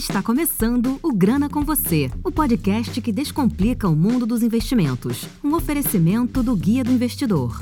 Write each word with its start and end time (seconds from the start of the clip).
Está 0.00 0.22
começando 0.22 0.98
o 1.02 1.12
Grana 1.12 1.46
com 1.46 1.62
Você, 1.62 2.10
o 2.24 2.32
podcast 2.32 3.02
que 3.02 3.12
descomplica 3.12 3.86
o 3.86 3.94
mundo 3.94 4.24
dos 4.24 4.42
investimentos. 4.42 5.26
Um 5.44 5.54
oferecimento 5.54 6.42
do 6.42 6.56
Guia 6.56 6.82
do 6.82 6.90
Investidor. 6.90 7.60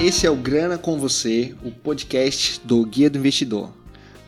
Esse 0.00 0.28
é 0.28 0.30
o 0.30 0.36
Grana 0.36 0.78
com 0.78 0.96
Você, 1.00 1.52
o 1.64 1.72
podcast 1.72 2.60
do 2.64 2.86
Guia 2.86 3.10
do 3.10 3.18
Investidor. 3.18 3.72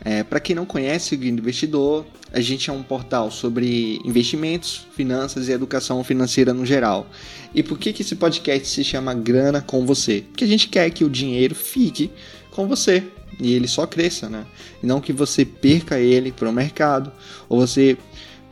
É, 0.03 0.21
Para 0.21 0.41
quem 0.41 0.53
não 0.53 0.65
conhece 0.65 1.15
o 1.15 1.17
Guia 1.17 1.31
do 1.31 1.39
Investidor, 1.39 2.05
a 2.33 2.41
gente 2.41 2.67
é 2.67 2.73
um 2.73 2.81
portal 2.81 3.29
sobre 3.29 4.01
investimentos, 4.03 4.87
finanças 4.95 5.47
e 5.47 5.51
educação 5.51 6.03
financeira 6.03 6.51
no 6.51 6.65
geral. 6.65 7.05
E 7.53 7.61
por 7.61 7.77
que, 7.77 7.93
que 7.93 8.01
esse 8.01 8.15
podcast 8.15 8.67
se 8.67 8.83
chama 8.83 9.13
Grana 9.13 9.61
com 9.61 9.85
Você? 9.85 10.25
Porque 10.27 10.43
a 10.43 10.47
gente 10.47 10.67
quer 10.67 10.89
que 10.89 11.03
o 11.03 11.09
dinheiro 11.09 11.53
fique 11.53 12.09
com 12.49 12.67
você 12.67 13.03
e 13.39 13.53
ele 13.53 13.67
só 13.67 13.85
cresça, 13.85 14.27
né? 14.29 14.47
E 14.81 14.87
não 14.87 14.99
que 14.99 15.13
você 15.13 15.45
perca 15.45 15.99
ele 15.99 16.31
para 16.31 16.49
o 16.49 16.51
mercado 16.51 17.11
ou 17.47 17.59
você 17.59 17.95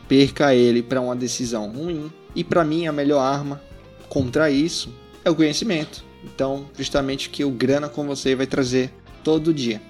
perca 0.08 0.54
ele 0.54 0.84
para 0.84 1.02
uma 1.02 1.16
decisão 1.16 1.72
ruim. 1.72 2.12
E 2.36 2.44
para 2.44 2.64
mim, 2.64 2.86
a 2.86 2.92
melhor 2.92 3.20
arma 3.20 3.60
contra 4.08 4.52
isso 4.52 4.94
é 5.26 5.30
o 5.32 5.36
conhecimento. 5.36 6.04
Então, 6.24 6.70
justamente 6.78 7.28
o 7.28 7.32
que 7.32 7.44
o 7.44 7.50
Grana 7.50 7.90
com 7.90 8.06
Você 8.06 8.36
vai 8.36 8.46
trazer 8.46 8.94
todo 9.24 9.52
dia. 9.52 9.82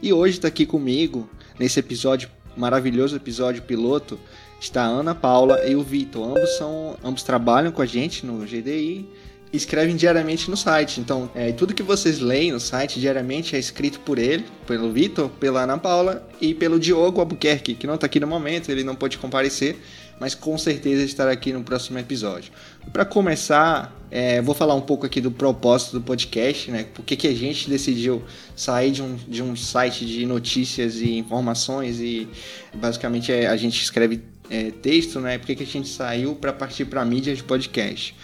E 0.00 0.12
hoje 0.12 0.36
está 0.36 0.46
aqui 0.46 0.64
comigo, 0.64 1.28
nesse 1.58 1.80
episódio, 1.80 2.30
maravilhoso 2.56 3.16
episódio 3.16 3.62
piloto, 3.62 4.18
está 4.60 4.82
a 4.82 4.86
Ana 4.86 5.14
Paula 5.14 5.66
e 5.66 5.74
o 5.74 5.82
Vitor. 5.82 6.36
Ambos 6.36 6.56
são, 6.56 6.96
ambos 7.02 7.22
trabalham 7.22 7.72
com 7.72 7.82
a 7.82 7.86
gente 7.86 8.26
no 8.26 8.44
GDI 8.44 9.08
e 9.52 9.56
escrevem 9.56 9.96
diariamente 9.96 10.50
no 10.50 10.56
site. 10.56 11.00
Então, 11.00 11.30
é, 11.34 11.52
tudo 11.52 11.74
que 11.74 11.82
vocês 11.82 12.20
leem 12.20 12.52
no 12.52 12.60
site 12.60 13.00
diariamente 13.00 13.56
é 13.56 13.58
escrito 13.58 14.00
por 14.00 14.18
ele, 14.18 14.44
pelo 14.66 14.92
Vitor, 14.92 15.28
pela 15.28 15.62
Ana 15.62 15.78
Paula 15.78 16.26
e 16.40 16.54
pelo 16.54 16.78
Diogo 16.78 17.20
Albuquerque, 17.20 17.74
que 17.74 17.86
não 17.86 17.94
está 17.94 18.06
aqui 18.06 18.20
no 18.20 18.26
momento, 18.26 18.70
ele 18.70 18.84
não 18.84 18.94
pôde 18.94 19.18
comparecer, 19.18 19.76
mas 20.20 20.34
com 20.34 20.56
certeza 20.56 21.02
estará 21.02 21.32
aqui 21.32 21.52
no 21.52 21.62
próximo 21.62 21.98
episódio. 21.98 22.52
Para 22.92 23.04
começar, 23.04 23.99
é, 24.10 24.42
vou 24.42 24.54
falar 24.54 24.74
um 24.74 24.80
pouco 24.80 25.06
aqui 25.06 25.20
do 25.20 25.30
propósito 25.30 25.92
do 25.92 26.00
podcast, 26.00 26.70
né? 26.70 26.84
Por 26.92 27.04
que, 27.04 27.14
que 27.14 27.28
a 27.28 27.34
gente 27.34 27.70
decidiu 27.70 28.22
sair 28.56 28.90
de 28.90 29.02
um, 29.02 29.14
de 29.14 29.40
um 29.42 29.54
site 29.54 30.04
de 30.04 30.26
notícias 30.26 30.96
e 30.96 31.16
informações 31.16 32.00
e 32.00 32.28
basicamente 32.74 33.30
é, 33.30 33.46
a 33.46 33.56
gente 33.56 33.80
escreve 33.80 34.20
é, 34.50 34.72
texto, 34.72 35.20
né? 35.20 35.38
Por 35.38 35.46
que, 35.46 35.54
que 35.54 35.62
a 35.62 35.66
gente 35.66 35.88
saiu 35.88 36.34
para 36.34 36.52
partir 36.52 36.86
para 36.86 37.04
mídia 37.04 37.34
de 37.34 37.44
podcast? 37.44 38.16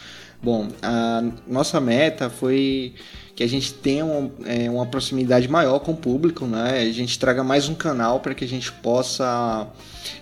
Bom, 0.43 0.69
a 0.83 1.23
nossa 1.47 1.81
meta 1.81 2.29
foi 2.29 2.95
que 3.37 3.45
a 3.45 3.49
gente 3.49 3.73
tenha 3.75 4.05
uma, 4.05 4.31
é, 4.45 4.69
uma 4.69 4.87
proximidade 4.87 5.47
maior 5.47 5.79
com 5.79 5.93
o 5.93 5.97
público, 5.97 6.47
né? 6.47 6.81
A 6.81 6.93
gente 6.93 7.17
traga 7.17 7.45
mais 7.45 7.69
um 7.69 7.75
canal 7.75 8.19
para 8.19 8.35
que 8.35 8.45
a 8.45 8.49
gente 8.49 8.73
possa 8.73 9.69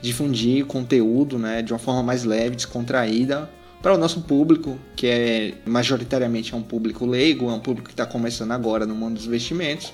difundir 0.02 0.66
conteúdo, 0.66 1.38
né? 1.38 1.62
De 1.62 1.72
uma 1.72 1.78
forma 1.78 2.02
mais 2.02 2.22
leve, 2.22 2.54
descontraída 2.54 3.48
para 3.84 3.92
o 3.92 3.98
nosso 3.98 4.22
público, 4.22 4.78
que 4.96 5.06
é 5.06 5.54
majoritariamente 5.66 6.54
é 6.54 6.56
um 6.56 6.62
público 6.62 7.04
leigo, 7.04 7.50
é 7.50 7.52
um 7.52 7.60
público 7.60 7.88
que 7.88 7.92
está 7.92 8.06
começando 8.06 8.52
agora 8.52 8.86
no 8.86 8.94
mundo 8.94 9.16
dos 9.16 9.26
investimentos, 9.26 9.92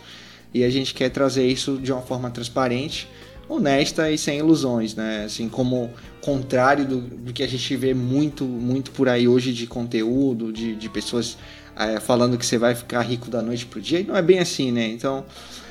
e 0.54 0.62
a 0.62 0.70
gente 0.70 0.94
quer 0.94 1.08
trazer 1.10 1.44
isso 1.44 1.76
de 1.76 1.90
uma 1.90 2.00
forma 2.00 2.30
transparente, 2.30 3.08
honesta 3.48 4.08
e 4.08 4.16
sem 4.16 4.38
ilusões, 4.38 4.94
né? 4.94 5.24
Assim 5.24 5.48
como 5.48 5.90
contrário 6.20 6.84
do, 6.84 7.00
do 7.00 7.32
que 7.32 7.42
a 7.42 7.48
gente 7.48 7.74
vê 7.74 7.92
muito, 7.92 8.44
muito 8.44 8.92
por 8.92 9.08
aí 9.08 9.26
hoje 9.26 9.52
de 9.52 9.66
conteúdo, 9.66 10.52
de, 10.52 10.76
de 10.76 10.88
pessoas 10.88 11.36
é, 11.74 11.98
falando 11.98 12.38
que 12.38 12.46
você 12.46 12.58
vai 12.58 12.76
ficar 12.76 13.02
rico 13.02 13.28
da 13.28 13.42
noite 13.42 13.66
pro 13.66 13.80
dia, 13.80 13.98
e 13.98 14.04
não 14.04 14.14
é 14.14 14.22
bem 14.22 14.38
assim, 14.38 14.70
né? 14.70 14.86
Então 14.86 15.24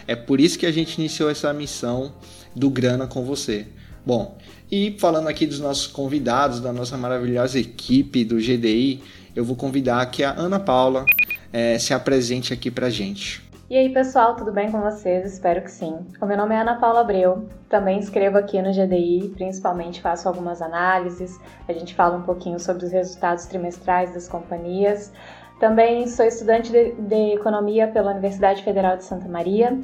é 0.06 0.14
por 0.18 0.42
isso 0.42 0.60
que 0.60 0.66
a 0.66 0.74
gente 0.74 0.98
iniciou 0.98 1.30
essa 1.30 1.54
missão 1.54 2.14
do 2.54 2.70
Grana 2.70 3.08
com 3.08 3.24
você. 3.24 3.66
Bom, 4.06 4.38
e 4.72 4.96
falando 5.00 5.28
aqui 5.28 5.46
dos 5.46 5.60
nossos 5.60 5.88
convidados, 5.88 6.60
da 6.60 6.72
nossa 6.72 6.98
maravilhosa 6.98 7.60
equipe 7.60 8.24
do 8.24 8.36
GDI, 8.36 9.02
eu 9.36 9.44
vou 9.44 9.56
convidar 9.56 10.06
que 10.08 10.24
a 10.24 10.32
Ana 10.32 10.60
Paula 10.60 11.06
é, 11.52 11.78
se 11.80 11.94
apresente 11.94 12.54
aqui 12.54 12.70
pra 12.70 12.90
gente. 12.90 13.42
E 13.70 13.78
aí, 13.78 13.90
pessoal, 13.94 14.36
tudo 14.36 14.52
bem 14.52 14.72
com 14.72 14.82
vocês? 14.82 15.32
Espero 15.32 15.62
que 15.62 15.70
sim. 15.70 15.96
O 16.20 16.26
meu 16.26 16.36
nome 16.36 16.56
é 16.56 16.60
Ana 16.60 16.80
Paula 16.80 17.02
Abreu, 17.02 17.48
também 17.70 18.00
escrevo 18.00 18.38
aqui 18.38 18.60
no 18.62 18.72
GDI, 18.72 19.32
principalmente 19.36 20.02
faço 20.02 20.28
algumas 20.28 20.60
análises, 20.60 21.40
a 21.68 21.74
gente 21.74 21.94
fala 21.94 22.18
um 22.18 22.24
pouquinho 22.24 22.60
sobre 22.60 22.86
os 22.86 22.92
resultados 22.92 23.46
trimestrais 23.46 24.12
das 24.14 24.28
companhias. 24.28 25.12
Também 25.60 26.08
sou 26.08 26.26
estudante 26.26 26.72
de, 26.72 26.94
de 26.94 27.36
Economia 27.36 27.88
pela 27.88 28.12
Universidade 28.12 28.64
Federal 28.64 28.98
de 28.98 29.04
Santa 29.04 29.28
Maria. 29.28 29.78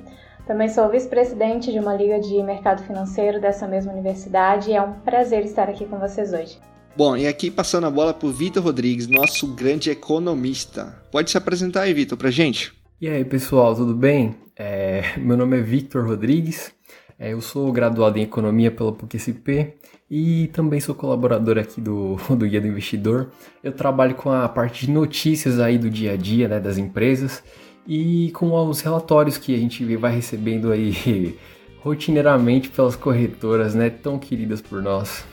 Também 0.45 0.69
sou 0.69 0.87
vice-presidente 0.89 1.71
de 1.71 1.79
uma 1.79 1.95
liga 1.95 2.19
de 2.19 2.41
mercado 2.43 2.83
financeiro 2.83 3.41
dessa 3.41 3.67
mesma 3.67 3.91
universidade 3.91 4.69
e 4.69 4.73
é 4.73 4.81
um 4.81 4.93
prazer 4.93 5.43
estar 5.43 5.67
aqui 5.67 5.87
com 5.87 5.97
vocês 5.97 6.33
hoje. 6.33 6.59
Bom, 6.95 7.17
e 7.17 7.25
aqui 7.25 7.49
passando 7.49 7.87
a 7.87 7.91
bola 7.91 8.13
para 8.13 8.27
o 8.27 8.31
Vitor 8.31 8.63
Rodrigues, 8.63 9.07
nosso 9.07 9.47
grande 9.55 9.89
economista. 9.89 11.01
Pode 11.11 11.31
se 11.31 11.37
apresentar 11.37 11.81
aí, 11.81 11.93
Vitor, 11.95 12.15
para 12.15 12.29
gente? 12.29 12.71
E 13.01 13.09
aí, 13.09 13.25
pessoal, 13.25 13.73
tudo 13.73 13.95
bem? 13.95 14.35
É, 14.55 15.17
meu 15.17 15.35
nome 15.35 15.57
é 15.57 15.61
Victor 15.61 16.05
Rodrigues, 16.05 16.71
é, 17.17 17.33
eu 17.33 17.41
sou 17.41 17.71
graduado 17.71 18.19
em 18.19 18.21
Economia 18.21 18.69
pela 18.69 18.93
PUC-SP 18.93 19.73
e 20.09 20.47
também 20.53 20.79
sou 20.79 20.93
colaborador 20.93 21.57
aqui 21.57 21.81
do, 21.81 22.17
do 22.29 22.47
Guia 22.47 22.61
do 22.61 22.67
Investidor. 22.67 23.31
Eu 23.63 23.71
trabalho 23.71 24.13
com 24.13 24.29
a 24.31 24.47
parte 24.47 24.85
de 24.85 24.91
notícias 24.91 25.59
aí 25.59 25.79
do 25.79 25.89
dia 25.89 26.13
a 26.13 26.15
dia, 26.15 26.47
né, 26.47 26.59
das 26.59 26.77
empresas 26.77 27.43
e 27.87 28.31
com 28.31 28.51
os 28.67 28.81
relatórios 28.81 29.37
que 29.37 29.53
a 29.53 29.57
gente 29.57 29.83
vai 29.95 30.13
recebendo 30.15 30.71
aí 30.71 31.37
rotineiramente 31.79 32.69
pelas 32.69 32.95
corretoras, 32.95 33.75
né, 33.75 33.89
tão 33.89 34.17
queridas 34.17 34.61
por 34.61 34.81
nós. 34.81 35.23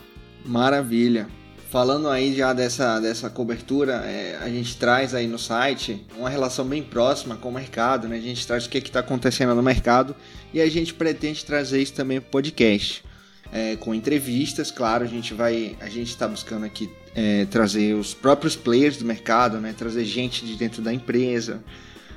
Maravilha. 0.44 1.28
Falando 1.70 2.10
aí 2.10 2.34
já 2.36 2.52
dessa, 2.52 3.00
dessa 3.00 3.30
cobertura, 3.30 3.94
é, 4.04 4.38
a 4.42 4.48
gente 4.50 4.76
traz 4.76 5.14
aí 5.14 5.26
no 5.26 5.38
site 5.38 6.04
uma 6.18 6.28
relação 6.28 6.66
bem 6.66 6.82
próxima 6.82 7.34
com 7.34 7.48
o 7.48 7.52
mercado, 7.52 8.06
né? 8.06 8.16
A 8.16 8.20
gente 8.20 8.46
traz 8.46 8.66
o 8.66 8.68
que 8.68 8.76
está 8.76 9.00
acontecendo 9.00 9.54
no 9.54 9.62
mercado 9.62 10.14
e 10.52 10.60
a 10.60 10.68
gente 10.68 10.92
pretende 10.92 11.42
trazer 11.42 11.80
isso 11.80 11.94
também 11.94 12.20
para 12.20 12.28
o 12.28 12.30
podcast. 12.30 13.02
É, 13.50 13.76
com 13.76 13.94
entrevistas, 13.94 14.70
claro, 14.70 15.02
a 15.02 15.06
gente 15.06 15.32
vai, 15.32 15.74
a 15.80 15.88
gente 15.88 16.08
está 16.08 16.28
buscando 16.28 16.66
aqui 16.66 16.90
é, 17.14 17.46
trazer 17.46 17.94
os 17.94 18.12
próprios 18.12 18.54
players 18.54 18.98
do 18.98 19.06
mercado, 19.06 19.58
né? 19.58 19.74
Trazer 19.76 20.04
gente 20.04 20.44
de 20.44 20.56
dentro 20.56 20.82
da 20.82 20.92
empresa, 20.92 21.62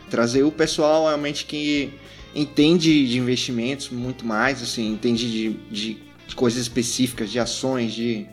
trazer 0.10 0.44
o 0.44 0.52
pessoal 0.52 1.06
realmente 1.06 1.46
que 1.46 1.92
entende 2.36 3.08
de 3.08 3.18
investimentos 3.18 3.90
muito 3.90 4.26
mais, 4.26 4.62
assim, 4.62 4.92
entende 4.92 5.32
de, 5.32 5.54
de, 5.72 5.98
coisas 6.36 6.60
específicas, 6.60 7.32
de 7.32 7.40
ações, 7.40 7.94
de 7.94 8.28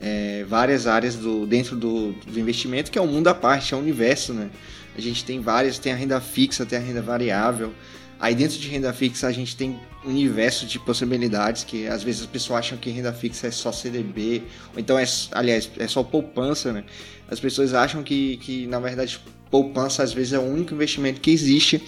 é, 0.00 0.44
várias 0.48 0.86
áreas 0.86 1.16
do, 1.16 1.46
dentro 1.46 1.76
do, 1.76 2.12
do, 2.12 2.40
investimento, 2.40 2.90
que 2.90 2.98
é 2.98 3.02
um 3.02 3.06
mundo 3.06 3.28
à 3.28 3.34
parte, 3.34 3.74
é 3.74 3.76
um 3.76 3.80
universo, 3.80 4.32
né? 4.32 4.50
A 4.96 5.00
gente 5.00 5.24
tem 5.24 5.40
várias, 5.40 5.78
tem 5.78 5.92
a 5.92 5.96
renda 5.96 6.20
fixa, 6.20 6.64
tem 6.64 6.78
a 6.78 6.82
renda 6.82 7.02
variável. 7.02 7.72
Aí 8.18 8.34
dentro 8.34 8.56
de 8.56 8.68
renda 8.68 8.92
fixa 8.92 9.26
a 9.26 9.32
gente 9.32 9.56
tem 9.56 9.78
um 10.04 10.10
universo 10.10 10.64
de 10.64 10.78
possibilidades 10.78 11.64
que 11.64 11.86
às 11.86 12.02
vezes 12.02 12.22
as 12.22 12.26
pessoas 12.26 12.60
acham 12.60 12.78
que 12.78 12.88
renda 12.88 13.12
fixa 13.12 13.48
é 13.48 13.50
só 13.50 13.72
CDB, 13.72 14.44
ou 14.72 14.80
então 14.80 14.98
é, 14.98 15.04
aliás, 15.32 15.70
é 15.78 15.88
só 15.88 16.02
poupança, 16.02 16.72
né? 16.72 16.84
As 17.28 17.40
pessoas 17.40 17.74
acham 17.74 18.02
que, 18.02 18.36
que 18.38 18.66
na 18.66 18.78
verdade 18.78 19.20
poupança 19.52 20.02
às 20.02 20.12
vezes 20.12 20.32
é 20.32 20.38
o 20.38 20.42
único 20.42 20.74
investimento 20.74 21.20
que 21.20 21.30
existe. 21.30 21.80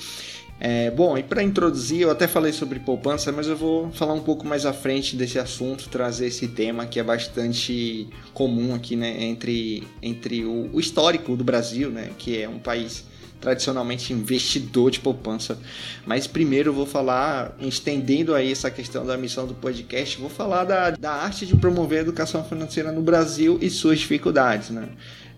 É, 0.61 0.91
bom, 0.91 1.19
e 1.19 1.23
para 1.23 1.43
introduzir, 1.43 2.03
eu 2.03 2.11
até 2.11 2.29
falei 2.29 2.53
sobre 2.53 2.79
poupança, 2.79 3.33
mas 3.33 3.49
eu 3.49 3.57
vou 3.57 3.91
falar 3.91 4.15
um 4.15 4.23
pouco 4.23 4.47
mais 4.47 4.65
à 4.65 4.73
frente 4.73 5.17
desse 5.17 5.39
assunto, 5.39 5.89
trazer 5.89 6.27
esse 6.27 6.47
tema 6.47 6.87
que 6.87 7.01
é 7.01 7.03
bastante 7.03 8.09
comum 8.33 8.73
aqui, 8.73 8.95
né, 8.95 9.25
entre, 9.25 9.83
entre 10.01 10.45
o, 10.45 10.71
o 10.73 10.79
histórico 10.79 11.37
do 11.37 11.43
Brasil, 11.43 11.91
né, 11.91 12.11
que 12.17 12.41
é 12.41 12.49
um 12.49 12.61
país 12.61 13.05
tradicionalmente 13.41 14.13
investidor 14.13 14.91
de 14.91 15.01
poupança. 15.01 15.59
Mas 16.07 16.27
primeiro 16.27 16.73
vou 16.73 16.87
falar, 16.87 17.57
estendendo 17.61 18.35
aí 18.35 18.51
essa 18.51 18.71
questão 18.71 19.05
da 19.05 19.17
missão 19.17 19.47
do 19.47 19.55
podcast, 19.55 20.19
vou 20.19 20.31
falar 20.31 20.65
da, 20.65 20.91
da 20.91 21.13
arte 21.13 21.45
de 21.45 21.57
promover 21.57 21.99
a 21.99 22.03
educação 22.03 22.45
financeira 22.45 22.91
no 22.91 23.03
Brasil 23.03 23.59
e 23.61 23.69
suas 23.69 23.99
dificuldades, 23.99 24.71
né? 24.71 24.89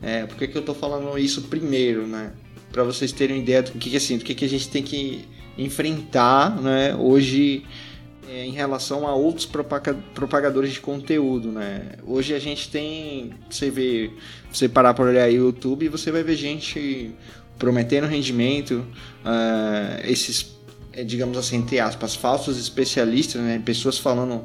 É, 0.03 0.27
por 0.27 0.37
que, 0.37 0.49
que 0.49 0.57
eu 0.57 0.61
estou 0.61 0.75
falando 0.75 1.19
isso 1.19 1.43
primeiro, 1.43 2.07
né? 2.07 2.33
Para 2.71 2.85
vocês 2.85 3.11
terem 3.13 3.41
ideia 3.41 3.63
do 3.63 3.73
que, 3.73 3.91
que, 3.91 3.97
assim, 3.97 4.19
do 4.19 4.25
que, 4.25 4.35
que 4.35 4.45
a 4.45 4.49
gente 4.49 4.69
tem 4.69 4.83
que 4.83 5.25
enfrentar, 5.57 6.61
né? 6.61 6.95
Hoje 6.95 7.65
é, 8.29 8.45
em 8.45 8.51
relação 8.51 9.07
a 9.07 9.15
outros 9.15 9.47
propagadores 10.15 10.73
de 10.73 10.81
conteúdo, 10.81 11.51
né? 11.51 11.93
Hoje 12.05 12.35
a 12.35 12.39
gente 12.39 12.69
tem, 12.69 13.33
você 13.49 13.71
vê, 13.71 14.11
você 14.53 14.69
parar 14.69 14.95
para 14.95 15.07
olhar 15.07 15.29
o 15.29 15.33
YouTube, 15.33 15.89
você 15.89 16.11
vai 16.11 16.23
ver 16.23 16.37
gente 16.37 17.13
prometendo 17.59 18.07
rendimento, 18.07 18.85
uh, 19.25 20.01
esses, 20.05 20.57
é, 20.93 21.03
digamos 21.03 21.37
assim, 21.39 21.57
entre 21.57 21.81
aspas, 21.81 22.15
falsos 22.15 22.59
especialistas, 22.59 23.41
né? 23.41 23.61
Pessoas 23.65 23.99
falando, 23.99 24.45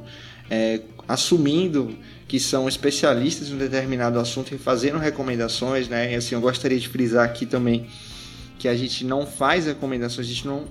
é, 0.49 0.81
assumindo 1.07 1.95
que 2.27 2.39
são 2.39 2.67
especialistas 2.67 3.49
em 3.49 3.55
um 3.55 3.57
determinado 3.57 4.17
assunto 4.19 4.55
e 4.55 4.57
fazendo 4.57 4.97
recomendações, 4.97 5.87
né? 5.87 6.13
E 6.13 6.15
assim, 6.15 6.35
eu 6.35 6.41
gostaria 6.41 6.79
de 6.79 6.87
frisar 6.87 7.25
aqui 7.25 7.45
também 7.45 7.87
que 8.57 8.67
a 8.67 8.75
gente 8.75 9.03
não 9.03 9.25
faz 9.25 9.65
recomendações, 9.65 10.27
a 10.27 10.29
gente 10.29 10.47
não 10.47 10.65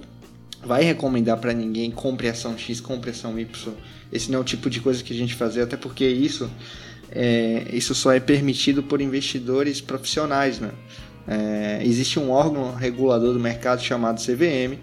vai 0.64 0.82
recomendar 0.84 1.38
para 1.38 1.52
ninguém 1.52 1.90
compre 1.90 2.28
ação 2.28 2.56
X, 2.56 2.80
compre 2.80 3.10
ação 3.10 3.38
Y. 3.38 3.74
Esse 4.12 4.30
não 4.30 4.38
é 4.38 4.42
o 4.42 4.44
tipo 4.44 4.70
de 4.70 4.80
coisa 4.80 5.02
que 5.02 5.12
a 5.12 5.16
gente 5.16 5.34
fazer, 5.34 5.62
até 5.62 5.76
porque 5.76 6.06
isso 6.06 6.50
é, 7.10 7.66
isso 7.72 7.94
só 7.94 8.12
é 8.12 8.20
permitido 8.20 8.82
por 8.82 9.00
investidores 9.00 9.80
profissionais, 9.80 10.60
né? 10.60 10.70
É, 11.32 11.80
existe 11.84 12.18
um 12.18 12.28
órgão 12.32 12.74
regulador 12.74 13.32
do 13.32 13.38
mercado 13.38 13.80
chamado 13.80 14.20
CVM 14.20 14.76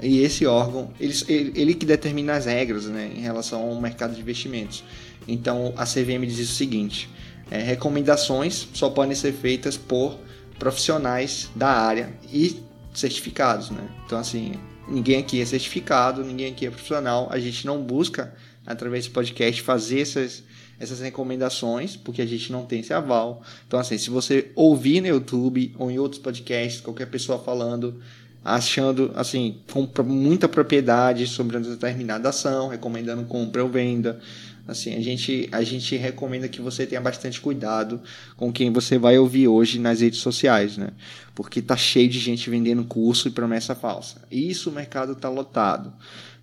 e 0.00 0.20
esse 0.20 0.46
órgão 0.46 0.92
ele, 1.00 1.12
ele, 1.28 1.74
que 1.74 1.84
determina 1.84 2.34
as 2.34 2.46
regras 2.46 2.86
né, 2.86 3.10
em 3.12 3.20
relação 3.20 3.60
ao 3.68 3.80
mercado 3.80 4.14
de 4.14 4.20
investimentos. 4.20 4.84
Então 5.26 5.74
a 5.76 5.84
CVM 5.84 6.24
diz 6.28 6.48
o 6.48 6.54
seguinte: 6.54 7.10
é, 7.50 7.58
recomendações 7.60 8.68
só 8.72 8.88
podem 8.88 9.16
ser 9.16 9.32
feitas 9.32 9.76
por 9.76 10.16
profissionais 10.60 11.50
da 11.56 11.68
área 11.68 12.14
e 12.32 12.62
certificados, 12.94 13.70
né? 13.70 13.82
Então 14.06 14.16
assim 14.16 14.52
ninguém 14.86 15.18
aqui 15.18 15.40
é 15.40 15.44
certificado, 15.44 16.22
ninguém 16.22 16.52
aqui 16.52 16.66
é 16.66 16.70
profissional, 16.70 17.28
a 17.32 17.38
gente 17.40 17.66
não 17.66 17.82
busca 17.82 18.32
através 18.64 19.04
desse 19.04 19.12
podcast 19.12 19.60
fazer 19.62 20.02
essas 20.02 20.44
essas 20.80 21.00
recomendações, 21.00 21.94
porque 21.94 22.22
a 22.22 22.26
gente 22.26 22.50
não 22.50 22.64
tem 22.64 22.80
esse 22.80 22.92
aval. 22.92 23.42
Então, 23.68 23.78
assim, 23.78 23.98
se 23.98 24.08
você 24.08 24.50
ouvir 24.56 25.02
no 25.02 25.08
YouTube 25.08 25.74
ou 25.78 25.90
em 25.90 25.98
outros 25.98 26.20
podcasts, 26.20 26.80
qualquer 26.80 27.06
pessoa 27.06 27.38
falando, 27.38 28.00
achando, 28.42 29.12
assim, 29.14 29.58
com 29.70 29.86
muita 30.02 30.48
propriedade 30.48 31.26
sobre 31.26 31.58
uma 31.58 31.68
determinada 31.68 32.30
ação, 32.30 32.68
recomendando 32.68 33.24
compra 33.24 33.62
ou 33.62 33.68
venda, 33.68 34.18
assim, 34.66 34.96
a 34.96 35.00
gente, 35.02 35.50
a 35.52 35.62
gente 35.62 35.94
recomenda 35.96 36.48
que 36.48 36.62
você 36.62 36.86
tenha 36.86 37.00
bastante 37.00 37.38
cuidado 37.42 38.00
com 38.34 38.50
quem 38.50 38.72
você 38.72 38.96
vai 38.96 39.18
ouvir 39.18 39.48
hoje 39.48 39.78
nas 39.78 40.00
redes 40.00 40.20
sociais, 40.20 40.78
né? 40.78 40.88
Porque 41.34 41.60
tá 41.60 41.76
cheio 41.76 42.08
de 42.08 42.18
gente 42.18 42.48
vendendo 42.48 42.84
curso 42.84 43.28
e 43.28 43.30
promessa 43.30 43.74
falsa. 43.74 44.22
Isso 44.30 44.70
o 44.70 44.72
mercado 44.72 45.14
tá 45.14 45.28
lotado. 45.28 45.92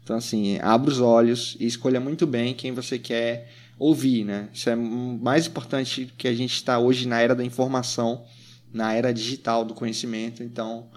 Então, 0.03 0.15
assim, 0.15 0.59
abra 0.61 0.91
os 0.91 0.99
olhos 0.99 1.57
e 1.59 1.65
escolha 1.65 1.99
muito 1.99 2.27
bem 2.27 2.53
quem 2.53 2.71
você 2.71 2.99
quer 2.99 3.49
ouvir, 3.79 4.23
né? 4.23 4.49
Isso 4.53 4.69
é 4.69 4.75
mais 4.75 5.47
importante 5.47 6.11
que 6.17 6.27
a 6.27 6.33
gente 6.33 6.53
está 6.53 6.79
hoje 6.79 7.07
na 7.07 7.19
era 7.19 7.35
da 7.35 7.43
informação, 7.43 8.25
na 8.73 8.93
era 8.93 9.13
digital 9.13 9.63
do 9.63 9.73
conhecimento. 9.73 10.43
Então, 10.43 10.87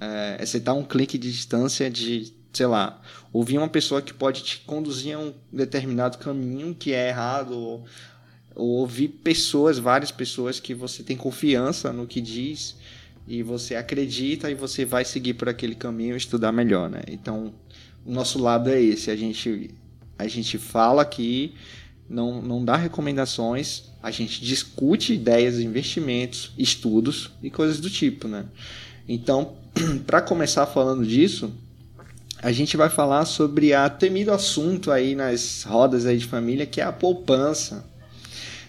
é, 0.00 0.36
é 0.38 0.46
você 0.46 0.58
está 0.58 0.72
um 0.72 0.84
clique 0.84 1.16
de 1.16 1.30
distância 1.30 1.90
de, 1.90 2.32
sei 2.52 2.66
lá, 2.66 3.00
ouvir 3.32 3.58
uma 3.58 3.68
pessoa 3.68 4.02
que 4.02 4.12
pode 4.12 4.42
te 4.42 4.58
conduzir 4.60 5.16
a 5.16 5.18
um 5.18 5.32
determinado 5.52 6.18
caminho 6.18 6.74
que 6.74 6.92
é 6.92 7.08
errado, 7.08 7.52
ou, 7.52 7.84
ou 8.54 8.68
ouvir 8.80 9.08
pessoas, 9.08 9.78
várias 9.78 10.10
pessoas 10.10 10.58
que 10.58 10.74
você 10.74 11.02
tem 11.02 11.16
confiança 11.16 11.92
no 11.92 12.06
que 12.06 12.20
diz 12.20 12.76
e 13.26 13.42
você 13.42 13.74
acredita 13.74 14.50
e 14.50 14.54
você 14.54 14.84
vai 14.84 15.04
seguir 15.04 15.34
por 15.34 15.48
aquele 15.48 15.74
caminho 15.74 16.14
e 16.14 16.18
estudar 16.18 16.52
melhor, 16.52 16.90
né? 16.90 17.02
Então, 17.08 17.54
o 18.04 18.12
nosso 18.12 18.38
lado 18.38 18.68
é 18.68 18.80
esse, 18.80 19.10
a 19.10 19.16
gente 19.16 19.70
a 20.16 20.28
gente 20.28 20.58
fala 20.58 21.02
aqui 21.02 21.54
não, 22.08 22.42
não 22.42 22.64
dá 22.64 22.76
recomendações, 22.76 23.84
a 24.02 24.10
gente 24.10 24.44
discute 24.44 25.14
ideias, 25.14 25.58
investimentos, 25.58 26.52
estudos 26.58 27.30
e 27.42 27.50
coisas 27.50 27.80
do 27.80 27.88
tipo, 27.88 28.28
né? 28.28 28.44
Então, 29.08 29.54
para 30.06 30.20
começar 30.20 30.66
falando 30.66 31.06
disso, 31.06 31.52
a 32.42 32.52
gente 32.52 32.76
vai 32.76 32.90
falar 32.90 33.24
sobre 33.24 33.72
a 33.72 33.88
temido 33.88 34.30
assunto 34.30 34.90
aí 34.90 35.14
nas 35.14 35.62
rodas 35.62 36.04
aí 36.04 36.18
de 36.18 36.26
família, 36.26 36.66
que 36.66 36.80
é 36.80 36.84
a 36.84 36.92
poupança. 36.92 37.84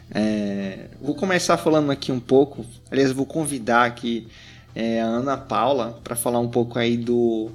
É, 0.10 0.88
vou 1.02 1.16
começar 1.16 1.58
falando 1.58 1.92
aqui 1.92 2.12
um 2.12 2.20
pouco, 2.20 2.66
aliás, 2.90 3.12
vou 3.12 3.26
convidar 3.26 3.86
aqui 3.86 4.28
é, 4.74 5.02
a 5.02 5.06
Ana 5.06 5.36
Paula 5.36 6.00
para 6.04 6.16
falar 6.16 6.40
um 6.40 6.48
pouco 6.48 6.78
aí 6.80 6.96
do 6.96 7.52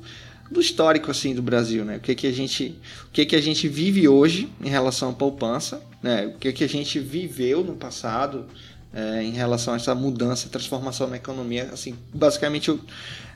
do 0.50 0.61
histórico 0.61 1.11
assim 1.11 1.35
do 1.35 1.43
Brasil, 1.43 1.85
né? 1.85 1.97
O 1.97 2.00
que 2.00 2.14
que 2.14 2.26
a 2.26 2.32
gente, 2.32 2.76
o 3.06 3.11
que 3.12 3.25
que 3.25 3.37
a 3.37 3.41
gente 3.41 3.69
vive 3.69 4.08
hoje 4.08 4.49
em 4.61 4.69
relação 4.69 5.11
à 5.11 5.12
poupança, 5.12 5.81
né? 6.02 6.26
O 6.26 6.38
que 6.38 6.52
que 6.52 6.64
a 6.64 6.69
gente 6.69 6.99
viveu 6.99 7.62
no 7.62 7.75
passado 7.75 8.47
é, 8.93 9.23
em 9.23 9.31
relação 9.31 9.75
a 9.75 9.76
essa 9.76 9.94
mudança, 9.94 10.49
transformação 10.49 11.06
na 11.06 11.17
economia, 11.17 11.70
assim, 11.73 11.97
basicamente 12.12 12.76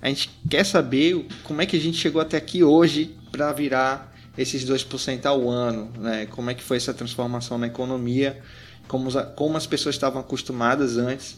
a 0.02 0.08
gente 0.08 0.30
quer 0.50 0.64
saber 0.66 1.26
como 1.44 1.62
é 1.62 1.66
que 1.66 1.76
a 1.76 1.80
gente 1.80 1.96
chegou 1.96 2.20
até 2.20 2.36
aqui 2.36 2.64
hoje 2.64 3.14
para 3.30 3.52
virar 3.52 4.12
esses 4.36 4.64
2% 4.64 5.24
ao 5.26 5.48
ano, 5.48 5.92
né? 5.96 6.26
Como 6.26 6.50
é 6.50 6.54
que 6.54 6.62
foi 6.62 6.76
essa 6.76 6.92
transformação 6.92 7.56
na 7.56 7.68
economia, 7.68 8.42
como, 8.88 9.08
como 9.36 9.56
as 9.56 9.66
pessoas 9.66 9.94
estavam 9.94 10.20
acostumadas 10.20 10.98
antes 10.98 11.36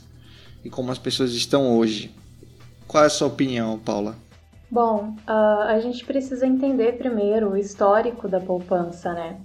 e 0.64 0.70
como 0.70 0.90
as 0.90 0.98
pessoas 0.98 1.32
estão 1.32 1.76
hoje. 1.76 2.10
Qual 2.88 3.04
é 3.04 3.06
a 3.06 3.10
sua 3.10 3.28
opinião, 3.28 3.78
Paula? 3.78 4.16
Bom, 4.70 5.14
uh, 5.28 5.62
a 5.68 5.78
gente 5.78 6.04
precisa 6.04 6.44
entender 6.44 6.98
primeiro 6.98 7.50
o 7.50 7.56
histórico 7.56 8.28
da 8.28 8.40
poupança, 8.40 9.12
né? 9.12 9.38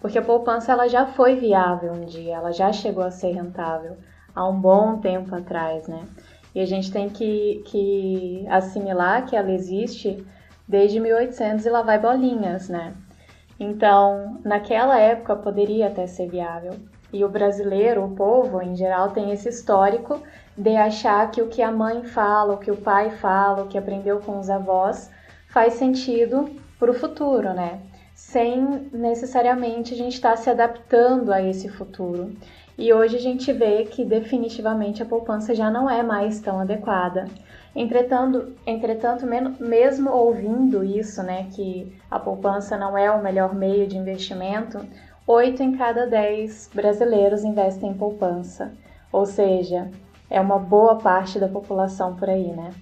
Porque 0.00 0.18
a 0.18 0.22
poupança 0.22 0.70
ela 0.70 0.88
já 0.88 1.04
foi 1.04 1.34
viável 1.34 1.92
um 1.92 2.04
dia, 2.04 2.36
ela 2.36 2.52
já 2.52 2.72
chegou 2.72 3.02
a 3.02 3.10
ser 3.10 3.32
rentável 3.32 3.96
há 4.32 4.48
um 4.48 4.58
bom 4.58 4.98
tempo 4.98 5.34
atrás, 5.34 5.88
né? 5.88 6.04
E 6.54 6.60
a 6.60 6.64
gente 6.64 6.92
tem 6.92 7.08
que, 7.08 7.62
que 7.66 8.46
assimilar 8.48 9.26
que 9.26 9.34
ela 9.34 9.50
existe 9.50 10.24
desde 10.66 11.00
1800 11.00 11.66
e 11.66 11.70
lá 11.70 11.82
vai 11.82 11.98
bolinhas, 11.98 12.68
né? 12.68 12.94
Então, 13.58 14.40
naquela 14.44 14.98
época 15.00 15.34
poderia 15.34 15.88
até 15.88 16.06
ser 16.06 16.28
viável. 16.28 16.74
E 17.12 17.24
o 17.24 17.28
brasileiro, 17.28 18.04
o 18.04 18.14
povo 18.14 18.62
em 18.62 18.76
geral, 18.76 19.10
tem 19.10 19.32
esse 19.32 19.48
histórico 19.48 20.22
de 20.58 20.74
achar 20.76 21.30
que 21.30 21.40
o 21.40 21.46
que 21.46 21.62
a 21.62 21.70
mãe 21.70 22.02
fala, 22.02 22.54
o 22.54 22.58
que 22.58 22.70
o 22.70 22.76
pai 22.76 23.10
fala, 23.10 23.62
o 23.62 23.68
que 23.68 23.78
aprendeu 23.78 24.18
com 24.18 24.40
os 24.40 24.50
avós 24.50 25.08
faz 25.46 25.74
sentido 25.74 26.50
para 26.80 26.90
o 26.90 26.94
futuro, 26.94 27.54
né? 27.54 27.78
Sem 28.12 28.90
necessariamente 28.92 29.94
a 29.94 29.96
gente 29.96 30.14
estar 30.14 30.30
tá 30.30 30.36
se 30.36 30.50
adaptando 30.50 31.32
a 31.32 31.40
esse 31.40 31.68
futuro. 31.68 32.32
E 32.76 32.92
hoje 32.92 33.16
a 33.16 33.20
gente 33.20 33.52
vê 33.52 33.84
que 33.84 34.04
definitivamente 34.04 35.00
a 35.00 35.06
poupança 35.06 35.54
já 35.54 35.70
não 35.70 35.88
é 35.88 36.02
mais 36.02 36.40
tão 36.40 36.58
adequada. 36.58 37.26
Entretanto, 37.74 38.52
entretanto 38.66 39.24
mesmo 39.60 40.10
ouvindo 40.10 40.82
isso, 40.82 41.22
né, 41.22 41.46
que 41.52 41.96
a 42.10 42.18
poupança 42.18 42.76
não 42.76 42.98
é 42.98 43.08
o 43.10 43.22
melhor 43.22 43.54
meio 43.54 43.86
de 43.86 43.96
investimento, 43.96 44.84
8 45.24 45.62
em 45.62 45.76
cada 45.76 46.04
10 46.04 46.70
brasileiros 46.74 47.44
investem 47.44 47.90
em 47.90 47.94
poupança. 47.94 48.72
Ou 49.12 49.24
seja, 49.24 49.88
é 50.30 50.40
uma 50.40 50.58
boa 50.58 50.96
parte 50.96 51.38
da 51.38 51.48
população 51.48 52.14
por 52.14 52.28
aí, 52.28 52.48
né? 52.48 52.74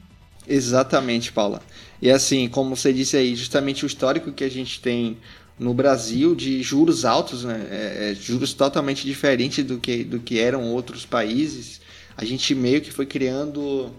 Exatamente, 0.49 1.33
Paula. 1.33 1.61
E 2.01 2.11
assim, 2.11 2.49
como 2.49 2.77
você 2.77 2.93
disse 2.93 3.17
aí, 3.17 3.35
justamente 3.35 3.85
o 3.85 3.87
histórico 3.87 4.33
que 4.33 4.45
a 4.45 4.51
gente 4.51 4.81
tem 4.81 5.17
no 5.59 5.73
Brasil 5.73 6.35
de 6.35 6.63
juros 6.63 7.05
altos, 7.05 7.45
né? 7.45 7.67
É, 7.71 8.11
é, 8.11 8.15
juros 8.15 8.53
totalmente 8.53 9.05
diferentes 9.05 9.65
do 9.65 9.79
que, 9.79 10.05
do 10.05 10.21
que 10.21 10.39
eram 10.39 10.73
outros 10.73 11.07
países, 11.07 11.81
a 12.17 12.25
gente 12.25 12.55
meio 12.55 12.81
que 12.81 12.93
foi 12.93 13.07
criando 13.07 13.91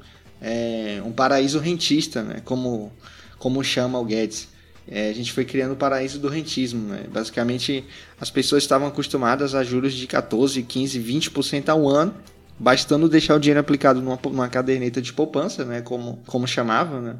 é, 0.41 1.01
um 1.03 1.11
paraíso 1.11 1.59
rentista, 1.59 2.23
né? 2.23 2.41
Como, 2.45 2.91
como 3.37 3.63
chama 3.63 3.99
o 3.99 4.05
Guedes. 4.05 4.49
É, 4.89 5.09
a 5.09 5.13
gente 5.13 5.33
foi 5.33 5.43
criando 5.43 5.73
o 5.73 5.75
paraíso 5.75 6.17
do 6.17 6.29
rentismo. 6.29 6.87
Né? 6.87 7.05
Basicamente, 7.11 7.83
as 8.21 8.29
pessoas 8.29 8.63
estavam 8.63 8.87
acostumadas 8.87 9.53
a 9.53 9.61
juros 9.61 9.93
de 9.93 10.07
14, 10.07 10.63
15, 10.63 10.99
20% 11.01 11.67
ao 11.67 11.89
ano 11.89 12.15
bastando 12.59 13.07
deixar 13.07 13.35
o 13.35 13.39
dinheiro 13.39 13.59
aplicado 13.59 14.01
numa, 14.01 14.19
numa 14.23 14.49
caderneta 14.49 15.01
de 15.01 15.13
poupança, 15.13 15.63
né, 15.63 15.81
como, 15.81 16.21
como 16.25 16.47
chamava, 16.47 16.99
né? 16.99 17.15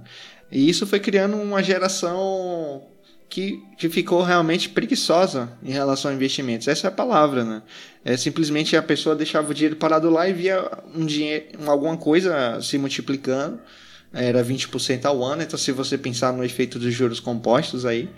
E 0.51 0.70
isso 0.70 0.88
foi 0.88 1.00
criando 1.00 1.36
uma 1.36 1.62
geração 1.62 2.88
que, 3.29 3.62
que 3.77 3.89
ficou 3.89 4.24
realmente 4.24 4.70
preguiçosa 4.70 5.51
em 5.62 5.72
relação 5.72 6.10
a 6.10 6.13
investimentos. 6.13 6.67
Essa 6.67 6.88
é 6.88 6.89
a 6.89 6.91
palavra, 6.91 7.44
né? 7.44 7.62
É 8.03 8.15
simplesmente 8.15 8.75
a 8.77 8.82
pessoa 8.82 9.15
deixava 9.15 9.51
o 9.51 9.53
dinheiro 9.53 9.75
parado 9.75 10.10
lá 10.10 10.27
e 10.27 10.34
via 10.34 10.70
um 10.96 11.06
dinheiro, 11.06 11.46
alguma 11.65 11.98
coisa 11.98 12.60
se 12.62 12.77
multiplicando. 12.77 13.60
Era 14.13 14.44
20% 14.44 15.03
ao 15.03 15.22
ano, 15.22 15.41
então 15.41 15.60
se 15.60 15.72
você 15.74 15.98
pensar 15.98 16.32
no 16.32 16.44
efeito 16.44 16.79
dos 16.79 16.94
juros 16.94 17.20
compostos 17.20 17.86
aí, 17.86 18.10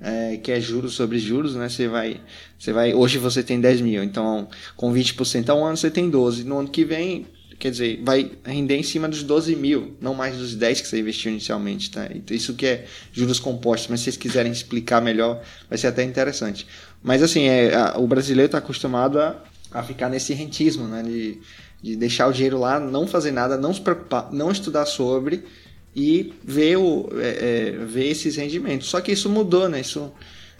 é, 0.00 0.38
que 0.38 0.50
é 0.50 0.60
juros 0.60 0.94
sobre 0.94 1.18
juros, 1.18 1.54
né? 1.54 1.68
Você 1.68 1.86
vai, 1.86 2.20
você 2.58 2.72
vai, 2.72 2.94
hoje 2.94 3.18
você 3.18 3.42
tem 3.42 3.60
10 3.60 3.80
mil, 3.82 4.02
então 4.02 4.48
com 4.76 4.92
20% 4.92 5.48
ao 5.50 5.64
ano 5.64 5.76
você 5.76 5.90
tem 5.90 6.08
12. 6.08 6.44
No 6.44 6.58
ano 6.58 6.68
que 6.68 6.84
vem, 6.84 7.26
quer 7.58 7.70
dizer, 7.70 8.00
vai 8.02 8.30
render 8.44 8.76
em 8.76 8.82
cima 8.82 9.08
dos 9.08 9.22
12 9.22 9.54
mil, 9.56 9.96
não 10.00 10.14
mais 10.14 10.36
dos 10.38 10.54
10 10.54 10.80
que 10.80 10.88
você 10.88 11.00
investiu 11.00 11.30
inicialmente, 11.30 11.90
tá? 11.90 12.08
Então, 12.14 12.34
isso 12.34 12.54
que 12.54 12.66
é 12.66 12.86
juros 13.12 13.38
compostos, 13.38 13.90
mas 13.90 14.00
se 14.00 14.04
vocês 14.04 14.16
quiserem 14.16 14.50
explicar 14.50 15.02
melhor, 15.02 15.42
vai 15.68 15.76
ser 15.76 15.88
até 15.88 16.02
interessante. 16.02 16.66
Mas 17.02 17.22
assim, 17.22 17.44
é, 17.44 17.74
a, 17.74 17.98
o 17.98 18.06
brasileiro 18.06 18.46
está 18.46 18.58
acostumado 18.58 19.20
a, 19.20 19.42
a 19.70 19.82
ficar 19.82 20.08
nesse 20.08 20.32
rentismo, 20.32 20.88
né? 20.88 21.02
De, 21.02 21.38
de 21.82 21.96
deixar 21.96 22.26
o 22.26 22.32
dinheiro 22.32 22.58
lá, 22.58 22.80
não 22.80 23.06
fazer 23.06 23.32
nada, 23.32 23.56
não 23.56 23.72
se 23.72 23.80
preocupar, 23.80 24.32
não 24.32 24.50
estudar 24.50 24.86
sobre 24.86 25.44
e 25.94 26.32
ver, 26.44 26.76
o, 26.76 27.08
é, 27.14 27.28
é, 27.28 27.70
ver 27.84 28.08
esses 28.08 28.36
rendimentos. 28.36 28.88
Só 28.88 29.00
que 29.00 29.12
isso 29.12 29.28
mudou, 29.28 29.68
né? 29.68 29.80
Isso 29.80 30.12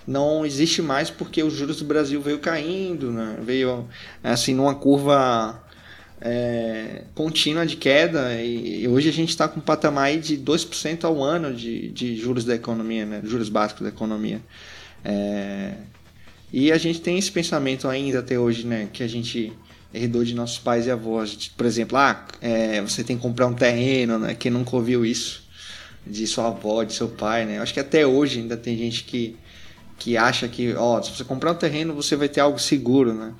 não 0.06 0.44
existe 0.44 0.82
mais 0.82 1.10
porque 1.10 1.42
os 1.42 1.52
juros 1.52 1.78
do 1.78 1.84
Brasil 1.84 2.20
veio 2.20 2.38
caindo, 2.38 3.12
né? 3.12 3.37
Veio 3.42 3.88
assim 4.22 4.54
numa 4.54 4.75
curva 4.75 5.62
é, 6.20 7.04
contínua 7.14 7.64
de 7.64 7.76
queda 7.76 8.34
e, 8.42 8.82
e 8.82 8.88
hoje 8.88 9.08
a 9.08 9.12
gente 9.12 9.30
está 9.30 9.49
com 9.49 9.58
um 9.58 9.62
patamar 9.62 10.16
de 10.18 10.37
2% 10.37 11.04
ao 11.04 11.22
ano 11.22 11.54
de, 11.54 11.90
de 11.90 12.16
juros 12.16 12.44
da 12.44 12.54
economia, 12.54 13.06
né? 13.06 13.20
juros 13.25 13.49
básicos 13.49 13.82
da 13.82 13.88
economia. 13.88 14.40
É, 15.04 15.75
e 16.52 16.70
a 16.70 16.76
gente 16.76 17.00
tem 17.00 17.16
esse 17.16 17.32
pensamento 17.32 17.88
ainda 17.88 18.18
até 18.18 18.38
hoje, 18.38 18.66
né? 18.66 18.88
que 18.92 19.02
a 19.02 19.08
gente 19.08 19.52
herdou 19.92 20.25
de 20.25 20.35
nossos 20.35 20.59
pais 20.59 20.87
e 20.87 20.90
avós. 20.90 21.50
Por 21.56 21.66
exemplo, 21.66 21.97
ah, 21.97 22.26
é, 22.40 22.80
você 22.80 23.02
tem 23.02 23.16
que 23.16 23.23
comprar 23.23 23.47
um 23.47 23.54
terreno, 23.54 24.18
né? 24.18 24.35
quem 24.35 24.50
nunca 24.50 24.76
ouviu 24.76 25.04
isso 25.04 25.49
de 26.06 26.26
sua 26.26 26.49
avó, 26.49 26.82
de 26.82 26.92
seu 26.92 27.09
pai. 27.09 27.44
Né? 27.44 27.59
Acho 27.59 27.75
que 27.75 27.80
até 27.80 28.06
hoje 28.06 28.40
ainda 28.40 28.56
tem 28.56 28.76
gente 28.76 29.04
que, 29.04 29.37
que 29.99 30.16
acha 30.16 30.49
que 30.49 30.75
ó, 30.75 31.00
se 31.02 31.11
você 31.11 31.25
comprar 31.25 31.52
um 31.52 31.56
terreno 31.56 31.94
você 31.94 32.16
vai 32.16 32.28
ter 32.28 32.40
algo 32.40 32.59
seguro. 32.59 33.12
Né? 33.12 33.35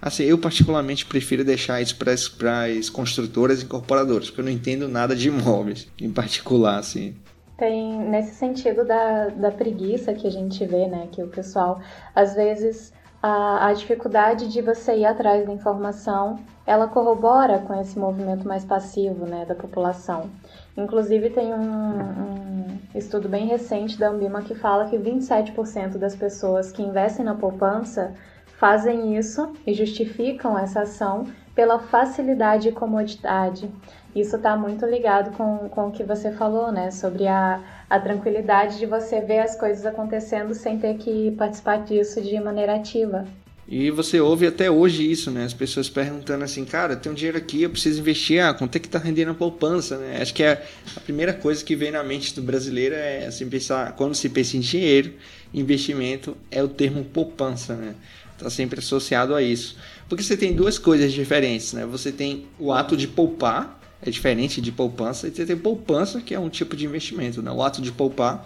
Assim, 0.00 0.24
eu 0.24 0.36
particularmente 0.36 1.06
prefiro 1.06 1.42
deixar 1.44 1.80
isso 1.80 1.96
para 1.96 2.12
as 2.12 2.90
construtoras 2.90 3.62
e 3.62 3.64
incorporadoras, 3.64 4.26
porque 4.26 4.40
eu 4.42 4.44
não 4.44 4.52
entendo 4.52 4.86
nada 4.86 5.16
de 5.16 5.28
imóveis, 5.28 5.88
em 5.98 6.12
particular, 6.12 6.78
assim. 6.78 7.14
Tem 7.56 7.98
nesse 8.00 8.34
sentido 8.34 8.84
da, 8.84 9.28
da 9.28 9.50
preguiça 9.50 10.12
que 10.12 10.26
a 10.26 10.30
gente 10.30 10.66
vê, 10.66 10.88
né? 10.88 11.08
Que 11.10 11.22
o 11.22 11.28
pessoal, 11.28 11.80
às 12.14 12.34
vezes, 12.34 12.92
a, 13.26 13.68
a 13.68 13.72
dificuldade 13.72 14.48
de 14.48 14.60
você 14.60 14.98
ir 14.98 15.06
atrás 15.06 15.46
da 15.46 15.50
informação, 15.50 16.38
ela 16.66 16.86
corrobora 16.86 17.58
com 17.60 17.74
esse 17.80 17.98
movimento 17.98 18.46
mais 18.46 18.66
passivo, 18.66 19.24
né? 19.24 19.46
Da 19.46 19.54
população. 19.54 20.28
Inclusive, 20.76 21.30
tem 21.30 21.54
um, 21.54 21.62
um 21.62 22.78
estudo 22.94 23.26
bem 23.26 23.46
recente 23.46 23.98
da 23.98 24.10
Ambima 24.10 24.42
que 24.42 24.54
fala 24.54 24.90
que 24.90 24.98
27% 24.98 25.96
das 25.96 26.14
pessoas 26.14 26.70
que 26.70 26.82
investem 26.82 27.24
na 27.24 27.34
poupança 27.34 28.12
fazem 28.58 29.16
isso 29.16 29.54
e 29.66 29.72
justificam 29.72 30.58
essa 30.58 30.82
ação 30.82 31.26
pela 31.54 31.78
facilidade 31.78 32.68
e 32.68 32.72
comodidade. 32.72 33.70
Isso 34.14 34.36
está 34.36 34.54
muito 34.54 34.84
ligado 34.84 35.34
com, 35.34 35.70
com 35.70 35.88
o 35.88 35.90
que 35.90 36.04
você 36.04 36.30
falou, 36.30 36.70
né? 36.70 36.90
Sobre 36.90 37.26
a, 37.26 37.58
a 37.94 38.00
tranquilidade 38.00 38.78
de 38.78 38.86
você 38.86 39.20
ver 39.20 39.38
as 39.38 39.56
coisas 39.56 39.86
acontecendo 39.86 40.52
sem 40.52 40.80
ter 40.80 40.96
que 40.96 41.30
participar 41.38 41.84
disso 41.84 42.20
de 42.20 42.40
maneira 42.40 42.74
ativa. 42.74 43.24
E 43.68 43.88
você 43.88 44.20
ouve 44.20 44.48
até 44.48 44.68
hoje 44.68 45.08
isso, 45.08 45.30
né? 45.30 45.44
As 45.44 45.54
pessoas 45.54 45.88
perguntando 45.88 46.42
assim, 46.42 46.64
cara, 46.64 46.96
tem 46.96 47.12
um 47.12 47.14
dinheiro 47.14 47.38
aqui, 47.38 47.62
eu 47.62 47.70
preciso 47.70 48.00
investir, 48.00 48.42
ah, 48.42 48.52
quanto 48.52 48.74
é 48.74 48.80
que 48.80 48.88
tá 48.88 48.98
rendendo 48.98 49.30
a 49.30 49.34
poupança, 49.34 49.96
né? 49.96 50.18
Acho 50.20 50.34
que 50.34 50.42
é 50.42 50.66
a 50.96 51.00
primeira 51.00 51.32
coisa 51.32 51.64
que 51.64 51.76
vem 51.76 51.92
na 51.92 52.02
mente 52.02 52.34
do 52.34 52.42
brasileiro 52.42 52.96
é 52.96 53.26
assim, 53.26 53.48
pensar, 53.48 53.92
quando 53.92 54.14
se 54.16 54.28
pensa 54.28 54.56
em 54.56 54.60
dinheiro, 54.60 55.14
investimento 55.54 56.36
é 56.50 56.62
o 56.64 56.68
termo 56.68 57.04
poupança, 57.04 57.76
né? 57.76 57.94
Está 58.36 58.50
sempre 58.50 58.80
associado 58.80 59.36
a 59.36 59.40
isso. 59.40 59.76
Porque 60.08 60.24
você 60.24 60.36
tem 60.36 60.52
duas 60.52 60.78
coisas 60.78 61.12
diferentes, 61.12 61.72
né? 61.72 61.86
Você 61.86 62.10
tem 62.10 62.46
o 62.58 62.72
ato 62.72 62.96
de 62.96 63.06
poupar, 63.06 63.80
é 64.04 64.10
diferente 64.10 64.60
de 64.60 64.70
poupança, 64.70 65.26
e 65.26 65.30
você 65.30 65.46
tem 65.46 65.56
poupança, 65.56 66.20
que 66.20 66.34
é 66.34 66.38
um 66.38 66.48
tipo 66.48 66.76
de 66.76 66.84
investimento, 66.84 67.42
né? 67.42 67.50
O 67.50 67.62
ato 67.62 67.80
de 67.80 67.90
poupar 67.90 68.42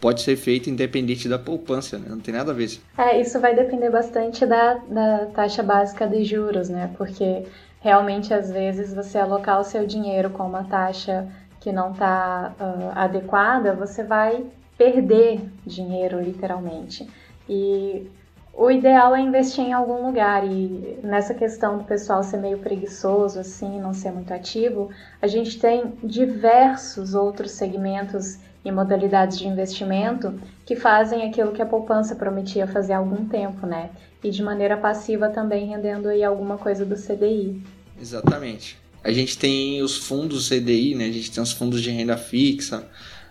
pode 0.00 0.22
ser 0.22 0.36
feito 0.36 0.70
independente 0.70 1.28
da 1.28 1.38
poupança, 1.38 1.98
né? 1.98 2.06
Não 2.08 2.20
tem 2.20 2.32
nada 2.32 2.52
a 2.52 2.54
ver. 2.54 2.80
É, 2.96 3.20
isso 3.20 3.40
vai 3.40 3.54
depender 3.54 3.90
bastante 3.90 4.46
da, 4.46 4.74
da 4.74 5.26
taxa 5.26 5.62
básica 5.62 6.06
de 6.06 6.24
juros, 6.24 6.68
né? 6.68 6.90
Porque 6.96 7.44
realmente, 7.80 8.32
às 8.32 8.50
vezes, 8.50 8.94
você 8.94 9.18
alocar 9.18 9.60
o 9.60 9.64
seu 9.64 9.86
dinheiro 9.86 10.30
com 10.30 10.44
uma 10.44 10.64
taxa 10.64 11.28
que 11.60 11.72
não 11.72 11.92
está 11.92 12.52
uh, 12.58 12.98
adequada, 12.98 13.74
você 13.74 14.02
vai 14.02 14.44
perder 14.76 15.40
dinheiro, 15.64 16.20
literalmente. 16.20 17.08
E 17.48 18.08
o 18.54 18.70
ideal 18.70 19.14
é 19.16 19.20
investir 19.20 19.64
em 19.64 19.72
algum 19.72 20.06
lugar 20.06 20.46
e 20.46 20.98
nessa 21.02 21.32
questão 21.32 21.78
do 21.78 21.84
pessoal 21.84 22.22
ser 22.22 22.36
meio 22.36 22.58
preguiçoso 22.58 23.40
assim, 23.40 23.80
não 23.80 23.94
ser 23.94 24.12
muito 24.12 24.32
ativo, 24.32 24.90
a 25.20 25.26
gente 25.26 25.58
tem 25.58 25.94
diversos 26.04 27.14
outros 27.14 27.52
segmentos 27.52 28.38
e 28.64 28.70
modalidades 28.70 29.38
de 29.38 29.48
investimento 29.48 30.38
que 30.64 30.76
fazem 30.76 31.28
aquilo 31.28 31.52
que 31.52 31.62
a 31.62 31.66
poupança 31.66 32.14
prometia 32.14 32.66
fazer 32.66 32.92
há 32.92 32.98
algum 32.98 33.24
tempo, 33.26 33.66
né? 33.66 33.90
E 34.22 34.30
de 34.30 34.42
maneira 34.42 34.76
passiva 34.76 35.28
também 35.28 35.66
rendendo 35.66 36.08
aí 36.08 36.22
alguma 36.22 36.56
coisa 36.56 36.84
do 36.84 36.94
CDI. 36.94 37.60
Exatamente. 38.00 38.78
A 39.02 39.10
gente 39.10 39.36
tem 39.36 39.82
os 39.82 39.96
fundos 39.96 40.48
CDI, 40.48 40.94
né? 40.94 41.06
A 41.06 41.12
gente 41.12 41.32
tem 41.32 41.42
os 41.42 41.52
fundos 41.52 41.82
de 41.82 41.90
renda 41.90 42.16
fixa. 42.16 42.86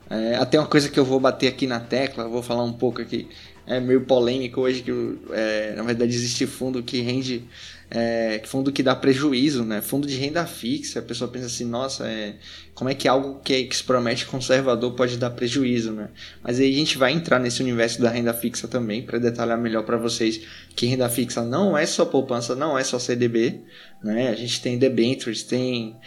É, 0.10 0.36
até 0.36 0.60
uma 0.60 0.68
coisa 0.68 0.90
que 0.90 1.00
eu 1.00 1.06
vou 1.06 1.20
bater 1.20 1.48
aqui 1.48 1.66
na 1.66 1.80
tecla, 1.80 2.28
vou 2.28 2.44
falar 2.44 2.66
um 2.66 2.74
pouco 2.74 3.02
aqui 3.02 3.30
é 3.66 3.80
meio 3.80 4.02
polêmico 4.02 4.62
hoje 4.62 4.82
que 4.82 4.92
é, 5.32 5.74
na 5.76 5.84
verdade 5.84 6.14
existe 6.14 6.46
fundo 6.46 6.82
que 6.82 7.02
rende 7.02 7.48
é, 7.94 8.42
fundo 8.46 8.72
que 8.72 8.82
dá 8.82 8.96
prejuízo, 8.96 9.66
né? 9.66 9.82
Fundo 9.82 10.08
de 10.08 10.16
renda 10.16 10.46
fixa, 10.46 11.00
a 11.00 11.02
pessoa 11.02 11.30
pensa 11.30 11.48
assim, 11.48 11.66
nossa, 11.66 12.08
é, 12.08 12.36
como 12.74 12.90
é 12.90 12.96
que 12.96 13.06
algo 13.06 13.42
que, 13.44 13.66
que 13.66 13.76
se 13.76 13.84
promete 13.84 14.26
conservador 14.26 14.94
pode 14.94 15.18
dar 15.18 15.32
prejuízo, 15.32 15.92
né? 15.92 16.08
Mas 16.42 16.58
aí 16.58 16.72
a 16.72 16.74
gente 16.74 16.98
vai 16.98 17.12
entrar 17.12 17.38
nesse 17.38 17.62
universo 17.62 18.02
da 18.02 18.10
renda 18.10 18.34
fixa 18.34 18.66
também 18.66 19.02
para 19.02 19.20
detalhar 19.20 19.58
melhor 19.58 19.84
para 19.84 19.98
vocês 19.98 20.40
que 20.74 20.86
renda 20.86 21.10
fixa 21.10 21.44
não 21.44 21.78
é 21.78 21.86
só 21.86 22.06
poupança, 22.06 22.56
não 22.56 22.80
é 22.80 22.84
só 22.84 22.98
CDB, 22.98 23.60
né? 24.02 24.30
A 24.30 24.36
gente 24.36 24.62
tem 24.62 24.78
debentures, 24.78 25.44
tem 25.44 25.98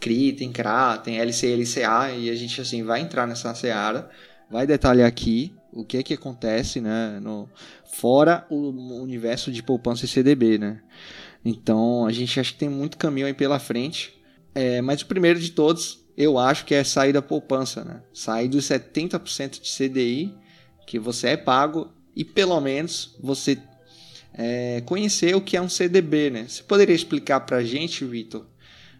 CRI, 0.00 0.32
tem 0.32 0.50
CRA, 0.50 0.96
tem 0.96 1.18
LC, 1.18 1.54
LCA 1.56 2.10
e 2.10 2.30
a 2.30 2.34
gente 2.34 2.58
assim 2.58 2.82
vai 2.82 3.02
entrar 3.02 3.26
nessa 3.26 3.54
seara, 3.54 4.08
vai 4.50 4.66
detalhar 4.66 5.06
aqui 5.06 5.54
o 5.74 5.84
que 5.84 5.96
é 5.96 6.02
que 6.02 6.14
acontece, 6.14 6.80
né, 6.80 7.18
no, 7.20 7.48
fora 7.84 8.46
o 8.48 9.02
universo 9.02 9.50
de 9.50 9.62
poupança 9.62 10.04
e 10.04 10.08
CDB, 10.08 10.56
né. 10.56 10.80
Então 11.44 12.06
a 12.06 12.12
gente 12.12 12.38
acha 12.38 12.52
que 12.52 12.58
tem 12.58 12.68
muito 12.68 12.96
caminho 12.96 13.26
aí 13.26 13.34
pela 13.34 13.58
frente, 13.58 14.14
é, 14.54 14.80
mas 14.80 15.02
o 15.02 15.06
primeiro 15.06 15.38
de 15.40 15.50
todos 15.50 16.04
eu 16.16 16.38
acho 16.38 16.64
que 16.64 16.74
é 16.74 16.84
sair 16.84 17.12
da 17.12 17.20
poupança, 17.20 17.84
né, 17.84 18.02
sair 18.12 18.48
dos 18.48 18.64
70% 18.66 19.60
de 19.60 19.68
CDI 19.68 20.34
que 20.86 20.98
você 20.98 21.28
é 21.28 21.36
pago 21.36 21.90
e 22.14 22.24
pelo 22.24 22.60
menos 22.60 23.18
você 23.20 23.58
é, 24.32 24.80
conhecer 24.86 25.34
o 25.34 25.40
que 25.40 25.56
é 25.56 25.60
um 25.60 25.68
CDB, 25.68 26.30
né. 26.30 26.46
Você 26.48 26.62
poderia 26.62 26.94
explicar 26.94 27.40
para 27.40 27.58
a 27.58 27.64
gente, 27.64 28.04
Vitor, 28.04 28.46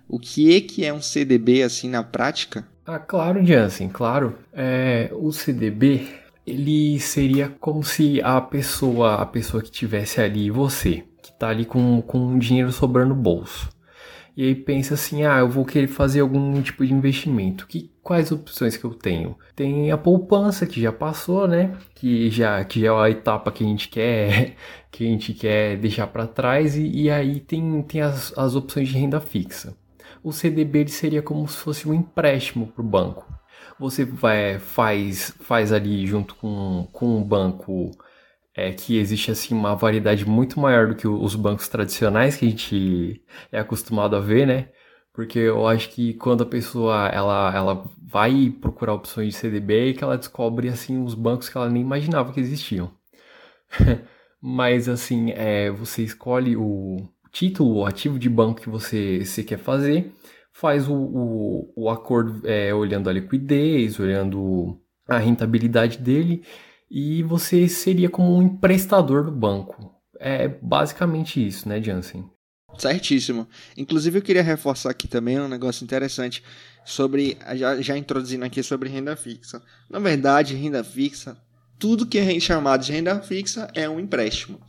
o 0.09 0.19
que 0.19 0.54
é 0.54 0.61
que 0.61 0.85
é 0.85 0.93
um 0.93 1.00
CDB 1.00 1.62
assim 1.62 1.88
na 1.88 2.02
prática? 2.02 2.66
Ah, 2.87 2.99
claro, 2.99 3.45
Jansen, 3.45 3.88
claro. 3.88 4.38
É, 4.52 5.11
o 5.14 5.33
CDB 5.33 6.07
ele 6.47 6.99
seria 7.01 7.49
como 7.49 7.83
se 7.83 8.21
a 8.23 8.41
pessoa, 8.41 9.15
a 9.17 9.27
pessoa 9.27 9.63
que 9.63 9.71
tivesse 9.71 10.21
ali, 10.21 10.51
você, 10.51 11.05
que 11.23 11.33
tá 11.33 11.49
ali 11.49 11.65
com, 11.65 12.03
com 12.03 12.39
dinheiro 12.39 12.71
sobrando 12.73 13.15
no 13.15 13.21
bolso. 13.21 13.73
E 14.37 14.43
aí 14.43 14.55
pensa 14.55 14.95
assim, 14.95 15.25
ah, 15.25 15.39
eu 15.39 15.49
vou 15.49 15.65
querer 15.65 15.87
fazer 15.87 16.21
algum 16.21 16.61
tipo 16.61 16.85
de 16.85 16.93
investimento. 16.93 17.67
Que 17.69 17.91
quais 18.03 18.33
opções 18.33 18.77
que 18.77 18.85
eu 18.85 18.93
tenho? 18.93 19.39
Tem 19.55 19.93
a 19.93 19.97
poupança 19.97 20.67
que 20.67 20.81
já 20.81 20.93
passou, 20.93 21.47
né? 21.47 21.77
Que 21.95 22.29
já 22.31 22.65
que 22.65 22.81
já 22.81 22.89
é 22.89 23.05
a 23.05 23.11
etapa 23.11 23.53
que 23.53 23.63
a 23.65 23.67
gente 23.67 23.89
quer 23.89 24.57
que 24.91 25.05
a 25.07 25.09
gente 25.09 25.33
quer 25.35 25.77
deixar 25.79 26.09
para 26.09 26.27
trás 26.27 26.77
e, 26.77 26.87
e, 26.87 27.11
aí 27.11 27.41
tem, 27.41 27.83
tem 27.83 28.01
as, 28.01 28.37
as 28.37 28.55
opções 28.57 28.89
de 28.89 28.99
renda 28.99 29.21
fixa. 29.21 29.77
O 30.23 30.33
CDB 30.33 30.87
seria 30.89 31.23
como 31.23 31.47
se 31.49 31.57
fosse 31.57 31.89
um 31.89 31.95
empréstimo 31.95 32.67
para 32.67 32.83
o 32.83 32.89
banco 32.89 33.27
você 33.78 34.04
vai, 34.04 34.59
faz, 34.59 35.31
faz 35.40 35.73
ali 35.73 36.07
junto 36.07 36.35
com, 36.37 36.88
com 36.93 37.19
um 37.19 37.23
banco 37.23 37.90
é, 38.54 38.73
que 38.73 38.99
existe 38.99 39.31
assim 39.31 39.54
uma 39.54 39.75
variedade 39.75 40.25
muito 40.26 40.61
maior 40.61 40.88
do 40.88 40.95
que 40.95 41.09
os 41.09 41.35
bancos 41.35 41.69
tradicionais 41.69 42.37
que 42.37 42.47
a 42.47 42.49
gente 42.49 43.23
é 43.50 43.59
acostumado 43.61 44.16
a 44.16 44.21
ver, 44.21 44.47
né? 44.47 44.69
Porque 45.12 45.38
eu 45.38 45.66
acho 45.66 45.90
que 45.90 46.14
quando 46.14 46.43
a 46.43 46.47
pessoa 46.47 47.09
ela, 47.09 47.54
ela 47.54 47.90
vai 48.02 48.50
procurar 48.61 48.95
opções 48.95 49.28
de 49.35 49.40
CDB 49.40 49.90
é 49.90 49.93
que 49.93 50.04
ela 50.04 50.19
descobre 50.19 50.69
assim 50.69 51.02
os 51.02 51.14
bancos 51.14 51.49
que 51.49 51.57
ela 51.57 51.71
nem 51.71 51.83
imaginava 51.83 52.33
que 52.33 52.40
existiam. 52.40 52.93
Mas 54.40 54.88
assim, 54.88 55.31
é, 55.33 55.71
você 55.71 56.02
escolhe 56.02 56.57
o 56.57 57.09
título, 57.33 57.78
o 57.78 57.87
ativo 57.87 58.19
de 58.19 58.28
banco 58.28 58.61
que 58.61 58.69
você, 58.71 59.25
você 59.25 59.43
quer 59.43 59.59
fazer 59.59 60.12
faz 60.55 60.89
o, 60.89 60.95
o, 60.95 61.73
o 61.77 61.91
acordo 61.91 62.41
é, 62.49 62.73
olhando 62.73 63.11
a 63.11 63.13
liquidez, 63.13 63.99
olhando 63.99 64.81
a 65.07 65.19
rentabilidade 65.19 65.99
dele, 65.99 66.43
e 66.89 67.23
você 67.25 67.69
seria 67.69 68.09
como 68.09 68.37
um 68.37 68.43
emprestador 68.43 69.25
do 69.25 69.33
banco. 69.33 69.93
É 70.19 70.47
basicamente 70.49 71.45
isso, 71.45 71.69
né, 71.69 71.83
Jansen? 71.83 72.25
Certíssimo. 72.79 73.49
Inclusive, 73.77 74.19
eu 74.19 74.23
queria 74.23 74.43
reforçar 74.43 74.91
aqui 74.91 75.09
também 75.09 75.39
um 75.41 75.49
negócio 75.49 75.85
interessante 75.85 76.43
sobre, 76.85 77.37
já, 77.55 77.81
já 77.81 77.99
introduzindo 77.99 78.45
aqui 78.45 78.63
sobre 78.63 78.89
renda 78.89 79.17
fixa. 79.17 79.61
Na 79.91 79.99
verdade, 79.99 80.55
renda 80.55 80.85
fixa, 80.85 81.37
tudo 81.79 82.07
que 82.07 82.19
é 82.19 82.41
chamado 82.41 82.85
de 82.85 82.93
renda 82.93 83.21
fixa 83.21 83.69
é 83.75 83.89
um 83.89 83.99
empréstimo. 83.99 84.61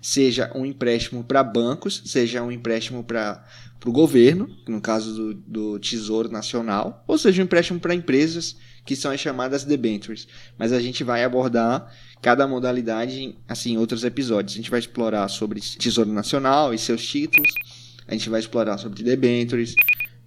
Seja 0.00 0.50
um 0.54 0.64
empréstimo 0.64 1.24
para 1.24 1.42
bancos, 1.42 2.02
seja 2.06 2.42
um 2.42 2.52
empréstimo 2.52 3.02
para 3.02 3.44
o 3.84 3.92
governo, 3.92 4.48
no 4.66 4.80
caso 4.80 5.14
do, 5.14 5.34
do, 5.34 5.78
Tesouro 5.78 6.30
Nacional, 6.30 7.04
ou 7.06 7.18
seja, 7.18 7.42
um 7.42 7.44
empréstimo 7.44 7.80
para 7.80 7.94
empresas, 7.94 8.56
que 8.84 8.96
são 8.96 9.10
as 9.10 9.20
chamadas 9.20 9.64
debentures. 9.64 10.26
Mas 10.56 10.72
a 10.72 10.80
gente 10.80 11.04
vai 11.04 11.24
abordar 11.24 11.92
cada 12.22 12.46
modalidade 12.46 13.36
assim, 13.46 13.72
em 13.72 13.78
outros 13.78 14.04
episódios. 14.04 14.54
A 14.54 14.56
gente 14.56 14.70
vai 14.70 14.80
explorar 14.80 15.28
sobre 15.28 15.60
Tesouro 15.60 16.12
Nacional 16.12 16.72
e 16.72 16.78
seus 16.78 17.06
títulos, 17.06 17.52
a 18.06 18.12
gente 18.12 18.30
vai 18.30 18.40
explorar 18.40 18.78
sobre 18.78 19.02
debentures, 19.02 19.74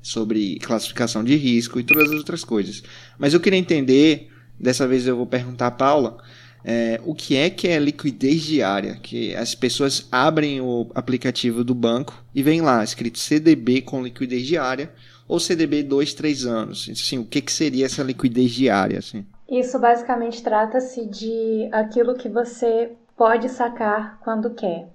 sobre 0.01 0.57
classificação 0.59 1.23
de 1.23 1.35
risco 1.35 1.79
e 1.79 1.83
todas 1.83 2.09
as 2.09 2.17
outras 2.17 2.43
coisas. 2.43 2.83
Mas 3.17 3.33
eu 3.33 3.39
queria 3.39 3.59
entender, 3.59 4.29
dessa 4.59 4.87
vez 4.87 5.05
eu 5.07 5.15
vou 5.15 5.25
perguntar 5.25 5.67
a 5.67 5.71
Paula, 5.71 6.17
é, 6.63 6.99
o 7.05 7.15
que 7.15 7.35
é 7.35 7.49
que 7.49 7.67
é 7.67 7.79
liquidez 7.79 8.41
diária? 8.41 8.97
Que 9.01 9.35
as 9.35 9.55
pessoas 9.55 10.07
abrem 10.11 10.61
o 10.61 10.87
aplicativo 10.93 11.63
do 11.63 11.73
banco 11.73 12.23
e 12.33 12.43
vem 12.43 12.61
lá 12.61 12.83
escrito 12.83 13.19
CDB 13.19 13.81
com 13.81 14.03
liquidez 14.03 14.45
diária 14.45 14.91
ou 15.27 15.39
CDB 15.39 15.83
2, 15.83 16.13
3 16.13 16.45
anos. 16.45 16.89
Assim, 16.91 17.17
o 17.17 17.25
que, 17.25 17.41
que 17.41 17.51
seria 17.51 17.85
essa 17.85 18.03
liquidez 18.03 18.51
diária? 18.51 18.99
Assim? 18.99 19.25
Isso 19.49 19.79
basicamente 19.79 20.43
trata-se 20.43 21.05
de 21.05 21.69
aquilo 21.71 22.15
que 22.15 22.29
você 22.29 22.91
pode 23.15 23.49
sacar 23.49 24.19
quando 24.21 24.51
quer 24.51 24.87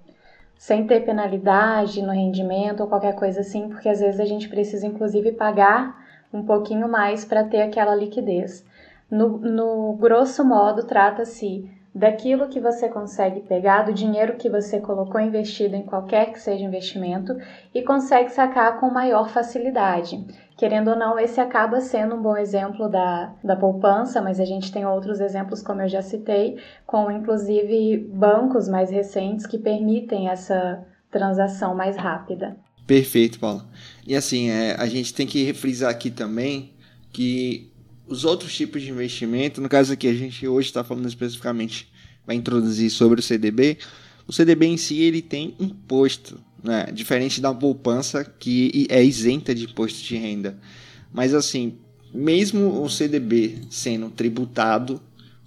sem 0.57 0.87
ter 0.87 1.01
penalidade 1.01 2.01
no 2.01 2.11
rendimento 2.11 2.81
ou 2.81 2.87
qualquer 2.87 3.15
coisa 3.15 3.41
assim, 3.41 3.69
porque 3.69 3.87
às 3.87 3.99
vezes 3.99 4.19
a 4.19 4.25
gente 4.25 4.49
precisa 4.49 4.85
inclusive 4.85 5.31
pagar 5.31 6.05
um 6.33 6.43
pouquinho 6.43 6.89
mais 6.89 7.23
para 7.23 7.43
ter 7.43 7.61
aquela 7.61 7.95
liquidez. 7.95 8.65
No, 9.09 9.37
no 9.37 9.93
grosso 9.93 10.43
modo, 10.43 10.83
trata-se 10.83 11.69
daquilo 11.97 12.47
que 12.47 12.59
você 12.59 12.87
consegue 12.89 13.39
pegar, 13.41 13.81
do 13.81 13.91
dinheiro 13.91 14.35
que 14.37 14.49
você 14.49 14.79
colocou 14.79 15.19
investido 15.19 15.75
em 15.75 15.81
qualquer 15.81 16.31
que 16.31 16.39
seja 16.39 16.63
investimento 16.63 17.35
e 17.73 17.81
consegue 17.81 18.29
sacar 18.29 18.79
com 18.79 18.91
maior 18.91 19.29
facilidade. 19.29 20.23
Querendo 20.55 20.89
ou 20.89 20.95
não, 20.95 21.17
esse 21.17 21.41
acaba 21.41 21.81
sendo 21.81 22.15
um 22.15 22.21
bom 22.21 22.37
exemplo 22.37 22.87
da, 22.87 23.33
da 23.43 23.55
poupança, 23.55 24.21
mas 24.21 24.39
a 24.39 24.45
gente 24.45 24.71
tem 24.71 24.85
outros 24.85 25.19
exemplos, 25.19 25.63
como 25.63 25.81
eu 25.81 25.89
já 25.89 26.03
citei, 26.03 26.59
com 26.85 27.09
inclusive 27.09 27.97
bancos 28.13 28.67
mais 28.67 28.91
recentes 28.91 29.47
que 29.47 29.57
permitem 29.57 30.29
essa 30.29 30.85
transação 31.09 31.73
mais 31.73 31.97
rápida. 31.97 32.57
Perfeito, 32.85 33.39
Paulo. 33.39 33.63
E 34.05 34.15
assim, 34.15 34.49
é, 34.49 34.75
a 34.77 34.85
gente 34.85 35.13
tem 35.13 35.25
que 35.25 35.51
frisar 35.53 35.89
aqui 35.89 36.11
também 36.11 36.73
que 37.11 37.71
os 38.07 38.23
outros 38.23 38.55
tipos 38.55 38.81
de 38.81 38.89
investimento, 38.89 39.61
no 39.61 39.69
caso 39.69 39.93
aqui 39.93 40.07
a 40.07 40.13
gente 40.13 40.47
hoje 40.47 40.67
está 40.67 40.83
falando 40.83 41.07
especificamente, 41.07 41.87
vai 42.25 42.35
introduzir 42.35 42.89
sobre 42.89 43.19
o 43.19 43.23
CDB. 43.23 43.77
O 44.27 44.33
CDB 44.33 44.65
em 44.65 44.77
si 44.77 45.01
ele 45.01 45.21
tem 45.21 45.55
imposto, 45.59 46.39
né? 46.63 46.87
diferente 46.93 47.39
da 47.41 47.53
poupança 47.53 48.23
que 48.23 48.87
é 48.89 49.03
isenta 49.03 49.53
de 49.53 49.65
imposto 49.65 50.01
de 50.03 50.15
renda. 50.17 50.57
Mas 51.13 51.33
assim, 51.33 51.77
mesmo 52.13 52.81
o 52.81 52.89
CDB 52.89 53.59
sendo 53.69 54.09
tributado, 54.09 55.01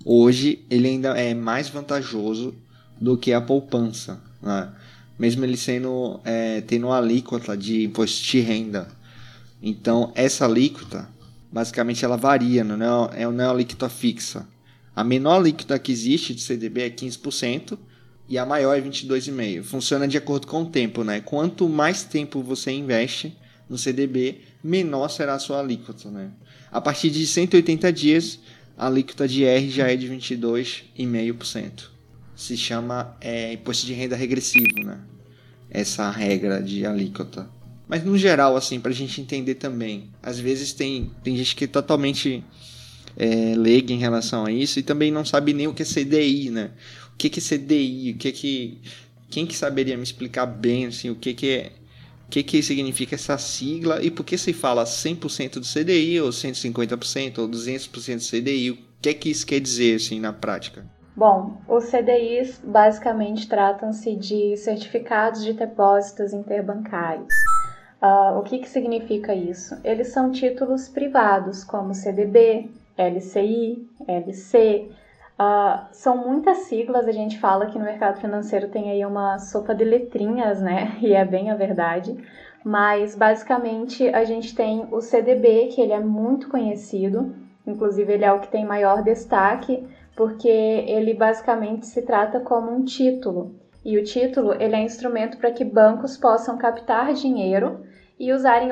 hoje 0.04 0.64
ele 0.70 0.88
ainda 0.88 1.10
é 1.18 1.34
mais 1.34 1.68
vantajoso 1.68 2.54
do 3.00 3.16
que 3.16 3.32
a 3.32 3.40
poupança, 3.40 4.22
né? 4.42 4.70
mesmo 5.18 5.44
ele 5.44 5.56
sendo 5.56 6.20
é, 6.24 6.60
tendo 6.62 6.86
uma 6.86 6.98
alíquota 6.98 7.56
de 7.56 7.84
imposto 7.84 8.22
de 8.22 8.40
renda. 8.40 8.88
Então 9.62 10.12
essa 10.14 10.46
alíquota 10.46 11.08
basicamente 11.52 12.04
ela 12.04 12.16
varia, 12.16 12.62
não 12.62 12.74
é, 12.74 12.78
não 12.78 13.10
é 13.12 13.26
uma 13.26 13.50
alíquota 13.50 13.88
fixa. 13.88 14.46
A 14.94 15.02
menor 15.02 15.36
alíquota 15.36 15.78
que 15.78 15.92
existe 15.92 16.34
de 16.34 16.42
CDB 16.42 16.82
é 16.82 16.90
15% 16.90 17.78
e 18.28 18.38
a 18.38 18.46
maior 18.46 18.76
é 18.76 18.80
22,5%. 18.80 19.62
Funciona 19.62 20.06
de 20.06 20.16
acordo 20.16 20.46
com 20.46 20.62
o 20.62 20.66
tempo, 20.66 21.02
né? 21.02 21.20
Quanto 21.20 21.68
mais 21.68 22.04
tempo 22.04 22.42
você 22.42 22.70
investe 22.70 23.36
no 23.68 23.78
CDB, 23.78 24.40
menor 24.62 25.08
será 25.08 25.34
a 25.34 25.38
sua 25.38 25.60
alíquota, 25.60 26.10
né? 26.10 26.30
A 26.70 26.80
partir 26.80 27.10
de 27.10 27.26
180 27.26 27.92
dias, 27.92 28.38
a 28.76 28.86
alíquota 28.86 29.26
de 29.26 29.44
R 29.44 29.68
já 29.70 29.90
é 29.90 29.96
de 29.96 30.08
22,5%. 30.08 31.88
Se 32.36 32.56
chama 32.56 33.16
é, 33.20 33.52
imposto 33.52 33.86
de 33.86 33.92
renda 33.92 34.16
regressivo, 34.16 34.84
né? 34.84 35.00
Essa 35.68 36.10
regra 36.10 36.62
de 36.62 36.86
alíquota. 36.86 37.48
Mas 37.90 38.04
no 38.04 38.16
geral, 38.16 38.54
assim, 38.54 38.78
para 38.78 38.92
a 38.92 38.94
gente 38.94 39.20
entender 39.20 39.56
também, 39.56 40.10
às 40.22 40.38
vezes 40.38 40.72
tem, 40.72 41.10
tem 41.24 41.36
gente 41.36 41.56
que 41.56 41.64
é 41.64 41.66
totalmente 41.66 42.44
é, 43.16 43.52
leiga 43.56 43.92
em 43.92 43.98
relação 43.98 44.46
a 44.46 44.52
isso 44.52 44.78
e 44.78 44.82
também 44.84 45.10
não 45.10 45.24
sabe 45.24 45.52
nem 45.52 45.66
o 45.66 45.74
que 45.74 45.82
é 45.82 45.84
CDI, 45.84 46.50
né? 46.50 46.70
O 47.12 47.16
que, 47.18 47.28
que 47.28 47.40
é 47.40 47.42
CDI? 47.42 48.12
O 48.12 48.16
que 48.16 48.30
que 48.30 48.78
quem 49.28 49.44
que 49.44 49.56
saberia 49.56 49.96
me 49.96 50.04
explicar 50.04 50.46
bem 50.46 50.86
assim 50.86 51.10
o 51.10 51.14
que 51.16 51.34
que 51.34 51.50
é 51.50 51.72
o 52.26 52.30
que 52.30 52.44
que 52.44 52.62
significa 52.62 53.16
essa 53.16 53.36
sigla 53.36 54.00
e 54.00 54.08
por 54.08 54.22
que 54.22 54.38
se 54.38 54.52
fala 54.52 54.84
100% 54.84 55.54
do 55.54 55.66
CDI 55.66 56.20
ou 56.20 56.30
150% 56.30 57.38
ou 57.38 57.48
200% 57.48 58.16
do 58.18 58.30
CDI? 58.30 58.70
O 58.70 58.78
que 59.02 59.08
é 59.08 59.14
que 59.14 59.30
isso 59.30 59.44
quer 59.44 59.58
dizer 59.58 59.96
assim 59.96 60.20
na 60.20 60.32
prática? 60.32 60.86
Bom, 61.16 61.60
os 61.68 61.86
CDIs 61.86 62.60
basicamente 62.62 63.48
tratam-se 63.48 64.14
de 64.14 64.56
certificados 64.56 65.42
de 65.42 65.54
depósitos 65.54 66.32
interbancários. 66.32 67.34
Uh, 68.02 68.38
o 68.38 68.42
que, 68.42 68.58
que 68.58 68.68
significa 68.68 69.34
isso? 69.34 69.78
Eles 69.84 70.08
são 70.08 70.30
títulos 70.30 70.88
privados, 70.88 71.62
como 71.62 71.94
CDB, 71.94 72.70
LCI, 72.96 73.86
LC. 74.08 74.88
Uh, 75.38 75.86
são 75.92 76.16
muitas 76.16 76.58
siglas, 76.58 77.06
a 77.06 77.12
gente 77.12 77.38
fala 77.38 77.66
que 77.66 77.78
no 77.78 77.84
mercado 77.84 78.18
financeiro 78.18 78.68
tem 78.68 78.90
aí 78.90 79.04
uma 79.04 79.38
sopa 79.38 79.74
de 79.74 79.84
letrinhas, 79.84 80.62
né? 80.62 80.96
E 81.02 81.12
é 81.12 81.24
bem 81.26 81.50
a 81.50 81.54
verdade. 81.54 82.16
Mas 82.64 83.14
basicamente 83.14 84.08
a 84.08 84.24
gente 84.24 84.54
tem 84.54 84.86
o 84.90 85.02
CDB, 85.02 85.68
que 85.68 85.80
ele 85.80 85.92
é 85.92 86.00
muito 86.00 86.48
conhecido, 86.48 87.34
inclusive 87.66 88.14
ele 88.14 88.24
é 88.24 88.32
o 88.32 88.40
que 88.40 88.48
tem 88.48 88.64
maior 88.64 89.02
destaque, 89.02 89.86
porque 90.16 90.48
ele 90.48 91.12
basicamente 91.14 91.86
se 91.86 92.02
trata 92.02 92.40
como 92.40 92.70
um 92.70 92.82
título. 92.82 93.54
E 93.84 93.98
o 93.98 94.04
título 94.04 94.54
ele 94.60 94.76
é 94.76 94.82
instrumento 94.82 95.38
para 95.38 95.50
que 95.50 95.64
bancos 95.64 96.16
possam 96.16 96.58
captar 96.58 97.14
dinheiro 97.14 97.80
e 98.20 98.34
usarem 98.34 98.70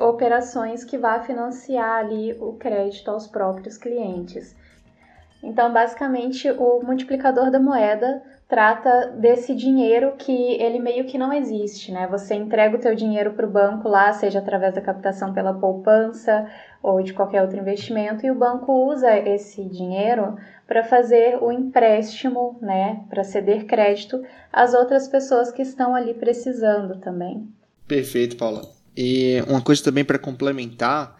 operações 0.00 0.84
que 0.84 0.98
vá 0.98 1.20
financiar 1.20 1.98
ali 2.00 2.36
o 2.40 2.54
crédito 2.54 3.08
aos 3.08 3.28
próprios 3.28 3.78
clientes. 3.78 4.56
Então, 5.40 5.72
basicamente, 5.72 6.50
o 6.50 6.82
multiplicador 6.82 7.48
da 7.48 7.60
moeda 7.60 8.20
trata 8.48 9.12
desse 9.16 9.54
dinheiro 9.54 10.14
que 10.18 10.32
ele 10.60 10.80
meio 10.80 11.04
que 11.04 11.16
não 11.16 11.32
existe, 11.32 11.92
né? 11.92 12.08
Você 12.08 12.34
entrega 12.34 12.76
o 12.76 12.80
teu 12.80 12.92
dinheiro 12.96 13.34
para 13.34 13.46
o 13.46 13.50
banco 13.50 13.88
lá, 13.88 14.12
seja 14.12 14.40
através 14.40 14.74
da 14.74 14.80
captação 14.80 15.32
pela 15.32 15.54
poupança 15.54 16.50
ou 16.82 17.00
de 17.00 17.12
qualquer 17.12 17.42
outro 17.42 17.58
investimento, 17.58 18.26
e 18.26 18.32
o 18.32 18.34
banco 18.34 18.72
usa 18.72 19.16
esse 19.16 19.64
dinheiro 19.66 20.36
para 20.66 20.82
fazer 20.82 21.38
o 21.40 21.52
empréstimo, 21.52 22.58
né? 22.60 23.04
Para 23.08 23.22
ceder 23.22 23.64
crédito 23.64 24.20
às 24.52 24.74
outras 24.74 25.06
pessoas 25.06 25.52
que 25.52 25.62
estão 25.62 25.94
ali 25.94 26.14
precisando 26.14 26.98
também. 26.98 27.46
Perfeito, 27.86 28.36
Paula. 28.36 28.77
E 28.96 29.42
uma 29.46 29.60
coisa 29.60 29.82
também 29.82 30.04
para 30.04 30.18
complementar 30.18 31.18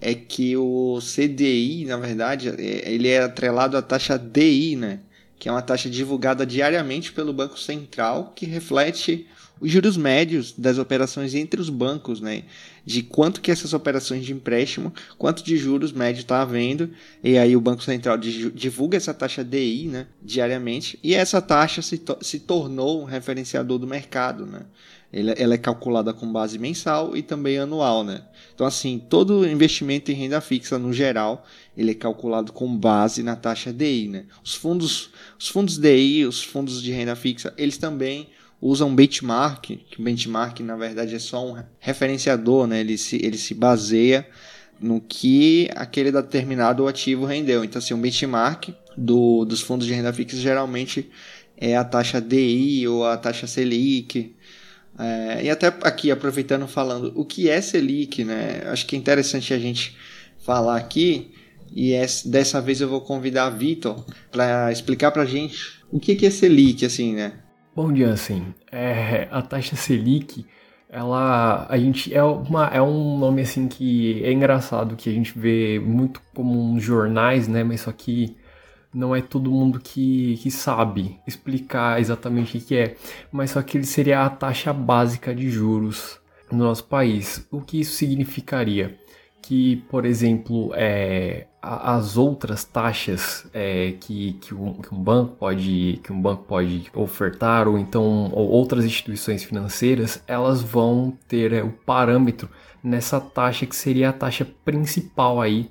é 0.00 0.14
que 0.14 0.56
o 0.56 0.98
CDI, 1.00 1.84
na 1.86 1.96
verdade, 1.96 2.48
é, 2.48 2.92
ele 2.92 3.08
é 3.08 3.22
atrelado 3.22 3.76
à 3.76 3.82
taxa 3.82 4.18
DI, 4.18 4.76
né? 4.76 5.00
Que 5.38 5.48
é 5.48 5.52
uma 5.52 5.62
taxa 5.62 5.88
divulgada 5.88 6.44
diariamente 6.44 7.12
pelo 7.12 7.32
Banco 7.32 7.58
Central 7.58 8.32
que 8.34 8.46
reflete 8.46 9.26
os 9.60 9.70
juros 9.70 9.96
médios 9.96 10.54
das 10.56 10.78
operações 10.78 11.34
entre 11.34 11.60
os 11.60 11.68
bancos, 11.68 12.20
né? 12.20 12.44
De 12.84 13.02
quanto 13.02 13.40
que 13.40 13.50
essas 13.50 13.72
operações 13.72 14.24
de 14.24 14.32
empréstimo, 14.32 14.92
quanto 15.16 15.42
de 15.44 15.56
juros 15.56 15.92
médio 15.92 16.20
está 16.20 16.42
havendo, 16.42 16.90
e 17.22 17.36
aí 17.36 17.56
o 17.56 17.60
Banco 17.60 17.82
Central 17.82 18.16
divulga 18.18 18.96
essa 18.96 19.12
taxa 19.12 19.44
DI, 19.44 19.88
né? 19.88 20.06
Diariamente, 20.22 20.98
e 21.02 21.14
essa 21.14 21.42
taxa 21.42 21.82
se, 21.82 21.98
to 21.98 22.16
se 22.20 22.40
tornou 22.40 23.02
um 23.02 23.04
referenciador 23.04 23.78
do 23.78 23.86
mercado, 23.86 24.46
né? 24.46 24.62
Ela 25.12 25.54
é 25.54 25.58
calculada 25.58 26.12
com 26.12 26.30
base 26.30 26.58
mensal 26.58 27.16
e 27.16 27.22
também 27.22 27.58
anual, 27.58 28.04
né? 28.04 28.22
Então, 28.54 28.66
assim, 28.66 28.98
todo 28.98 29.46
investimento 29.46 30.10
em 30.10 30.14
renda 30.14 30.40
fixa, 30.40 30.78
no 30.78 30.92
geral, 30.92 31.46
ele 31.76 31.92
é 31.92 31.94
calculado 31.94 32.52
com 32.52 32.76
base 32.76 33.22
na 33.22 33.34
taxa 33.34 33.72
DI, 33.72 34.08
né? 34.08 34.24
Os 34.44 34.54
fundos, 34.54 35.10
os 35.38 35.48
fundos 35.48 35.78
DI, 35.78 36.26
os 36.26 36.42
fundos 36.42 36.82
de 36.82 36.92
renda 36.92 37.16
fixa, 37.16 37.54
eles 37.56 37.78
também 37.78 38.28
usam 38.60 38.94
benchmark, 38.94 39.64
que 39.90 40.02
benchmark, 40.02 40.60
na 40.60 40.76
verdade, 40.76 41.14
é 41.14 41.18
só 41.18 41.46
um 41.46 41.62
referenciador, 41.78 42.66
né? 42.66 42.80
Ele 42.80 42.98
se, 42.98 43.16
ele 43.16 43.38
se 43.38 43.54
baseia 43.54 44.28
no 44.78 45.00
que 45.00 45.70
aquele 45.74 46.12
determinado 46.12 46.86
ativo 46.86 47.24
rendeu. 47.24 47.64
Então, 47.64 47.78
assim, 47.78 47.94
um 47.94 48.00
benchmark 48.00 48.74
do, 48.96 49.46
dos 49.46 49.62
fundos 49.62 49.86
de 49.86 49.94
renda 49.94 50.12
fixa 50.12 50.36
geralmente 50.36 51.08
é 51.56 51.76
a 51.76 51.84
taxa 51.84 52.20
DI 52.20 52.86
ou 52.86 53.06
a 53.06 53.16
taxa 53.16 53.46
Selic, 53.46 54.34
é, 54.98 55.44
e 55.44 55.50
até 55.50 55.66
aqui, 55.66 56.10
aproveitando 56.10 56.66
falando, 56.66 57.12
o 57.14 57.24
que 57.24 57.48
é 57.48 57.60
Selic, 57.60 58.24
né? 58.24 58.62
Acho 58.66 58.86
que 58.86 58.96
é 58.96 58.98
interessante 58.98 59.52
a 59.52 59.58
gente 59.58 59.96
falar 60.38 60.76
aqui, 60.76 61.32
e 61.74 61.92
é, 61.92 62.06
dessa 62.26 62.60
vez 62.60 62.80
eu 62.80 62.88
vou 62.88 63.00
convidar 63.00 63.46
a 63.46 63.50
Vitor 63.50 64.04
para 64.30 64.70
explicar 64.72 65.10
para 65.10 65.22
a 65.22 65.26
gente 65.26 65.82
o 65.90 65.98
que, 65.98 66.14
que 66.14 66.26
é 66.26 66.30
Selic, 66.30 66.84
assim, 66.84 67.14
né? 67.14 67.34
Bom 67.74 67.92
dia, 67.92 68.10
assim, 68.10 68.54
é, 68.72 69.28
a 69.30 69.40
taxa 69.40 69.76
Selic, 69.76 70.44
ela, 70.90 71.66
a 71.68 71.78
gente, 71.78 72.12
é, 72.12 72.22
uma, 72.22 72.66
é 72.66 72.82
um 72.82 73.18
nome, 73.18 73.42
assim, 73.42 73.68
que 73.68 74.22
é 74.24 74.32
engraçado, 74.32 74.96
que 74.96 75.08
a 75.08 75.12
gente 75.12 75.38
vê 75.38 75.78
muito 75.78 76.20
como 76.34 76.60
uns 76.60 76.82
jornais, 76.82 77.46
né, 77.46 77.62
mas 77.62 77.82
só 77.82 77.92
que 77.92 78.36
não 78.92 79.14
é 79.14 79.20
todo 79.20 79.50
mundo 79.50 79.78
que, 79.80 80.36
que 80.38 80.50
sabe 80.50 81.18
explicar 81.26 82.00
exatamente 82.00 82.58
o 82.58 82.60
que 82.60 82.76
é, 82.76 82.96
mas 83.30 83.50
só 83.52 83.62
que 83.62 83.76
ele 83.76 83.86
seria 83.86 84.24
a 84.24 84.30
taxa 84.30 84.72
básica 84.72 85.34
de 85.34 85.50
juros. 85.50 86.18
no 86.50 86.64
nosso 86.64 86.84
país. 86.84 87.46
O 87.50 87.60
que 87.60 87.80
isso 87.80 87.92
significaria? 87.92 88.96
Que, 89.42 89.76
por 89.90 90.04
exemplo, 90.04 90.72
é, 90.74 91.46
as 91.60 92.16
outras 92.16 92.64
taxas 92.64 93.46
é, 93.52 93.92
que, 94.00 94.34
que, 94.34 94.54
um, 94.54 94.74
que, 94.74 94.94
um, 94.94 95.02
banco 95.02 95.36
pode 95.36 96.00
que 96.02 96.12
um 96.12 96.20
banco 96.20 96.44
pode 96.44 96.90
ofertar 96.94 97.66
ou 97.66 97.78
então 97.78 98.30
ou 98.32 98.48
outras 98.48 98.84
instituições 98.84 99.42
financeiras 99.42 100.22
elas 100.26 100.62
vão 100.62 101.16
ter 101.26 101.52
é, 101.52 101.62
o 101.62 101.70
parâmetro 101.70 102.48
nessa 102.82 103.20
taxa 103.20 103.66
que 103.66 103.74
seria 103.74 104.10
a 104.10 104.12
taxa 104.12 104.46
principal 104.64 105.40
aí 105.40 105.68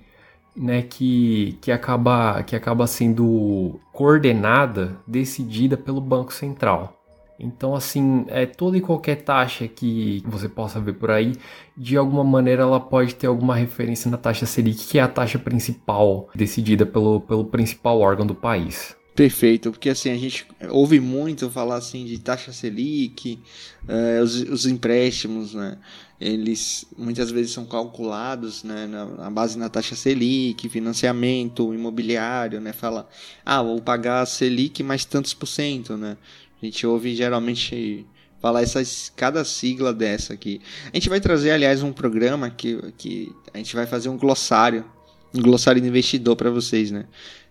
né 0.58 0.82
que, 0.82 1.58
que 1.62 1.72
acaba 1.72 2.42
que 2.44 2.56
acaba 2.56 2.88
sendo 2.88 3.80
coordenada 3.94 4.98
decidida 5.08 5.78
pelo 5.78 6.02
banco 6.02 6.34
central 6.34 6.98
então, 7.40 7.76
assim, 7.76 8.26
é 8.30 8.46
toda 8.46 8.78
e 8.78 8.82
qualquer 8.82 9.18
taxa 9.18 9.68
que 9.68 10.24
você 10.26 10.50
possa 10.50 10.80
ver 10.80 10.94
por 10.94 11.12
aí, 11.12 11.34
de 11.76 11.96
alguma 11.96 12.24
maneira 12.24 12.64
ela 12.64 12.80
pode 12.80 13.14
ter 13.14 13.28
alguma 13.28 13.56
referência 13.56 14.10
na 14.10 14.18
taxa 14.18 14.46
Selic, 14.46 14.88
que 14.88 14.98
é 14.98 15.02
a 15.02 15.08
taxa 15.08 15.38
principal 15.38 16.30
decidida 16.34 16.86
pelo, 16.86 17.22
pelo 17.22 17.46
principal 17.46 18.00
órgão 18.00 18.26
do 18.26 18.34
país. 18.34 18.96
Perfeito, 19.16 19.72
porque 19.72 19.90
assim, 19.90 20.12
a 20.12 20.18
gente 20.18 20.46
ouve 20.70 21.00
muito 21.00 21.50
falar 21.50 21.78
assim 21.78 22.06
de 22.06 22.20
taxa 22.20 22.52
Selic, 22.52 23.40
uh, 23.88 24.24
os, 24.24 24.42
os, 24.42 24.66
empréstimos, 24.68 25.56
né? 25.56 25.78
Eles 26.20 26.86
muitas 26.98 27.30
vezes 27.30 27.52
são 27.52 27.64
calculados 27.64 28.64
né, 28.64 28.88
na, 28.88 29.06
na, 29.06 29.30
base 29.30 29.58
na 29.58 29.70
taxa 29.70 29.96
Selic, 29.96 30.68
financiamento 30.68 31.74
imobiliário, 31.74 32.60
né? 32.60 32.74
Fala, 32.74 33.08
ah, 33.46 33.62
vou 33.62 33.80
pagar 33.80 34.26
Selic 34.26 34.82
mais 34.82 35.06
tantos 35.06 35.36
por 35.36 35.46
cento, 35.46 35.96
né? 35.96 36.18
A 36.60 36.66
gente 36.66 36.88
ouve 36.88 37.16
geralmente 37.16 38.04
falar 38.42 38.64
essas, 38.64 39.12
cada 39.16 39.44
sigla 39.46 39.94
dessa 39.94 40.34
aqui. 40.34 40.62
A 40.92 40.96
gente 40.96 41.10
vai 41.10 41.20
trazer, 41.20 41.52
aliás, 41.52 41.84
um 41.84 41.94
programa 41.94 42.50
que, 42.50 42.80
que 42.98 43.32
a 43.54 43.58
gente 43.58 43.76
vai 43.76 43.86
fazer 43.86 44.10
um 44.10 44.18
glossário, 44.18 44.86
um 45.34 45.42
glossário 45.42 45.82
de 45.82 45.88
investidor 45.88 46.36
para 46.36 46.50
vocês, 46.50 46.90
né? 46.90 47.06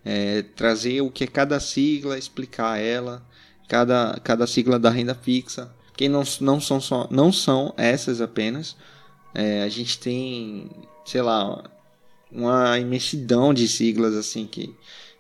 É, 0.04 0.42
trazer 0.42 1.00
o 1.00 1.10
que 1.10 1.24
é 1.24 1.26
cada 1.26 1.58
sigla, 1.60 2.18
explicar 2.18 2.80
ela, 2.80 3.24
cada, 3.68 4.18
cada 4.22 4.46
sigla 4.46 4.78
da 4.78 4.90
renda 4.90 5.14
fixa. 5.14 5.72
Que 5.96 6.08
não, 6.08 6.22
não, 6.40 6.60
são, 6.60 6.80
só, 6.80 7.08
não 7.10 7.32
são 7.32 7.72
essas 7.76 8.20
apenas. 8.20 8.76
É, 9.34 9.62
a 9.62 9.68
gente 9.68 9.98
tem, 9.98 10.70
sei 11.04 11.22
lá, 11.22 11.64
uma 12.30 12.78
imensidão 12.78 13.54
de 13.54 13.66
siglas 13.68 14.14
assim 14.14 14.46
que 14.46 14.74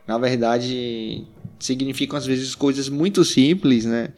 na 0.06 0.18
verdade 0.18 1.24
significam 1.58 2.18
às 2.18 2.26
vezes 2.26 2.54
coisas 2.54 2.88
muito 2.88 3.24
simples, 3.24 3.84
né? 3.84 4.12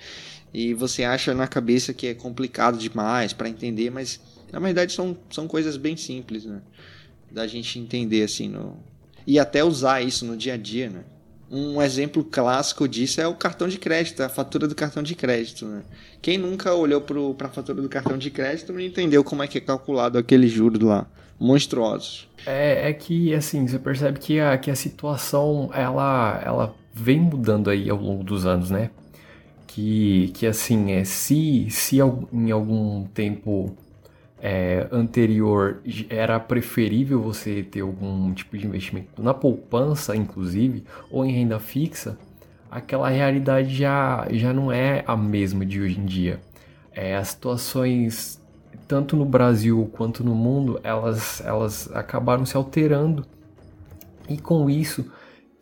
E 0.53 0.73
você 0.75 1.05
acha 1.05 1.35
na 1.35 1.47
cabeça 1.47 1.93
que 1.93 2.07
é 2.07 2.15
complicado 2.15 2.79
demais 2.79 3.33
para 3.33 3.49
entender, 3.49 3.91
mas 3.91 4.21
na 4.51 4.59
verdade 4.59 4.93
são, 4.93 5.17
são 5.31 5.47
coisas 5.47 5.77
bem 5.77 5.97
simples, 5.97 6.45
né? 6.45 6.61
Da 7.31 7.47
gente 7.47 7.79
entender 7.79 8.23
assim 8.23 8.49
no 8.49 8.77
e 9.27 9.39
até 9.39 9.63
usar 9.63 10.01
isso 10.01 10.25
no 10.25 10.37
dia 10.37 10.55
a 10.55 10.57
dia, 10.57 10.89
né? 10.89 11.05
Um 11.51 11.81
exemplo 11.81 12.23
clássico 12.23 12.87
disso 12.87 13.21
é 13.21 13.27
o 13.27 13.35
cartão 13.35 13.69
de 13.69 13.79
crédito, 13.79 14.23
a 14.23 14.29
fatura 14.29 14.69
do 14.69 14.75
cartão 14.75 15.03
de 15.03 15.15
crédito. 15.15 15.65
Né? 15.65 15.83
Quem 16.21 16.37
nunca 16.37 16.75
olhou 16.75 17.01
para 17.01 17.49
a 17.49 17.51
fatura 17.51 17.81
do 17.81 17.89
cartão 17.89 18.19
de 18.19 18.31
crédito 18.31 18.73
não 18.73 18.81
entendeu 18.81 19.25
como 19.25 19.43
é 19.43 19.49
que 19.49 19.57
é 19.57 19.61
calculado 19.61 20.19
aquele 20.19 20.47
juros 20.47 20.81
lá, 20.81 21.07
monstruosos. 21.41 22.29
É, 22.45 22.91
é 22.91 22.93
que, 22.93 23.35
assim, 23.35 23.67
você 23.67 23.79
percebe 23.79 24.19
que 24.19 24.39
a, 24.39 24.59
que 24.59 24.71
a 24.71 24.75
situação, 24.75 25.71
ela, 25.73 26.41
ela 26.45 26.75
vem 26.93 27.21
mudando 27.21 27.71
aí 27.71 27.89
ao 27.89 27.99
longo 27.99 28.23
dos 28.23 28.45
anos, 28.45 28.71
né? 28.71 28.91
Que, 29.67 30.31
que 30.35 30.47
assim, 30.47 30.93
é, 30.93 31.05
se, 31.05 31.69
se 31.71 31.99
em 31.99 32.51
algum 32.51 33.05
tempo 33.07 33.75
é, 34.41 34.87
anterior 34.93 35.83
era 36.09 36.39
preferível 36.39 37.21
você 37.21 37.63
ter 37.63 37.81
algum 37.81 38.33
tipo 38.33 38.57
de 38.57 38.67
investimento 38.67 39.21
na 39.23 39.35
poupança, 39.35 40.15
inclusive, 40.15 40.85
ou 41.11 41.25
em 41.25 41.33
renda 41.33 41.59
fixa, 41.59 42.17
aquela 42.71 43.09
realidade 43.09 43.75
já, 43.75 44.27
já 44.31 44.53
não 44.53 44.71
é 44.71 45.03
a 45.07 45.17
mesma 45.17 45.67
de 45.67 45.81
hoje 45.81 45.99
em 45.99 46.05
dia. 46.05 46.41
É, 46.93 47.17
as 47.17 47.29
situações, 47.29 48.41
tanto 48.87 49.17
no 49.17 49.25
Brasil 49.25 49.91
quanto 49.93 50.25
no 50.25 50.35
mundo, 50.35 50.81
elas, 50.83 51.41
elas 51.45 51.91
acabaram 51.95 52.47
se 52.47 52.57
alterando. 52.57 53.25
E 54.29 54.37
com 54.37 54.69
isso, 54.69 55.11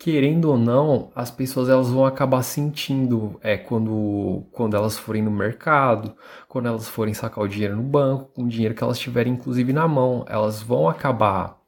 querendo 0.06 0.44
ou 0.50 0.56
não, 0.56 1.10
as 1.16 1.32
pessoas 1.32 1.68
elas 1.68 1.90
vão 1.90 2.06
acabar 2.06 2.40
sentindo 2.44 3.40
é, 3.42 3.56
quando, 3.56 4.46
quando 4.52 4.76
elas 4.76 4.96
forem 4.96 5.20
no 5.20 5.32
mercado, 5.32 6.14
quando 6.46 6.68
elas 6.68 6.88
forem 6.88 7.12
sacar 7.12 7.42
o 7.42 7.48
dinheiro 7.48 7.74
no 7.74 7.82
banco, 7.82 8.30
com 8.32 8.44
o 8.44 8.48
dinheiro 8.48 8.72
que 8.72 8.84
elas 8.84 9.00
tiverem 9.00 9.32
inclusive 9.32 9.72
na 9.72 9.88
mão, 9.88 10.24
elas 10.28 10.62
vão 10.62 10.88
acabar, 10.88 11.60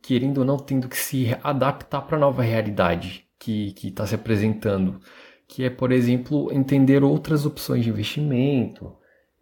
querendo 0.00 0.38
ou 0.38 0.44
não, 0.46 0.56
tendo 0.56 0.88
que 0.88 0.96
se 0.96 1.36
adaptar 1.42 2.00
para 2.00 2.16
a 2.16 2.20
nova 2.20 2.40
realidade 2.40 3.26
que 3.38 3.74
está 3.84 4.06
se 4.06 4.14
apresentando, 4.14 4.98
que 5.46 5.62
é, 5.62 5.68
por 5.68 5.92
exemplo, 5.92 6.50
entender 6.50 7.04
outras 7.04 7.44
opções 7.44 7.84
de 7.84 7.90
investimento, 7.90 8.90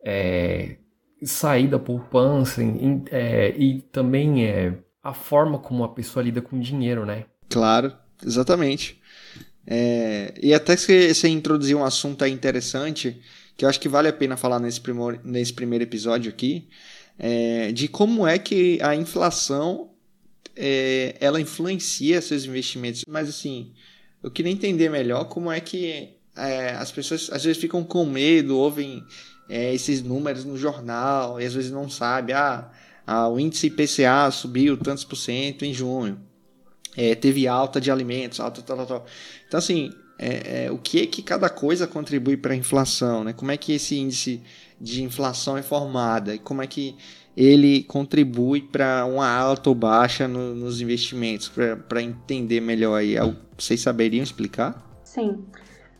é, 0.04 0.78
sair 1.22 1.68
da 1.68 1.78
poupança 1.78 2.64
em, 2.64 3.04
é, 3.12 3.50
e 3.56 3.80
também 3.80 4.44
é, 4.44 4.76
a 5.04 5.14
forma 5.14 5.60
como 5.60 5.84
a 5.84 5.88
pessoa 5.94 6.24
lida 6.24 6.42
com 6.42 6.58
dinheiro, 6.58 7.06
né? 7.06 7.26
Claro, 7.48 7.92
exatamente. 8.24 8.98
É, 9.70 10.32
e 10.40 10.54
até 10.54 10.74
que 10.76 11.12
você 11.12 11.28
introduziu 11.28 11.78
um 11.78 11.84
assunto 11.84 12.24
interessante, 12.24 13.20
que 13.54 13.66
eu 13.66 13.68
acho 13.68 13.78
que 13.78 13.88
vale 13.88 14.08
a 14.08 14.12
pena 14.12 14.36
falar 14.36 14.58
nesse, 14.58 14.80
primor, 14.80 15.20
nesse 15.22 15.52
primeiro 15.52 15.84
episódio 15.84 16.30
aqui, 16.30 16.68
é, 17.18 17.70
de 17.72 17.86
como 17.86 18.26
é 18.26 18.38
que 18.38 18.78
a 18.80 18.94
inflação 18.94 19.90
é, 20.56 21.16
ela 21.20 21.38
influencia 21.38 22.22
seus 22.22 22.46
investimentos. 22.46 23.04
Mas 23.06 23.28
assim, 23.28 23.72
eu 24.22 24.30
queria 24.30 24.50
entender 24.50 24.88
melhor 24.88 25.24
como 25.24 25.52
é 25.52 25.60
que 25.60 26.14
é, 26.34 26.70
as 26.70 26.90
pessoas 26.90 27.28
às 27.30 27.44
vezes 27.44 27.60
ficam 27.60 27.84
com 27.84 28.06
medo, 28.06 28.56
ouvem 28.56 29.04
é, 29.50 29.74
esses 29.74 30.02
números 30.02 30.46
no 30.46 30.56
jornal 30.56 31.38
e 31.38 31.44
às 31.44 31.52
vezes 31.52 31.70
não 31.70 31.90
sabem, 31.90 32.34
ah, 32.34 32.70
ah, 33.06 33.28
o 33.28 33.38
índice 33.38 33.66
IPCA 33.66 34.30
subiu 34.30 34.78
tantos 34.78 35.04
por 35.04 35.16
cento 35.16 35.64
em 35.64 35.74
junho 35.74 36.27
é, 36.96 37.14
teve 37.14 37.46
alta 37.46 37.80
de 37.80 37.90
alimentos, 37.90 38.40
alta 38.40 38.62
tal, 38.62 38.76
tal, 38.78 38.86
tal. 38.86 39.06
Então, 39.46 39.58
assim, 39.58 39.92
é, 40.18 40.64
é, 40.64 40.70
o 40.70 40.78
que 40.78 41.02
é 41.02 41.06
que 41.06 41.22
cada 41.22 41.48
coisa 41.48 41.86
contribui 41.86 42.36
para 42.36 42.52
a 42.52 42.56
inflação, 42.56 43.22
né? 43.22 43.32
Como 43.32 43.50
é 43.50 43.56
que 43.56 43.72
esse 43.72 43.96
índice 43.96 44.42
de 44.80 45.02
inflação 45.02 45.56
é 45.56 45.62
formado 45.62 46.32
e 46.32 46.38
como 46.38 46.62
é 46.62 46.66
que 46.66 46.96
ele 47.36 47.84
contribui 47.84 48.62
para 48.62 49.04
uma 49.06 49.28
alta 49.30 49.68
ou 49.68 49.74
baixa 49.74 50.26
no, 50.26 50.56
nos 50.56 50.80
investimentos, 50.80 51.50
para 51.88 52.02
entender 52.02 52.60
melhor 52.60 52.96
aí. 52.96 53.14
Vocês 53.56 53.80
saberiam 53.80 54.24
explicar? 54.24 54.84
Sim. 55.04 55.44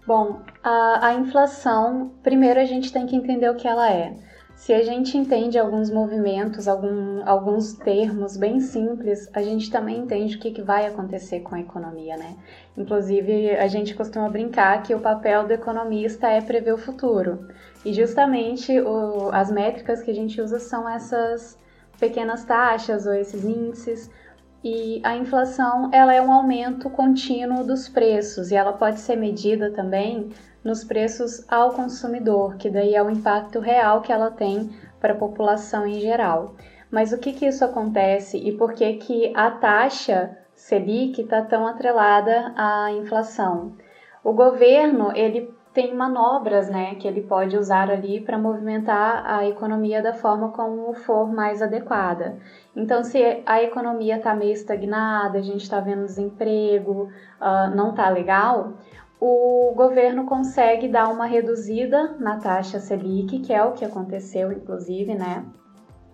Bom, 0.05 0.43
a, 0.65 1.09
a 1.09 1.15
inflação, 1.15 2.13
primeiro 2.25 2.59
a 2.59 2.65
gente 2.65 2.93
tem 2.93 3.07
que 3.07 3.15
entender 3.15 3.49
o 3.49 3.55
que 3.55 3.69
ela 3.69 3.89
é. 3.89 4.17
Se 4.59 4.73
a 4.73 4.83
gente 4.83 5.17
entende 5.17 5.57
alguns 5.57 5.89
movimentos, 5.89 6.67
algum, 6.67 7.23
alguns 7.25 7.75
termos 7.75 8.37
bem 8.37 8.59
simples, 8.59 9.31
a 9.33 9.41
gente 9.41 9.71
também 9.71 10.01
entende 10.01 10.37
o 10.37 10.41
que, 10.41 10.51
que 10.51 10.63
vai 10.63 10.85
acontecer 10.85 11.41
com 11.41 11.55
a 11.55 11.61
economia, 11.61 12.17
né? 12.17 12.37
Inclusive, 12.77 13.53
a 13.53 13.69
gente 13.69 13.95
costuma 13.95 14.29
brincar 14.29 14.83
que 14.83 14.93
o 14.93 14.99
papel 14.99 15.47
do 15.47 15.53
economista 15.53 16.27
é 16.29 16.41
prever 16.41 16.75
o 16.75 16.77
futuro. 16.77 17.49
E 17.85 17.93
justamente 17.93 18.79
o, 18.81 19.31
as 19.33 19.49
métricas 19.49 20.03
que 20.03 20.11
a 20.11 20.15
gente 20.15 20.41
usa 20.41 20.59
são 20.59 20.89
essas 20.89 21.57
pequenas 22.01 22.45
taxas 22.45 23.07
ou 23.07 23.15
esses 23.15 23.45
índices. 23.45 24.11
E 24.63 25.01
a 25.05 25.17
inflação, 25.17 25.89
ela 25.95 26.13
é 26.13 26.21
um 26.21 26.33
aumento 26.33 26.91
contínuo 26.91 27.65
dos 27.65 27.89
preços 27.89 28.51
e 28.51 28.57
ela 28.57 28.73
pode 28.73 28.99
ser 28.99 29.15
medida 29.15 29.71
também 29.71 30.31
nos 30.65 30.85
preços 30.85 31.45
ao 31.51 31.73
consumidor, 31.73 32.57
que 32.57 32.69
daí 32.69 32.95
é 32.95 33.03
o 33.03 33.11
impacto 33.11 33.61
real 33.61 34.01
que 34.01 34.13
ela 34.13 34.31
tem 34.31 34.71
para 35.01 35.13
a 35.13 35.17
população 35.17 35.87
em 35.87 36.01
geral. 36.01 36.55
Mas 36.91 37.13
o 37.13 37.19
que, 37.19 37.33
que 37.33 37.47
isso 37.47 37.65
acontece 37.65 38.39
e 38.39 38.53
por 38.53 38.73
que, 38.73 38.95
que 38.95 39.33
a 39.37 39.51
taxa 39.51 40.37
Selic 40.55 41.21
está 41.21 41.43
tão 41.43 41.67
atrelada 41.67 42.53
à 42.57 42.91
inflação? 42.93 43.77
O 44.25 44.33
governo 44.33 45.13
ele 45.15 45.55
tem 45.73 45.95
manobras 45.95 46.69
né, 46.69 46.97
que 46.97 47.07
ele 47.07 47.23
pode 47.23 47.57
usar 47.57 47.91
ali 47.91 48.21
para 48.21 48.37
movimentar 48.37 49.23
a 49.25 49.47
economia 49.47 50.03
da 50.03 50.13
forma 50.13 50.49
como 50.49 50.93
for 50.95 51.33
mais 51.33 51.63
adequada. 51.63 52.37
Então, 52.75 53.05
se 53.05 53.43
a 53.47 53.63
economia 53.63 54.17
está 54.17 54.35
meio 54.35 54.53
estagnada, 54.53 55.39
a 55.39 55.43
gente 55.43 55.63
está 55.63 55.79
vendo 55.79 56.05
desemprego, 56.05 57.11
uh, 57.41 57.75
não 57.77 57.91
está 57.91 58.09
legal, 58.09 58.73
o 59.21 59.73
governo 59.75 60.25
consegue 60.27 60.89
dar 60.89 61.09
uma 61.09 61.27
reduzida 61.27 62.17
na 62.19 62.39
taxa 62.39 62.79
Selic, 62.79 63.41
que 63.41 63.53
é 63.53 63.63
o 63.65 63.73
que 63.73 63.85
aconteceu, 63.85 64.53
inclusive, 64.53 65.15
né? 65.15 65.45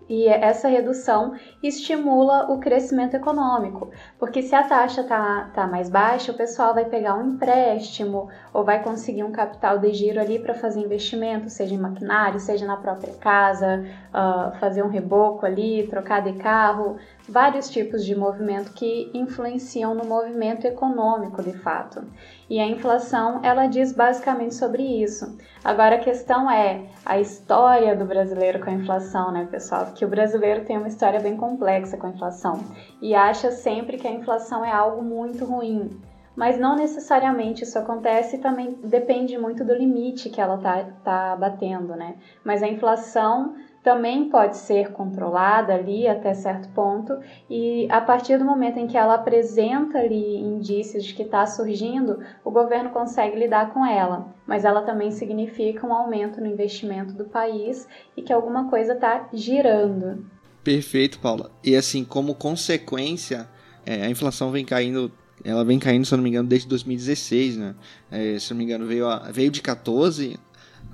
E 0.08 0.28
essa 0.28 0.68
redução 0.68 1.34
estimula 1.62 2.52
o 2.52 2.58
crescimento 2.58 3.14
econômico, 3.14 3.90
porque 4.18 4.42
se 4.42 4.54
a 4.54 4.62
taxa 4.62 5.00
está 5.00 5.50
tá 5.54 5.66
mais 5.66 5.88
baixa, 5.88 6.30
o 6.30 6.36
pessoal 6.36 6.74
vai 6.74 6.84
pegar 6.84 7.14
um 7.14 7.30
empréstimo 7.30 8.28
ou 8.52 8.64
vai 8.64 8.82
conseguir 8.82 9.24
um 9.24 9.32
capital 9.32 9.78
de 9.78 9.94
giro 9.94 10.20
ali 10.20 10.38
para 10.38 10.52
fazer 10.52 10.80
investimento, 10.80 11.48
seja 11.48 11.74
em 11.74 11.78
maquinário, 11.78 12.38
seja 12.38 12.66
na 12.66 12.76
própria 12.76 13.14
casa, 13.14 13.82
uh, 14.10 14.58
fazer 14.58 14.82
um 14.82 14.88
reboco 14.88 15.46
ali, 15.46 15.86
trocar 15.88 16.20
de 16.20 16.34
carro, 16.34 16.96
vários 17.28 17.70
tipos 17.70 18.04
de 18.04 18.14
movimento 18.14 18.72
que 18.72 19.10
influenciam 19.14 19.94
no 19.94 20.04
movimento 20.04 20.66
econômico 20.66 21.42
de 21.42 21.52
fato. 21.58 22.04
E 22.48 22.60
a 22.60 22.66
inflação, 22.66 23.40
ela 23.42 23.66
diz 23.66 23.92
basicamente 23.92 24.54
sobre 24.54 24.82
isso. 24.82 25.36
Agora 25.64 25.96
a 25.96 26.00
questão 26.00 26.50
é 26.50 26.82
a 27.04 27.18
história 27.18 27.96
do 27.96 28.04
brasileiro 28.04 28.60
com 28.60 28.68
a 28.68 28.74
inflação, 28.74 29.32
né, 29.32 29.48
pessoal? 29.50 29.86
Porque 29.86 30.04
o 30.04 30.08
brasileiro 30.08 30.64
tem 30.64 30.76
uma 30.76 30.88
história 30.88 31.20
bem 31.20 31.36
complexa 31.36 31.96
com 31.96 32.06
a 32.06 32.10
inflação 32.10 32.60
e 33.00 33.14
acha 33.14 33.50
sempre 33.50 33.96
que 33.96 34.06
a 34.06 34.12
inflação 34.12 34.64
é 34.64 34.70
algo 34.70 35.02
muito 35.02 35.44
ruim. 35.44 35.98
Mas 36.36 36.58
não 36.58 36.74
necessariamente 36.74 37.62
isso 37.62 37.78
acontece 37.78 38.36
e 38.36 38.40
também 38.40 38.76
depende 38.82 39.38
muito 39.38 39.64
do 39.64 39.72
limite 39.72 40.28
que 40.28 40.40
ela 40.40 40.58
tá, 40.58 40.84
tá 41.04 41.36
batendo, 41.36 41.94
né? 41.94 42.16
Mas 42.44 42.60
a 42.62 42.66
inflação 42.66 43.54
também 43.84 44.30
pode 44.30 44.56
ser 44.56 44.92
controlada 44.92 45.74
ali 45.74 46.08
até 46.08 46.32
certo 46.32 46.70
ponto, 46.70 47.18
e 47.50 47.86
a 47.90 48.00
partir 48.00 48.38
do 48.38 48.44
momento 48.44 48.78
em 48.78 48.86
que 48.86 48.96
ela 48.96 49.14
apresenta 49.14 49.98
ali 49.98 50.38
indícios 50.38 51.04
de 51.04 51.12
que 51.12 51.22
está 51.22 51.44
surgindo, 51.44 52.18
o 52.42 52.50
governo 52.50 52.88
consegue 52.88 53.38
lidar 53.38 53.74
com 53.74 53.84
ela, 53.84 54.34
mas 54.46 54.64
ela 54.64 54.80
também 54.80 55.10
significa 55.10 55.86
um 55.86 55.92
aumento 55.92 56.40
no 56.40 56.46
investimento 56.46 57.12
do 57.12 57.26
país 57.26 57.86
e 58.16 58.22
que 58.22 58.32
alguma 58.32 58.70
coisa 58.70 58.94
está 58.94 59.28
girando. 59.34 60.24
Perfeito, 60.64 61.18
Paula. 61.18 61.50
E 61.62 61.76
assim, 61.76 62.06
como 62.06 62.34
consequência, 62.34 63.46
é, 63.84 64.02
a 64.02 64.08
inflação 64.08 64.50
vem 64.50 64.64
caindo 64.64 65.12
ela 65.44 65.62
vem 65.62 65.78
caindo, 65.78 66.06
se 66.06 66.14
eu 66.14 66.16
não 66.16 66.22
me 66.22 66.30
engano, 66.30 66.48
desde 66.48 66.66
2016, 66.68 67.58
né? 67.58 67.74
É, 68.10 68.38
se 68.38 68.50
eu 68.50 68.54
não 68.54 68.58
me 68.58 68.64
engano, 68.64 68.86
veio, 68.86 69.06
a, 69.06 69.30
veio 69.30 69.50
de 69.50 69.60
14 69.60 70.38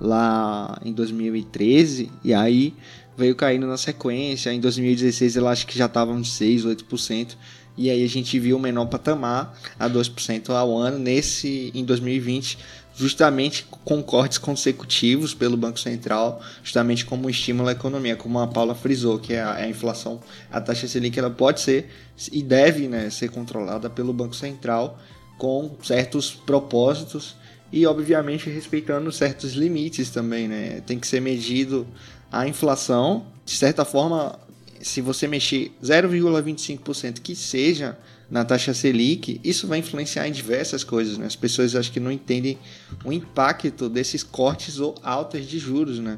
lá 0.01 0.79
em 0.83 0.91
2013 0.91 2.11
e 2.23 2.33
aí 2.33 2.73
veio 3.15 3.35
caindo 3.35 3.67
na 3.67 3.77
sequência. 3.77 4.51
Em 4.51 4.59
2016 4.59 5.35
eu 5.35 5.47
acho 5.47 5.67
que 5.67 5.77
já 5.77 5.85
estava 5.85 6.11
uns 6.11 6.33
6, 6.33 6.65
8%. 6.65 7.37
E 7.77 7.89
aí 7.89 8.03
a 8.03 8.09
gente 8.09 8.37
viu 8.37 8.57
o 8.57 8.59
menor 8.59 8.87
patamar 8.87 9.57
a 9.79 9.89
2% 9.89 10.49
ao 10.49 10.77
ano 10.77 10.99
nesse 10.99 11.71
em 11.73 11.85
2020, 11.85 12.57
justamente 12.95 13.65
com 13.85 14.03
cortes 14.03 14.37
consecutivos 14.37 15.33
pelo 15.33 15.55
Banco 15.55 15.79
Central, 15.79 16.41
justamente 16.61 17.05
como 17.05 17.29
estímulo 17.29 17.69
à 17.69 17.71
economia, 17.71 18.15
como 18.15 18.39
a 18.39 18.47
Paula 18.47 18.75
frisou, 18.75 19.17
que 19.19 19.33
é 19.33 19.41
a, 19.41 19.59
é 19.59 19.63
a 19.63 19.69
inflação, 19.69 20.19
a 20.51 20.59
taxa 20.59 20.85
Selic 20.85 21.17
ela 21.17 21.29
pode 21.29 21.61
ser 21.61 21.89
e 22.31 22.43
deve 22.43 22.89
né, 22.89 23.09
ser 23.09 23.29
controlada 23.29 23.89
pelo 23.89 24.11
Banco 24.11 24.35
Central 24.35 24.99
com 25.37 25.71
certos 25.81 26.31
propósitos 26.31 27.35
e 27.71 27.85
obviamente 27.85 28.49
respeitando 28.49 29.11
certos 29.11 29.53
limites 29.53 30.09
também, 30.09 30.47
né? 30.47 30.81
Tem 30.85 30.99
que 30.99 31.07
ser 31.07 31.21
medido 31.21 31.87
a 32.31 32.47
inflação, 32.47 33.25
de 33.45 33.55
certa 33.55 33.85
forma, 33.85 34.37
se 34.81 35.01
você 35.01 35.27
mexer 35.27 35.71
0,25% 35.83 37.19
que 37.21 37.35
seja 37.35 37.97
na 38.29 38.45
taxa 38.45 38.73
Selic, 38.73 39.41
isso 39.43 39.67
vai 39.67 39.79
influenciar 39.79 40.27
em 40.27 40.31
diversas 40.31 40.83
coisas, 40.83 41.17
né? 41.17 41.25
As 41.25 41.35
pessoas 41.35 41.75
acho 41.75 41.91
que 41.91 41.99
não 41.99 42.11
entendem 42.11 42.57
o 43.03 43.11
impacto 43.11 43.89
desses 43.89 44.23
cortes 44.23 44.79
ou 44.79 44.95
altas 45.03 45.45
de 45.45 45.59
juros, 45.59 45.99
né? 45.99 46.17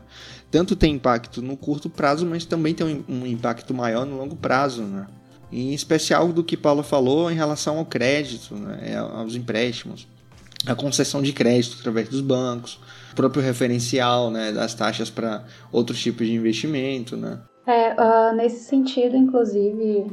Tanto 0.52 0.76
tem 0.76 0.94
impacto 0.94 1.42
no 1.42 1.58
curto 1.58 1.90
prazo, 1.90 2.26
mas 2.26 2.46
também 2.46 2.76
tem 2.76 3.04
um 3.10 3.26
impacto 3.26 3.74
maior 3.74 4.06
no 4.06 4.18
longo 4.18 4.36
prazo, 4.36 4.84
né? 4.84 5.08
Em 5.52 5.74
especial 5.74 6.32
do 6.32 6.44
que 6.44 6.56
Paulo 6.56 6.84
falou 6.84 7.32
em 7.32 7.36
relação 7.36 7.78
ao 7.78 7.86
crédito, 7.86 8.56
né? 8.56 8.98
aos 8.98 9.36
empréstimos 9.36 10.08
a 10.66 10.76
concessão 10.76 11.22
de 11.22 11.34
crédito 11.34 11.78
através 11.80 12.10
dos 12.10 12.22
bancos, 12.22 12.80
o 13.12 13.16
próprio 13.16 13.42
referencial 13.42 14.32
né, 14.32 14.52
das 14.52 14.74
taxas 14.74 15.10
para 15.10 15.44
outros 15.72 16.02
tipos 16.02 16.26
de 16.26 16.34
investimento. 16.34 17.18
Né? 17.18 17.40
É, 17.68 17.94
uh, 17.94 18.36
nesse 18.36 18.64
sentido, 18.66 19.16
inclusive, 19.16 20.08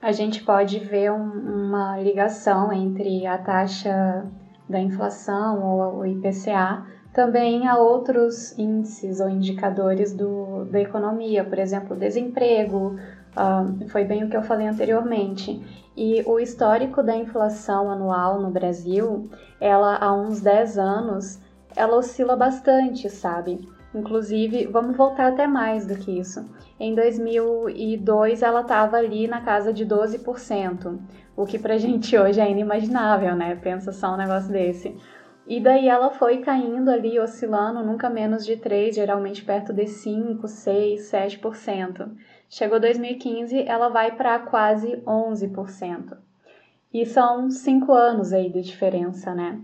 a 0.00 0.12
gente 0.12 0.42
pode 0.42 0.78
ver 0.78 1.12
um, 1.12 1.66
uma 1.66 1.98
ligação 2.00 2.72
entre 2.72 3.26
a 3.26 3.38
taxa 3.38 4.24
da 4.68 4.80
inflação 4.80 5.62
ou 5.62 6.00
o 6.00 6.06
IPCA 6.06 6.84
também 7.12 7.68
a 7.68 7.76
outros 7.76 8.58
índices 8.58 9.20
ou 9.20 9.28
indicadores 9.28 10.14
do, 10.14 10.64
da 10.64 10.80
economia, 10.80 11.44
por 11.44 11.58
exemplo, 11.58 11.94
desemprego, 11.94 12.96
uh, 13.36 13.88
foi 13.88 14.04
bem 14.04 14.24
o 14.24 14.28
que 14.28 14.36
eu 14.36 14.42
falei 14.42 14.66
anteriormente. 14.66 15.62
E 15.96 16.22
o 16.26 16.38
histórico 16.38 17.02
da 17.02 17.14
inflação 17.14 17.90
anual 17.90 18.40
no 18.40 18.50
Brasil, 18.50 19.28
ela 19.60 19.96
há 19.96 20.12
uns 20.12 20.40
10 20.40 20.78
anos, 20.78 21.40
ela 21.76 21.96
oscila 21.96 22.34
bastante, 22.34 23.10
sabe? 23.10 23.68
Inclusive, 23.94 24.66
vamos 24.66 24.96
voltar 24.96 25.28
até 25.28 25.46
mais 25.46 25.86
do 25.86 25.96
que 25.96 26.18
isso. 26.18 26.48
Em 26.80 26.94
2002, 26.94 28.42
ela 28.42 28.62
estava 28.62 28.96
ali 28.96 29.28
na 29.28 29.42
casa 29.42 29.70
de 29.70 29.84
12%, 29.84 30.98
o 31.36 31.44
que 31.44 31.58
pra 31.58 31.76
gente 31.78 32.16
hoje 32.16 32.40
é 32.40 32.50
inimaginável, 32.50 33.36
né? 33.36 33.54
Pensa 33.56 33.92
só 33.92 34.14
um 34.14 34.16
negócio 34.16 34.50
desse. 34.50 34.96
E 35.46 35.60
daí 35.60 35.88
ela 35.88 36.10
foi 36.10 36.38
caindo 36.38 36.88
ali, 36.88 37.18
oscilando 37.18 37.82
nunca 37.82 38.08
menos 38.08 38.46
de 38.46 38.56
3, 38.56 38.94
geralmente 38.94 39.44
perto 39.44 39.72
de 39.72 39.86
5, 39.86 40.46
6, 40.48 41.10
7%. 41.10 42.12
Chegou 42.54 42.78
2015, 42.78 43.64
ela 43.66 43.88
vai 43.88 44.14
para 44.14 44.38
quase 44.38 44.98
11%. 45.06 46.18
E 46.92 47.06
são 47.06 47.50
cinco 47.50 47.94
anos 47.94 48.30
aí 48.30 48.50
de 48.50 48.60
diferença, 48.60 49.34
né? 49.34 49.58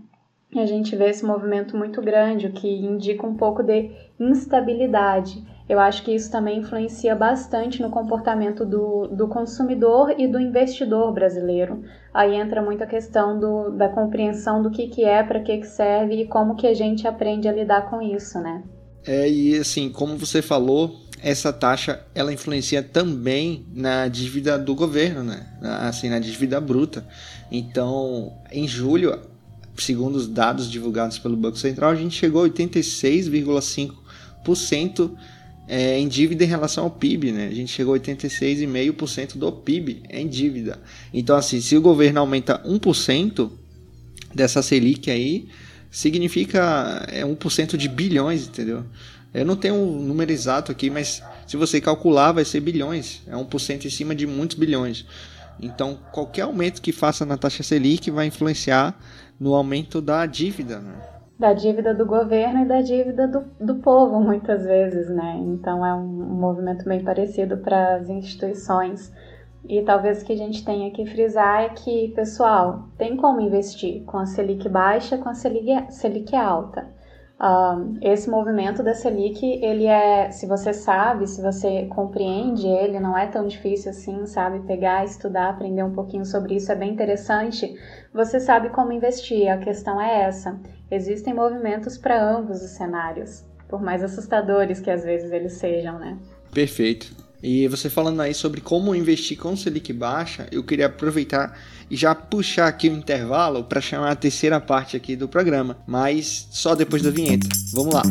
E 0.51 0.59
a 0.59 0.65
gente 0.65 0.95
vê 0.95 1.11
esse 1.11 1.23
movimento 1.23 1.77
muito 1.77 2.01
grande, 2.01 2.47
o 2.47 2.51
que 2.51 2.67
indica 2.67 3.27
um 3.27 3.35
pouco 3.35 3.61
de 3.61 3.91
instabilidade. 4.19 5.39
Eu 5.69 5.79
acho 5.79 6.03
que 6.03 6.15
isso 6.15 6.31
também 6.31 6.61
influencia 6.61 7.15
bastante 7.15 7.79
no 7.79 7.91
comportamento 7.91 8.65
do, 8.65 9.07
do 9.09 9.27
consumidor 9.27 10.15
e 10.17 10.27
do 10.27 10.39
investidor 10.39 11.13
brasileiro. 11.13 11.83
Aí 12.11 12.33
entra 12.33 12.59
muito 12.59 12.83
a 12.83 12.87
questão 12.87 13.39
do, 13.39 13.69
da 13.69 13.89
compreensão 13.89 14.63
do 14.63 14.71
que, 14.71 14.87
que 14.87 15.05
é, 15.05 15.21
para 15.21 15.41
que, 15.41 15.59
que 15.59 15.67
serve 15.67 16.23
e 16.23 16.27
como 16.27 16.55
que 16.55 16.65
a 16.65 16.73
gente 16.73 17.07
aprende 17.07 17.47
a 17.47 17.53
lidar 17.53 17.87
com 17.87 18.01
isso, 18.01 18.39
né? 18.39 18.63
É, 19.05 19.29
e 19.29 19.55
assim, 19.59 19.91
como 19.91 20.17
você 20.17 20.41
falou, 20.41 20.91
essa 21.21 21.53
taxa 21.53 22.01
ela 22.15 22.33
influencia 22.33 22.81
também 22.81 23.65
na 23.73 24.07
dívida 24.07 24.57
do 24.57 24.73
governo, 24.73 25.21
né? 25.23 25.45
Assim, 25.61 26.07
na 26.09 26.17
dívida 26.19 26.61
bruta. 26.61 27.05
Então, 27.51 28.33
em 28.51 28.67
julho, 28.67 29.19
segundo 29.77 30.15
os 30.15 30.27
dados 30.27 30.67
divulgados 30.69 31.17
pelo 31.19 31.37
Banco 31.37 31.57
Central, 31.57 31.91
a 31.91 31.95
gente 31.95 32.15
chegou 32.15 32.43
a 32.43 32.49
86,5% 32.49 35.11
é, 35.67 35.99
em 35.99 36.07
dívida 36.07 36.43
em 36.43 36.47
relação 36.47 36.85
ao 36.85 36.91
PIB, 36.91 37.31
né? 37.31 37.47
A 37.47 37.53
gente 37.53 37.71
chegou 37.71 37.93
a 37.93 37.99
86,5% 37.99 39.37
do 39.37 39.51
PIB 39.51 40.01
em 40.09 40.27
dívida. 40.27 40.79
Então, 41.13 41.35
assim, 41.35 41.61
se 41.61 41.77
o 41.77 41.81
governo 41.81 42.19
aumenta 42.19 42.59
1% 42.65 43.51
dessa 44.33 44.61
Selic 44.61 45.11
aí, 45.11 45.49
significa 45.91 47.05
é 47.11 47.23
1% 47.23 47.77
de 47.77 47.87
bilhões, 47.87 48.47
entendeu? 48.47 48.83
Eu 49.33 49.45
não 49.45 49.55
tenho 49.55 49.75
um 49.75 50.01
número 50.01 50.31
exato 50.31 50.71
aqui, 50.71 50.89
mas 50.89 51.23
se 51.45 51.55
você 51.55 51.79
calcular, 51.79 52.31
vai 52.31 52.43
ser 52.43 52.59
bilhões. 52.59 53.21
É 53.27 53.33
1% 53.33 53.85
em 53.85 53.89
cima 53.89 54.15
de 54.15 54.25
muitos 54.25 54.57
bilhões. 54.57 55.05
Então, 55.61 55.99
qualquer 56.11 56.43
aumento 56.43 56.81
que 56.81 56.91
faça 56.91 57.25
na 57.25 57.37
taxa 57.37 57.63
Selic 57.63 58.09
vai 58.09 58.27
influenciar 58.27 58.97
no 59.39 59.53
aumento 59.53 60.01
da 60.01 60.25
dívida. 60.25 60.79
Né? 60.79 60.93
Da 61.37 61.53
dívida 61.53 61.93
do 61.93 62.05
governo 62.05 62.63
e 62.63 62.65
da 62.65 62.81
dívida 62.81 63.27
do, 63.27 63.45
do 63.59 63.75
povo, 63.75 64.19
muitas 64.19 64.63
vezes, 64.65 65.09
né? 65.09 65.37
Então, 65.39 65.85
é 65.85 65.93
um, 65.93 66.05
movimento 66.05 66.85
bem 66.85 67.03
parecido 67.03 67.57
para 67.57 67.95
as 67.95 68.09
instituições. 68.09 69.11
E 69.67 69.81
talvez 69.83 70.21
o 70.21 70.25
que 70.25 70.33
a 70.33 70.37
gente 70.37 70.65
tenha 70.65 70.89
que 70.91 71.05
frisar 71.05 71.63
é 71.63 71.69
que, 71.69 72.09
pessoal, 72.09 72.89
tem 72.97 73.15
como 73.15 73.41
investir 73.41 74.03
com 74.03 74.17
a 74.17 74.25
Selic 74.25 74.67
baixa, 74.67 75.17
com 75.17 75.29
a 75.29 75.33
Selic, 75.33 75.91
Selic 75.91 76.35
alta. 76.35 76.87
Esse 78.01 78.29
movimento 78.29 78.83
da 78.83 78.93
Selic, 78.93 79.45
ele 79.63 79.85
é, 79.85 80.29
se 80.29 80.45
você 80.45 80.73
sabe, 80.73 81.25
se 81.25 81.41
você 81.41 81.85
compreende 81.85 82.67
ele, 82.67 82.99
não 82.99 83.17
é 83.17 83.27
tão 83.27 83.47
difícil 83.47 83.91
assim, 83.91 84.25
sabe? 84.25 84.59
Pegar, 84.67 85.05
estudar, 85.05 85.49
aprender 85.49 85.83
um 85.83 85.93
pouquinho 85.93 86.25
sobre 86.25 86.55
isso 86.55 86.69
é 86.69 86.75
bem 86.75 86.91
interessante. 86.91 87.73
Você 88.13 88.41
sabe 88.41 88.69
como 88.69 88.91
investir, 88.91 89.47
a 89.47 89.57
questão 89.57 90.01
é 90.01 90.23
essa. 90.23 90.59
Existem 90.91 91.33
movimentos 91.33 91.97
para 91.97 92.21
ambos 92.21 92.61
os 92.61 92.71
cenários, 92.71 93.45
por 93.69 93.81
mais 93.81 94.03
assustadores 94.03 94.81
que 94.81 94.91
às 94.91 95.05
vezes 95.05 95.31
eles 95.31 95.53
sejam, 95.53 95.97
né? 95.97 96.17
Perfeito. 96.53 97.28
E 97.41 97.67
você 97.67 97.89
falando 97.89 98.21
aí 98.21 98.33
sobre 98.33 98.61
como 98.61 98.93
investir 98.93 99.37
com 99.37 99.55
Selic 99.55 99.93
baixa, 99.93 100.47
eu 100.51 100.63
queria 100.63 100.87
aproveitar 100.87 101.57
e 101.89 101.95
já 101.95 102.13
puxar 102.13 102.67
aqui 102.67 102.89
o 102.89 102.93
intervalo 102.93 103.63
para 103.63 103.81
chamar 103.81 104.11
a 104.11 104.15
terceira 104.15 104.59
parte 104.59 104.97
aqui 104.97 105.15
do 105.15 105.27
programa, 105.27 105.77
mas 105.87 106.47
só 106.51 106.75
depois 106.75 107.01
da 107.01 107.09
vinheta. 107.09 107.47
Vamos 107.73 107.93
lá. 107.93 108.03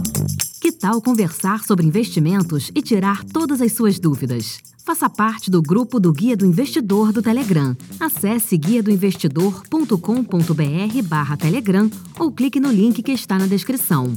Que 0.60 0.72
tal 0.72 1.00
conversar 1.00 1.62
sobre 1.62 1.86
investimentos 1.86 2.72
e 2.74 2.82
tirar 2.82 3.22
todas 3.24 3.60
as 3.60 3.72
suas 3.72 3.98
dúvidas? 3.98 4.58
Faça 4.84 5.10
parte 5.10 5.50
do 5.50 5.60
grupo 5.60 6.00
do 6.00 6.12
Guia 6.12 6.34
do 6.34 6.46
Investidor 6.46 7.12
do 7.12 7.22
Telegram. 7.22 7.76
Acesse 8.00 8.56
guiadoinvestidor.com.br 8.56 11.02
barra 11.04 11.36
Telegram 11.36 11.90
ou 12.18 12.32
clique 12.32 12.58
no 12.58 12.72
link 12.72 13.02
que 13.02 13.12
está 13.12 13.38
na 13.38 13.46
descrição. 13.46 14.10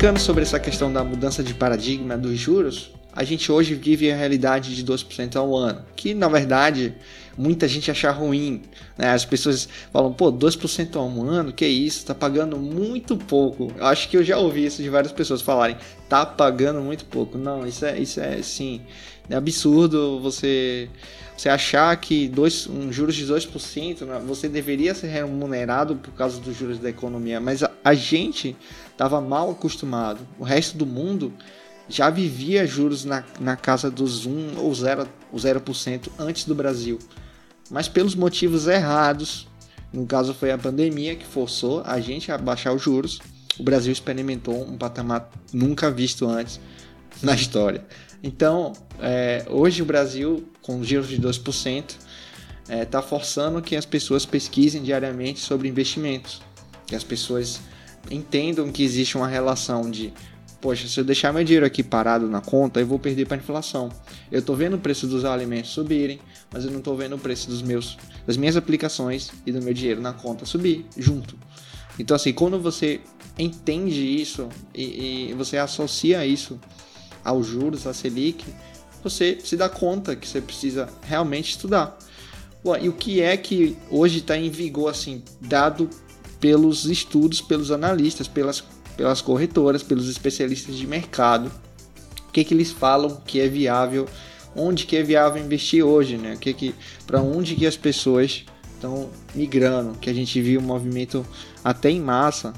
Explicando 0.00 0.18
sobre 0.18 0.42
essa 0.42 0.58
questão 0.58 0.90
da 0.90 1.04
mudança 1.04 1.42
de 1.42 1.52
paradigma 1.52 2.16
dos 2.16 2.38
juros, 2.38 2.90
a 3.12 3.22
gente 3.22 3.52
hoje 3.52 3.74
vive 3.74 4.10
a 4.10 4.16
realidade 4.16 4.74
de 4.74 4.82
2% 4.82 5.36
ao 5.36 5.54
ano, 5.54 5.82
que 5.94 6.14
na 6.14 6.26
verdade 6.26 6.94
muita 7.36 7.68
gente 7.68 7.90
acha 7.90 8.10
ruim. 8.10 8.62
Né? 8.96 9.10
As 9.10 9.26
pessoas 9.26 9.68
falam, 9.92 10.10
pô, 10.10 10.32
2% 10.32 10.96
ao 10.96 11.06
ano, 11.28 11.52
que 11.52 11.66
isso, 11.66 12.06
tá 12.06 12.14
pagando 12.14 12.56
muito 12.56 13.14
pouco. 13.14 13.70
Eu 13.76 13.84
acho 13.84 14.08
que 14.08 14.16
eu 14.16 14.24
já 14.24 14.38
ouvi 14.38 14.64
isso 14.64 14.82
de 14.82 14.88
várias 14.88 15.12
pessoas 15.12 15.42
falarem, 15.42 15.76
tá 16.08 16.24
pagando 16.24 16.80
muito 16.80 17.04
pouco. 17.04 17.36
Não, 17.36 17.66
isso 17.66 17.84
é, 17.84 17.98
isso 17.98 18.20
é 18.20 18.40
sim, 18.40 18.80
é 19.28 19.36
absurdo 19.36 20.18
você, 20.18 20.88
você 21.36 21.50
achar 21.50 21.94
que 21.98 22.26
dois, 22.26 22.66
um 22.66 22.90
juros 22.90 23.14
de 23.14 23.26
2%, 23.26 24.06
né? 24.06 24.18
você 24.26 24.48
deveria 24.48 24.94
ser 24.94 25.08
remunerado 25.08 25.94
por 25.96 26.14
causa 26.14 26.40
dos 26.40 26.56
juros 26.56 26.78
da 26.78 26.88
economia, 26.88 27.38
mas 27.38 27.62
a, 27.62 27.70
a 27.84 27.92
gente 27.92 28.56
estava 29.00 29.18
mal 29.18 29.50
acostumado. 29.50 30.20
O 30.38 30.44
resto 30.44 30.76
do 30.76 30.84
mundo 30.84 31.32
já 31.88 32.10
vivia 32.10 32.66
juros 32.66 33.02
na, 33.02 33.24
na 33.40 33.56
casa 33.56 33.90
dos 33.90 34.26
1 34.26 34.58
ou 34.58 34.70
0%, 34.70 35.06
0 35.38 35.62
antes 36.18 36.44
do 36.44 36.54
Brasil. 36.54 36.98
Mas 37.70 37.88
pelos 37.88 38.14
motivos 38.14 38.66
errados, 38.66 39.48
no 39.90 40.04
caso 40.04 40.34
foi 40.34 40.52
a 40.52 40.58
pandemia 40.58 41.16
que 41.16 41.24
forçou 41.24 41.82
a 41.86 41.98
gente 41.98 42.30
a 42.30 42.36
baixar 42.36 42.74
os 42.74 42.82
juros, 42.82 43.20
o 43.58 43.62
Brasil 43.62 43.90
experimentou 43.90 44.68
um 44.68 44.76
patamar 44.76 45.30
nunca 45.50 45.90
visto 45.90 46.28
antes 46.28 46.60
na 47.22 47.34
história. 47.34 47.82
Então, 48.22 48.74
é, 49.00 49.46
hoje 49.48 49.80
o 49.80 49.86
Brasil, 49.86 50.46
com 50.60 50.84
juros 50.84 51.08
de 51.08 51.18
2%, 51.18 51.84
está 51.84 51.98
é, 52.68 52.84
tá 52.84 53.00
forçando 53.00 53.62
que 53.62 53.74
as 53.76 53.86
pessoas 53.86 54.26
pesquisem 54.26 54.82
diariamente 54.82 55.40
sobre 55.40 55.68
investimentos, 55.68 56.42
que 56.86 56.94
as 56.94 57.02
pessoas 57.02 57.60
entendam 58.10 58.70
que 58.70 58.82
existe 58.82 59.16
uma 59.16 59.26
relação 59.26 59.90
de 59.90 60.12
poxa, 60.60 60.86
se 60.86 61.00
eu 61.00 61.04
deixar 61.04 61.32
meu 61.32 61.42
dinheiro 61.42 61.64
aqui 61.64 61.82
parado 61.82 62.28
na 62.28 62.40
conta, 62.40 62.80
eu 62.80 62.86
vou 62.86 62.98
perder 62.98 63.26
para 63.26 63.36
a 63.36 63.40
inflação. 63.40 63.88
Eu 64.30 64.40
estou 64.40 64.54
vendo 64.54 64.74
o 64.74 64.78
preço 64.78 65.06
dos 65.06 65.24
alimentos 65.24 65.70
subirem, 65.70 66.20
mas 66.52 66.64
eu 66.64 66.70
não 66.70 66.78
estou 66.78 66.96
vendo 66.96 67.16
o 67.16 67.18
preço 67.18 67.48
dos 67.48 67.62
meus, 67.62 67.96
das 68.26 68.36
minhas 68.36 68.56
aplicações 68.56 69.30
e 69.46 69.52
do 69.52 69.62
meu 69.62 69.72
dinheiro 69.72 70.00
na 70.00 70.12
conta 70.12 70.44
subir 70.44 70.84
junto. 70.96 71.36
Então, 71.98 72.14
assim, 72.14 72.32
quando 72.32 72.60
você 72.60 73.00
entende 73.38 74.00
isso 74.00 74.48
e, 74.74 75.30
e 75.30 75.34
você 75.34 75.56
associa 75.56 76.24
isso 76.26 76.60
aos 77.24 77.46
juros, 77.46 77.86
à 77.86 77.94
Selic, 77.94 78.44
você 79.02 79.38
se 79.42 79.56
dá 79.56 79.68
conta 79.68 80.14
que 80.14 80.28
você 80.28 80.40
precisa 80.40 80.88
realmente 81.02 81.50
estudar. 81.50 81.96
e 82.80 82.88
o 82.88 82.92
que 82.92 83.20
é 83.22 83.36
que 83.36 83.76
hoje 83.90 84.18
está 84.18 84.36
em 84.36 84.50
vigor, 84.50 84.90
assim, 84.90 85.22
dado 85.40 85.88
pelos 86.40 86.86
estudos, 86.86 87.40
pelos 87.40 87.70
analistas, 87.70 88.26
pelas 88.26 88.64
pelas 89.00 89.22
corretoras, 89.22 89.82
pelos 89.82 90.10
especialistas 90.10 90.76
de 90.76 90.86
mercado. 90.86 91.50
O 92.28 92.32
que, 92.32 92.44
que 92.44 92.52
eles 92.52 92.70
falam 92.70 93.18
que 93.24 93.40
é 93.40 93.48
viável, 93.48 94.06
onde 94.54 94.84
que 94.84 94.94
é 94.94 95.02
viável 95.02 95.42
investir 95.42 95.82
hoje, 95.82 96.18
né? 96.18 96.34
O 96.34 96.38
que 96.38 96.52
que 96.52 96.74
para 97.06 97.20
onde 97.22 97.56
que 97.56 97.66
as 97.66 97.78
pessoas 97.78 98.44
estão 98.74 99.08
migrando, 99.34 99.98
que 99.98 100.10
a 100.10 100.12
gente 100.12 100.38
viu 100.42 100.60
um 100.60 100.64
movimento 100.64 101.24
até 101.64 101.90
em 101.90 101.98
massa 102.00 102.52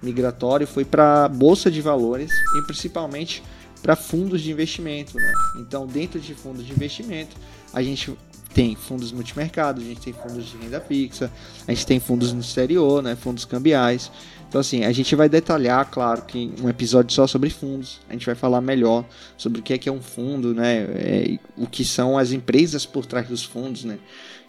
migratório 0.00 0.68
foi 0.68 0.84
para 0.84 1.28
bolsa 1.28 1.68
de 1.68 1.80
valores 1.80 2.30
e 2.56 2.62
principalmente 2.62 3.42
para 3.82 3.96
fundos 3.96 4.40
de 4.40 4.52
investimento, 4.52 5.16
né? 5.16 5.32
Então, 5.60 5.84
dentro 5.84 6.20
de 6.20 6.32
fundos 6.32 6.64
de 6.64 6.70
investimento, 6.70 7.36
a 7.72 7.82
gente 7.82 8.16
tem 8.58 8.74
fundos 8.74 9.12
multimercado, 9.12 9.80
a 9.80 9.84
gente 9.84 10.00
tem 10.00 10.12
fundos 10.12 10.46
de 10.46 10.56
renda 10.56 10.80
fixa, 10.80 11.30
a 11.64 11.72
gente 11.72 11.86
tem 11.86 12.00
fundos 12.00 12.32
no 12.32 12.40
exterior, 12.40 13.00
né? 13.00 13.14
Fundos 13.14 13.44
cambiais. 13.44 14.10
Então, 14.48 14.60
assim, 14.60 14.84
a 14.84 14.90
gente 14.90 15.14
vai 15.14 15.28
detalhar, 15.28 15.88
claro, 15.88 16.22
que 16.22 16.52
um 16.60 16.68
episódio 16.68 17.14
só 17.14 17.24
sobre 17.28 17.50
fundos. 17.50 18.00
A 18.08 18.14
gente 18.14 18.26
vai 18.26 18.34
falar 18.34 18.60
melhor 18.60 19.04
sobre 19.36 19.60
o 19.60 19.62
que 19.62 19.74
é, 19.74 19.78
que 19.78 19.88
é 19.88 19.92
um 19.92 20.02
fundo, 20.02 20.52
né? 20.52 20.78
É, 20.96 21.38
o 21.56 21.68
que 21.68 21.84
são 21.84 22.18
as 22.18 22.32
empresas 22.32 22.84
por 22.84 23.06
trás 23.06 23.28
dos 23.28 23.44
fundos, 23.44 23.84
né? 23.84 23.96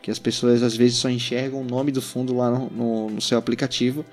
Que 0.01 0.09
as 0.09 0.17
pessoas 0.17 0.63
às 0.63 0.75
vezes 0.75 0.97
só 0.97 1.07
enxergam 1.07 1.61
o 1.61 1.63
nome 1.63 1.91
do 1.91 2.01
fundo 2.01 2.35
lá 2.35 2.49
no, 2.49 2.67
no, 2.71 3.09
no 3.11 3.21
seu 3.21 3.37
aplicativo 3.37 4.03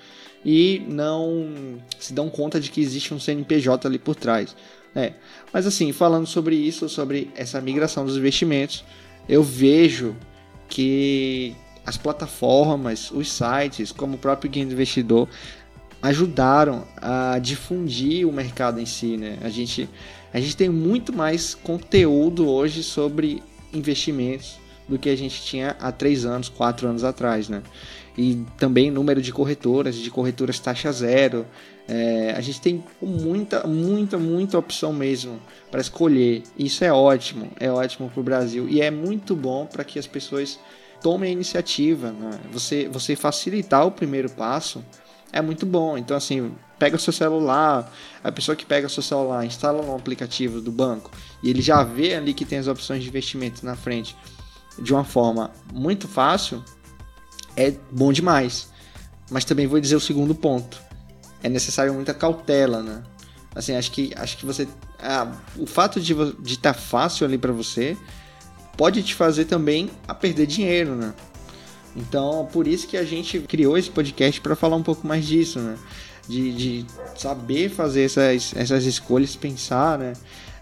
e 0.44 0.84
não 0.90 1.78
se 1.98 2.12
dão 2.12 2.28
conta 2.28 2.60
de 2.60 2.70
que 2.70 2.82
existe 2.82 3.14
um 3.14 3.18
CNPJ 3.18 3.88
ali 3.88 3.98
por 3.98 4.14
trás. 4.14 4.54
É. 4.94 5.14
Mas 5.50 5.66
assim, 5.66 5.90
falando 5.90 6.26
sobre 6.26 6.54
isso, 6.54 6.86
sobre 6.86 7.30
essa 7.34 7.62
migração 7.62 8.04
dos 8.04 8.18
investimentos, 8.18 8.84
eu 9.28 9.42
vejo 9.42 10.14
que 10.68 11.54
as 11.84 11.96
plataformas, 11.96 13.10
os 13.10 13.30
sites, 13.30 13.92
como 13.92 14.16
o 14.16 14.18
próprio 14.18 14.50
Guia 14.50 14.66
do 14.66 14.72
Investidor, 14.72 15.28
ajudaram 16.02 16.84
a 16.96 17.38
difundir 17.38 18.28
o 18.28 18.32
mercado 18.32 18.80
em 18.80 18.86
si, 18.86 19.16
né? 19.16 19.38
A 19.42 19.48
gente, 19.48 19.88
a 20.32 20.40
gente 20.40 20.56
tem 20.56 20.68
muito 20.68 21.12
mais 21.12 21.54
conteúdo 21.54 22.48
hoje 22.48 22.82
sobre 22.82 23.42
investimentos 23.72 24.58
do 24.88 24.98
que 24.98 25.08
a 25.08 25.16
gente 25.16 25.42
tinha 25.42 25.76
há 25.80 25.90
três 25.90 26.24
anos, 26.24 26.48
quatro 26.48 26.88
anos 26.88 27.04
atrás, 27.04 27.48
né? 27.48 27.62
E 28.16 28.44
também 28.56 28.90
número 28.90 29.20
de 29.20 29.32
corretoras, 29.32 29.96
de 29.96 30.10
corretoras 30.10 30.58
taxa 30.58 30.90
zero. 30.92 31.46
É, 31.88 32.34
a 32.36 32.40
gente 32.40 32.60
tem 32.60 32.84
muita, 33.00 33.66
muita, 33.66 34.18
muita 34.18 34.58
opção 34.58 34.92
mesmo 34.92 35.40
para 35.70 35.80
escolher. 35.80 36.42
Isso 36.58 36.84
é 36.84 36.92
ótimo, 36.92 37.50
é 37.60 37.70
ótimo 37.70 38.10
para 38.10 38.20
o 38.20 38.24
Brasil 38.24 38.68
e 38.68 38.80
é 38.80 38.90
muito 38.90 39.36
bom 39.36 39.66
para 39.66 39.84
que 39.84 39.98
as 39.98 40.06
pessoas 40.06 40.58
tomem 41.00 41.30
a 41.30 41.32
iniciativa. 41.32 42.10
Né? 42.10 42.40
Você, 42.52 42.88
você 42.88 43.14
facilitar 43.14 43.86
o 43.86 43.92
primeiro 43.92 44.28
passo 44.30 44.84
é 45.32 45.40
muito 45.40 45.64
bom. 45.64 45.96
Então, 45.96 46.16
assim, 46.16 46.52
pega 46.78 46.96
o 46.96 46.98
seu 46.98 47.12
celular, 47.12 47.92
a 48.22 48.32
pessoa 48.32 48.56
que 48.56 48.66
pega 48.66 48.86
o 48.86 48.90
seu 48.90 49.02
celular, 49.02 49.44
instala 49.44 49.82
no 49.82 49.94
aplicativo 49.94 50.60
do 50.60 50.72
banco 50.72 51.10
e 51.42 51.50
ele 51.50 51.62
já 51.62 51.84
vê 51.84 52.14
ali 52.14 52.34
que 52.34 52.44
tem 52.44 52.58
as 52.58 52.66
opções 52.66 53.02
de 53.02 53.08
investimento 53.08 53.64
na 53.64 53.76
frente 53.76 54.16
de 54.78 54.92
uma 54.92 55.04
forma 55.04 55.50
muito 55.72 56.06
fácil, 56.06 56.62
é 57.56 57.72
bom 57.90 58.12
demais. 58.12 58.68
Mas 59.30 59.44
também 59.44 59.66
vou 59.66 59.80
dizer 59.80 59.96
o 59.96 60.00
segundo 60.00 60.34
ponto. 60.34 60.85
É 61.42 61.48
necessário 61.48 61.92
muita 61.94 62.14
cautela, 62.14 62.82
né? 62.82 63.02
Assim, 63.54 63.74
acho 63.74 63.90
que, 63.90 64.12
acho 64.16 64.36
que 64.36 64.44
você. 64.44 64.68
Ah, 64.98 65.32
o 65.56 65.66
fato 65.66 66.00
de 66.00 66.12
estar 66.52 66.74
tá 66.74 66.78
fácil 66.78 67.26
ali 67.26 67.38
para 67.38 67.52
você 67.52 67.96
pode 68.76 69.02
te 69.02 69.14
fazer 69.14 69.46
também 69.46 69.90
a 70.06 70.14
perder 70.14 70.46
dinheiro, 70.46 70.94
né? 70.94 71.14
Então, 71.96 72.46
por 72.52 72.68
isso 72.68 72.86
que 72.86 72.96
a 72.96 73.04
gente 73.04 73.40
criou 73.40 73.78
esse 73.78 73.90
podcast 73.90 74.38
para 74.42 74.54
falar 74.54 74.76
um 74.76 74.82
pouco 74.82 75.06
mais 75.06 75.26
disso, 75.26 75.58
né? 75.58 75.76
De, 76.28 76.52
de 76.52 76.86
saber 77.16 77.70
fazer 77.70 78.02
essas, 78.02 78.52
essas 78.54 78.84
escolhas, 78.84 79.34
pensar, 79.34 79.98
né? 79.98 80.12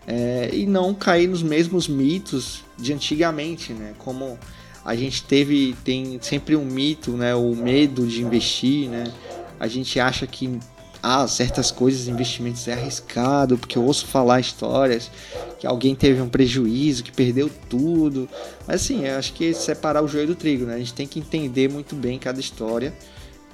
É, 0.06 0.50
e 0.52 0.66
não 0.66 0.94
cair 0.94 1.26
nos 1.26 1.42
mesmos 1.42 1.88
mitos 1.88 2.62
de 2.78 2.92
antigamente, 2.92 3.72
né? 3.72 3.94
Como 3.98 4.38
a 4.84 4.94
gente 4.94 5.24
teve, 5.24 5.74
tem 5.82 6.18
sempre 6.22 6.54
um 6.54 6.64
mito, 6.64 7.12
né? 7.12 7.34
O 7.34 7.56
medo 7.56 8.06
de 8.06 8.22
investir, 8.22 8.88
né? 8.88 9.12
A 9.58 9.66
gente 9.68 9.98
acha 10.00 10.26
que 10.26 10.58
ah, 11.06 11.28
certas 11.28 11.70
coisas, 11.70 12.08
investimentos 12.08 12.66
é 12.66 12.72
arriscado, 12.72 13.58
porque 13.58 13.76
eu 13.76 13.84
ouço 13.84 14.06
falar 14.06 14.40
histórias 14.40 15.10
que 15.58 15.66
alguém 15.66 15.94
teve 15.94 16.18
um 16.22 16.30
prejuízo, 16.30 17.04
que 17.04 17.12
perdeu 17.12 17.50
tudo. 17.68 18.26
Mas 18.66 18.82
assim, 18.82 19.04
eu 19.04 19.18
acho 19.18 19.34
que 19.34 19.50
é 19.50 19.52
separar 19.52 20.02
o 20.02 20.08
joio 20.08 20.28
do 20.28 20.34
trigo, 20.34 20.64
né? 20.64 20.76
A 20.76 20.78
gente 20.78 20.94
tem 20.94 21.06
que 21.06 21.18
entender 21.18 21.68
muito 21.68 21.94
bem 21.94 22.18
cada 22.18 22.40
história. 22.40 22.94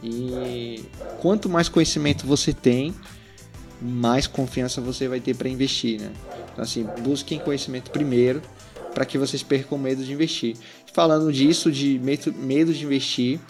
E 0.00 0.84
quanto 1.20 1.48
mais 1.48 1.68
conhecimento 1.68 2.24
você 2.24 2.52
tem, 2.52 2.94
mais 3.82 4.28
confiança 4.28 4.80
você 4.80 5.08
vai 5.08 5.18
ter 5.18 5.34
para 5.34 5.48
investir, 5.48 6.00
né? 6.00 6.12
Então 6.52 6.62
assim, 6.62 6.86
busquem 7.02 7.40
conhecimento 7.40 7.90
primeiro 7.90 8.40
para 8.94 9.04
que 9.04 9.18
vocês 9.18 9.42
percam 9.42 9.76
medo 9.76 10.04
de 10.04 10.12
investir. 10.12 10.56
Falando 10.92 11.32
disso, 11.32 11.70
de 11.72 11.98
medo 11.98 12.72
de 12.72 12.84
investir, 12.84 13.40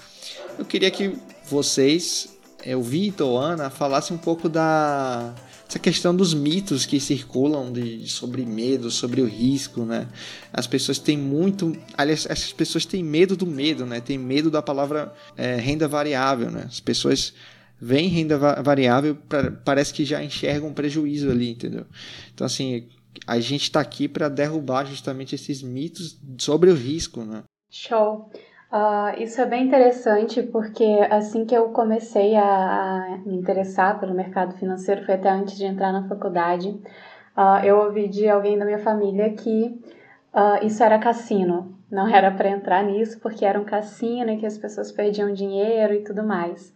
eu 0.58 0.64
queria 0.64 0.90
que 0.90 1.12
vocês 1.50 2.39
o 2.76 2.82
Vitor, 2.82 3.42
Ana, 3.42 3.70
falasse 3.70 4.12
um 4.12 4.18
pouco 4.18 4.48
da 4.48 5.34
essa 5.70 5.78
questão 5.78 6.14
dos 6.14 6.34
mitos 6.34 6.84
que 6.84 6.98
circulam 6.98 7.72
de, 7.72 8.08
sobre 8.08 8.44
medo, 8.44 8.90
sobre 8.90 9.20
o 9.20 9.26
risco, 9.26 9.84
né? 9.84 10.08
As 10.52 10.66
pessoas 10.66 10.98
têm 10.98 11.16
muito, 11.16 11.76
aliás, 11.96 12.26
essas 12.28 12.52
pessoas 12.52 12.84
têm 12.84 13.04
medo 13.04 13.36
do 13.36 13.46
medo, 13.46 13.86
né? 13.86 14.00
Tem 14.00 14.18
medo 14.18 14.50
da 14.50 14.60
palavra 14.60 15.14
é, 15.36 15.54
renda 15.54 15.86
variável, 15.86 16.50
né? 16.50 16.64
As 16.66 16.80
pessoas 16.80 17.32
veem 17.80 18.08
renda 18.08 18.36
variável, 18.36 19.14
pra, 19.14 19.52
parece 19.52 19.94
que 19.94 20.04
já 20.04 20.22
enxergam 20.24 20.70
um 20.70 20.74
prejuízo 20.74 21.30
ali, 21.30 21.50
entendeu? 21.52 21.86
Então 22.34 22.44
assim, 22.44 22.88
a 23.24 23.38
gente 23.38 23.62
está 23.62 23.80
aqui 23.80 24.08
para 24.08 24.28
derrubar 24.28 24.84
justamente 24.86 25.36
esses 25.36 25.62
mitos 25.62 26.18
sobre 26.36 26.68
o 26.68 26.74
risco, 26.74 27.24
né? 27.24 27.44
Show! 27.70 28.28
Uh, 28.72 29.20
isso 29.20 29.40
é 29.40 29.46
bem 29.46 29.66
interessante 29.66 30.44
porque 30.44 30.84
assim 31.10 31.44
que 31.44 31.52
eu 31.52 31.70
comecei 31.70 32.36
a, 32.36 32.44
a, 32.44 33.18
me 33.26 33.34
interessar 33.34 33.98
pelo 33.98 34.14
mercado 34.14 34.54
financeiro, 34.54 35.04
foi 35.04 35.14
até 35.14 35.28
antes 35.28 35.56
de 35.56 35.64
entrar 35.64 35.92
na 35.92 36.06
faculdade, 36.06 36.68
uh, 37.36 37.64
eu 37.64 37.78
ouvi 37.78 38.06
de 38.06 38.28
alguém 38.28 38.56
da 38.56 38.64
minha 38.64 38.78
família 38.78 39.34
que 39.34 39.76
uh, 40.32 40.64
isso 40.64 40.84
era 40.84 41.00
cassino. 41.00 41.76
Não 41.90 42.06
era 42.06 42.30
para 42.30 42.48
entrar 42.48 42.84
nisso 42.84 43.18
porque 43.20 43.44
era 43.44 43.60
um 43.60 43.64
cassino 43.64 44.30
e 44.30 44.36
que 44.36 44.46
as 44.46 44.56
pessoas 44.56 44.92
perdiam 44.92 45.32
dinheiro 45.32 45.92
e 45.92 46.04
tudo 46.04 46.22
mais. 46.22 46.72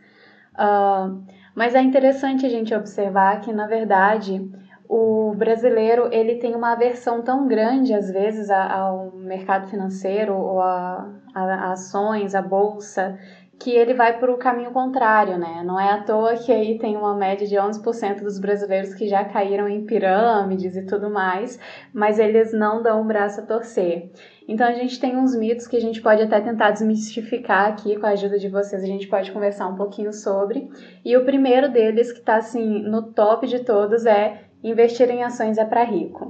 mas 1.54 1.76
é 1.76 1.80
interessante 1.80 2.44
a 2.44 2.48
gente 2.48 2.74
observar 2.74 3.40
que, 3.40 3.52
na 3.52 3.68
verdade, 3.68 4.50
o 4.88 5.34
brasileiro 5.36 6.08
ele 6.12 6.36
tem 6.36 6.54
uma 6.54 6.72
aversão 6.72 7.22
tão 7.22 7.46
grande 7.48 7.94
às 7.94 8.10
vezes 8.10 8.50
ao 8.50 9.12
mercado 9.12 9.68
financeiro 9.68 10.34
ou 10.34 10.60
a, 10.60 11.10
a, 11.34 11.72
ações, 11.72 12.34
a 12.34 12.42
bolsa, 12.42 13.18
que 13.58 13.70
ele 13.70 13.94
vai 13.94 14.18
para 14.18 14.32
o 14.32 14.36
caminho 14.36 14.72
contrário, 14.72 15.38
né? 15.38 15.62
Não 15.64 15.78
é 15.78 15.92
à 15.92 16.02
toa 16.02 16.34
que 16.36 16.52
aí 16.52 16.78
tem 16.78 16.96
uma 16.96 17.14
média 17.14 17.46
de 17.46 17.54
11% 17.54 18.20
dos 18.20 18.38
brasileiros 18.38 18.94
que 18.94 19.08
já 19.08 19.24
caíram 19.24 19.68
em 19.68 19.86
pirâmides 19.86 20.76
e 20.76 20.84
tudo 20.84 21.08
mais, 21.08 21.58
mas 21.92 22.18
eles 22.18 22.52
não 22.52 22.82
dão 22.82 23.00
o 23.00 23.04
braço 23.04 23.40
a 23.40 23.44
torcer. 23.44 24.10
Então 24.46 24.66
a 24.66 24.72
gente 24.72 25.00
tem 25.00 25.16
uns 25.16 25.34
mitos 25.34 25.66
que 25.66 25.76
a 25.76 25.80
gente 25.80 26.02
pode 26.02 26.22
até 26.22 26.40
tentar 26.40 26.72
desmistificar 26.72 27.68
aqui 27.68 27.96
com 27.96 28.06
a 28.06 28.10
ajuda 28.10 28.38
de 28.38 28.48
vocês, 28.48 28.82
a 28.82 28.86
gente 28.86 29.06
pode 29.06 29.32
conversar 29.32 29.68
um 29.68 29.76
pouquinho 29.76 30.12
sobre. 30.12 30.68
E 31.04 31.16
o 31.16 31.24
primeiro 31.24 31.70
deles 31.70 32.12
que 32.12 32.18
está 32.18 32.36
assim 32.36 32.82
no 32.82 33.12
top 33.12 33.46
de 33.46 33.60
todos 33.60 34.04
é 34.04 34.44
investir 34.64 35.10
em 35.10 35.22
ações 35.22 35.58
é 35.58 35.64
para 35.64 35.84
rico. 35.84 36.26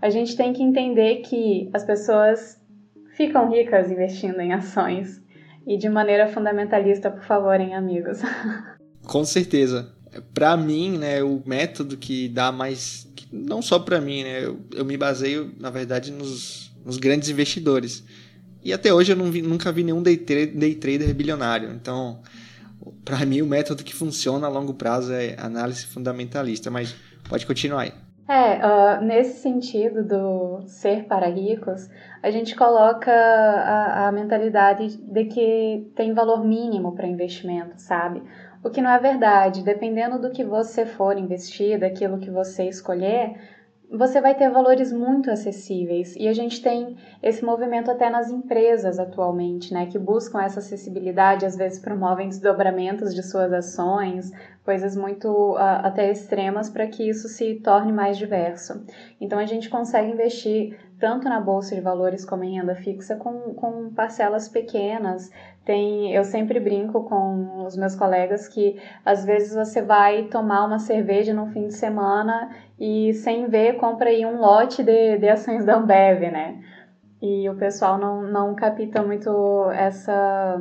A 0.00 0.10
gente 0.10 0.36
tem 0.36 0.52
que 0.52 0.62
entender 0.62 1.16
que 1.16 1.70
as 1.72 1.84
pessoas 1.84 2.60
ficam 3.16 3.50
ricas 3.50 3.90
investindo 3.90 4.40
em 4.40 4.52
ações. 4.52 5.22
E 5.64 5.76
de 5.76 5.88
maneira 5.88 6.26
fundamentalista, 6.26 7.08
por 7.08 7.22
favor, 7.22 7.60
hein, 7.60 7.74
amigos. 7.74 8.18
Com 9.04 9.24
certeza. 9.24 9.92
Para 10.34 10.56
mim, 10.56 10.98
né, 10.98 11.22
o 11.22 11.40
método 11.46 11.96
que 11.96 12.28
dá 12.28 12.50
mais. 12.50 13.08
Não 13.32 13.62
só 13.62 13.78
para 13.78 14.00
mim, 14.00 14.24
né? 14.24 14.44
Eu, 14.44 14.60
eu, 14.74 14.84
me 14.84 14.96
baseio, 14.96 15.54
na 15.58 15.70
verdade, 15.70 16.10
nos, 16.10 16.72
nos 16.84 16.96
grandes 16.96 17.28
investidores. 17.28 18.04
E 18.64 18.72
até 18.72 18.92
hoje 18.92 19.12
eu 19.12 19.24
vi, 19.30 19.40
nunca 19.40 19.72
vi 19.72 19.84
nenhum 19.84 20.02
day, 20.02 20.16
tra 20.16 20.46
day 20.46 20.74
trader 20.74 21.14
bilionário. 21.14 21.70
Então, 21.72 22.20
para 23.04 23.24
mim, 23.24 23.40
o 23.40 23.46
método 23.46 23.84
que 23.84 23.94
funciona 23.94 24.46
a 24.46 24.50
longo 24.50 24.74
prazo 24.74 25.12
é 25.12 25.36
análise 25.38 25.86
fundamentalista. 25.86 26.70
Mas 26.70 26.94
Pode 27.32 27.46
continuar 27.46 27.80
aí. 27.80 27.92
É, 28.28 28.58
uh, 28.58 29.02
nesse 29.02 29.40
sentido 29.40 30.04
do 30.04 30.60
ser 30.66 31.04
para 31.04 31.26
ricos, 31.28 31.88
a 32.22 32.30
gente 32.30 32.54
coloca 32.54 33.10
a, 33.10 34.08
a 34.08 34.12
mentalidade 34.12 34.98
de 34.98 35.24
que 35.24 35.90
tem 35.96 36.12
valor 36.12 36.44
mínimo 36.44 36.94
para 36.94 37.06
investimento, 37.06 37.80
sabe? 37.80 38.22
O 38.62 38.68
que 38.68 38.82
não 38.82 38.90
é 38.90 38.98
verdade. 38.98 39.64
Dependendo 39.64 40.20
do 40.20 40.30
que 40.30 40.44
você 40.44 40.84
for 40.84 41.16
investir, 41.16 41.80
daquilo 41.80 42.18
que 42.18 42.30
você 42.30 42.68
escolher, 42.68 43.34
você 43.92 44.20
vai 44.20 44.34
ter 44.34 44.48
valores 44.50 44.90
muito 44.90 45.30
acessíveis. 45.30 46.16
E 46.16 46.26
a 46.26 46.32
gente 46.32 46.62
tem 46.62 46.96
esse 47.22 47.44
movimento 47.44 47.90
até 47.90 48.08
nas 48.08 48.30
empresas 48.30 48.98
atualmente, 48.98 49.72
né, 49.72 49.86
que 49.86 49.98
buscam 49.98 50.40
essa 50.40 50.60
acessibilidade, 50.60 51.44
às 51.44 51.56
vezes 51.56 51.78
promovem 51.78 52.28
desdobramentos 52.28 53.14
de 53.14 53.22
suas 53.22 53.52
ações, 53.52 54.32
coisas 54.64 54.96
muito 54.96 55.28
uh, 55.52 55.82
até 55.82 56.10
extremas 56.10 56.70
para 56.70 56.86
que 56.86 57.08
isso 57.08 57.28
se 57.28 57.56
torne 57.56 57.92
mais 57.92 58.16
diverso. 58.16 58.84
Então 59.20 59.38
a 59.38 59.46
gente 59.46 59.68
consegue 59.68 60.10
investir 60.10 60.78
tanto 60.98 61.28
na 61.28 61.40
bolsa 61.40 61.74
de 61.74 61.80
valores 61.80 62.24
como 62.24 62.44
em 62.44 62.58
renda 62.58 62.76
fixa 62.76 63.16
com, 63.16 63.54
com 63.54 63.92
parcelas 63.92 64.48
pequenas. 64.48 65.30
Tem, 65.64 66.14
eu 66.14 66.22
sempre 66.22 66.60
brinco 66.60 67.02
com 67.04 67.64
os 67.66 67.76
meus 67.76 67.96
colegas 67.96 68.46
que 68.46 68.80
às 69.04 69.24
vezes 69.24 69.52
você 69.52 69.82
vai 69.82 70.24
tomar 70.24 70.64
uma 70.64 70.78
cerveja 70.78 71.34
no 71.34 71.46
fim 71.48 71.66
de 71.66 71.74
semana 71.74 72.50
e 72.82 73.14
sem 73.14 73.46
ver 73.46 73.74
compra 73.74 74.10
aí 74.10 74.26
um 74.26 74.40
lote 74.40 74.82
de, 74.82 75.16
de 75.16 75.28
ações 75.28 75.64
da 75.64 75.76
Ambev, 75.76 76.22
né? 76.32 76.60
E 77.22 77.48
o 77.48 77.54
pessoal 77.54 77.96
não, 77.96 78.22
não 78.22 78.56
capta 78.56 79.00
muito 79.04 79.70
essa, 79.70 80.60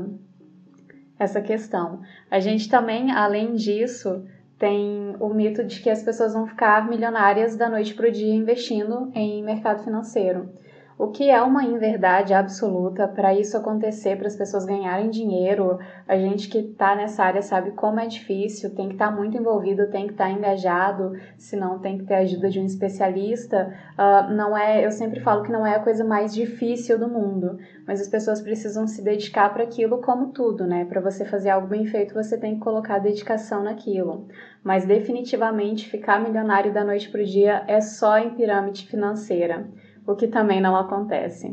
essa 1.17 1.41
questão. 1.41 2.01
A 2.29 2.39
gente 2.39 2.69
também, 2.69 3.11
além 3.11 3.55
disso, 3.55 4.23
tem 4.59 5.15
o 5.19 5.33
mito 5.33 5.63
de 5.63 5.81
que 5.81 5.89
as 5.89 6.03
pessoas 6.03 6.33
vão 6.33 6.45
ficar 6.45 6.87
milionárias 6.87 7.55
da 7.55 7.67
noite 7.67 7.95
para 7.95 8.07
o 8.07 8.11
dia 8.11 8.35
investindo 8.35 9.11
em 9.15 9.43
mercado 9.43 9.83
financeiro. 9.83 10.53
O 11.01 11.07
que 11.07 11.31
é 11.31 11.41
uma 11.41 11.63
inverdade 11.63 12.31
absoluta 12.31 13.07
para 13.07 13.33
isso 13.33 13.57
acontecer, 13.57 14.15
para 14.19 14.27
as 14.27 14.35
pessoas 14.35 14.65
ganharem 14.65 15.09
dinheiro, 15.09 15.79
a 16.07 16.15
gente 16.15 16.47
que 16.47 16.59
está 16.59 16.95
nessa 16.95 17.23
área 17.23 17.41
sabe 17.41 17.71
como 17.71 17.99
é 17.99 18.05
difícil, 18.05 18.75
tem 18.75 18.87
que 18.87 18.93
estar 18.93 19.09
tá 19.09 19.11
muito 19.11 19.35
envolvido, 19.35 19.89
tem 19.89 20.05
que 20.05 20.11
estar 20.11 20.25
tá 20.25 20.29
engajado, 20.29 21.13
senão 21.39 21.79
tem 21.79 21.97
que 21.97 22.03
ter 22.03 22.13
a 22.13 22.19
ajuda 22.19 22.51
de 22.51 22.59
um 22.59 22.67
especialista. 22.67 23.75
Uh, 23.97 24.31
não 24.31 24.55
é, 24.55 24.85
eu 24.85 24.91
sempre 24.91 25.21
falo 25.21 25.41
que 25.41 25.51
não 25.51 25.65
é 25.65 25.75
a 25.75 25.79
coisa 25.79 26.03
mais 26.03 26.35
difícil 26.35 26.99
do 26.99 27.09
mundo, 27.09 27.57
mas 27.87 27.99
as 27.99 28.07
pessoas 28.07 28.39
precisam 28.39 28.85
se 28.85 29.03
dedicar 29.03 29.51
para 29.51 29.63
aquilo 29.63 30.01
como 30.01 30.27
tudo, 30.27 30.67
né? 30.67 30.85
Para 30.85 31.01
você 31.01 31.25
fazer 31.25 31.49
algo 31.49 31.65
bem 31.65 31.83
feito, 31.87 32.13
você 32.13 32.37
tem 32.37 32.53
que 32.53 32.61
colocar 32.61 32.99
dedicação 32.99 33.63
naquilo. 33.63 34.27
Mas 34.63 34.85
definitivamente 34.85 35.89
ficar 35.89 36.21
milionário 36.21 36.71
da 36.71 36.83
noite 36.83 37.09
para 37.09 37.21
o 37.21 37.25
dia 37.25 37.63
é 37.67 37.81
só 37.81 38.19
em 38.19 38.35
pirâmide 38.35 38.85
financeira 38.85 39.65
o 40.05 40.15
que 40.15 40.27
também 40.27 40.61
não 40.61 40.75
acontece. 40.75 41.47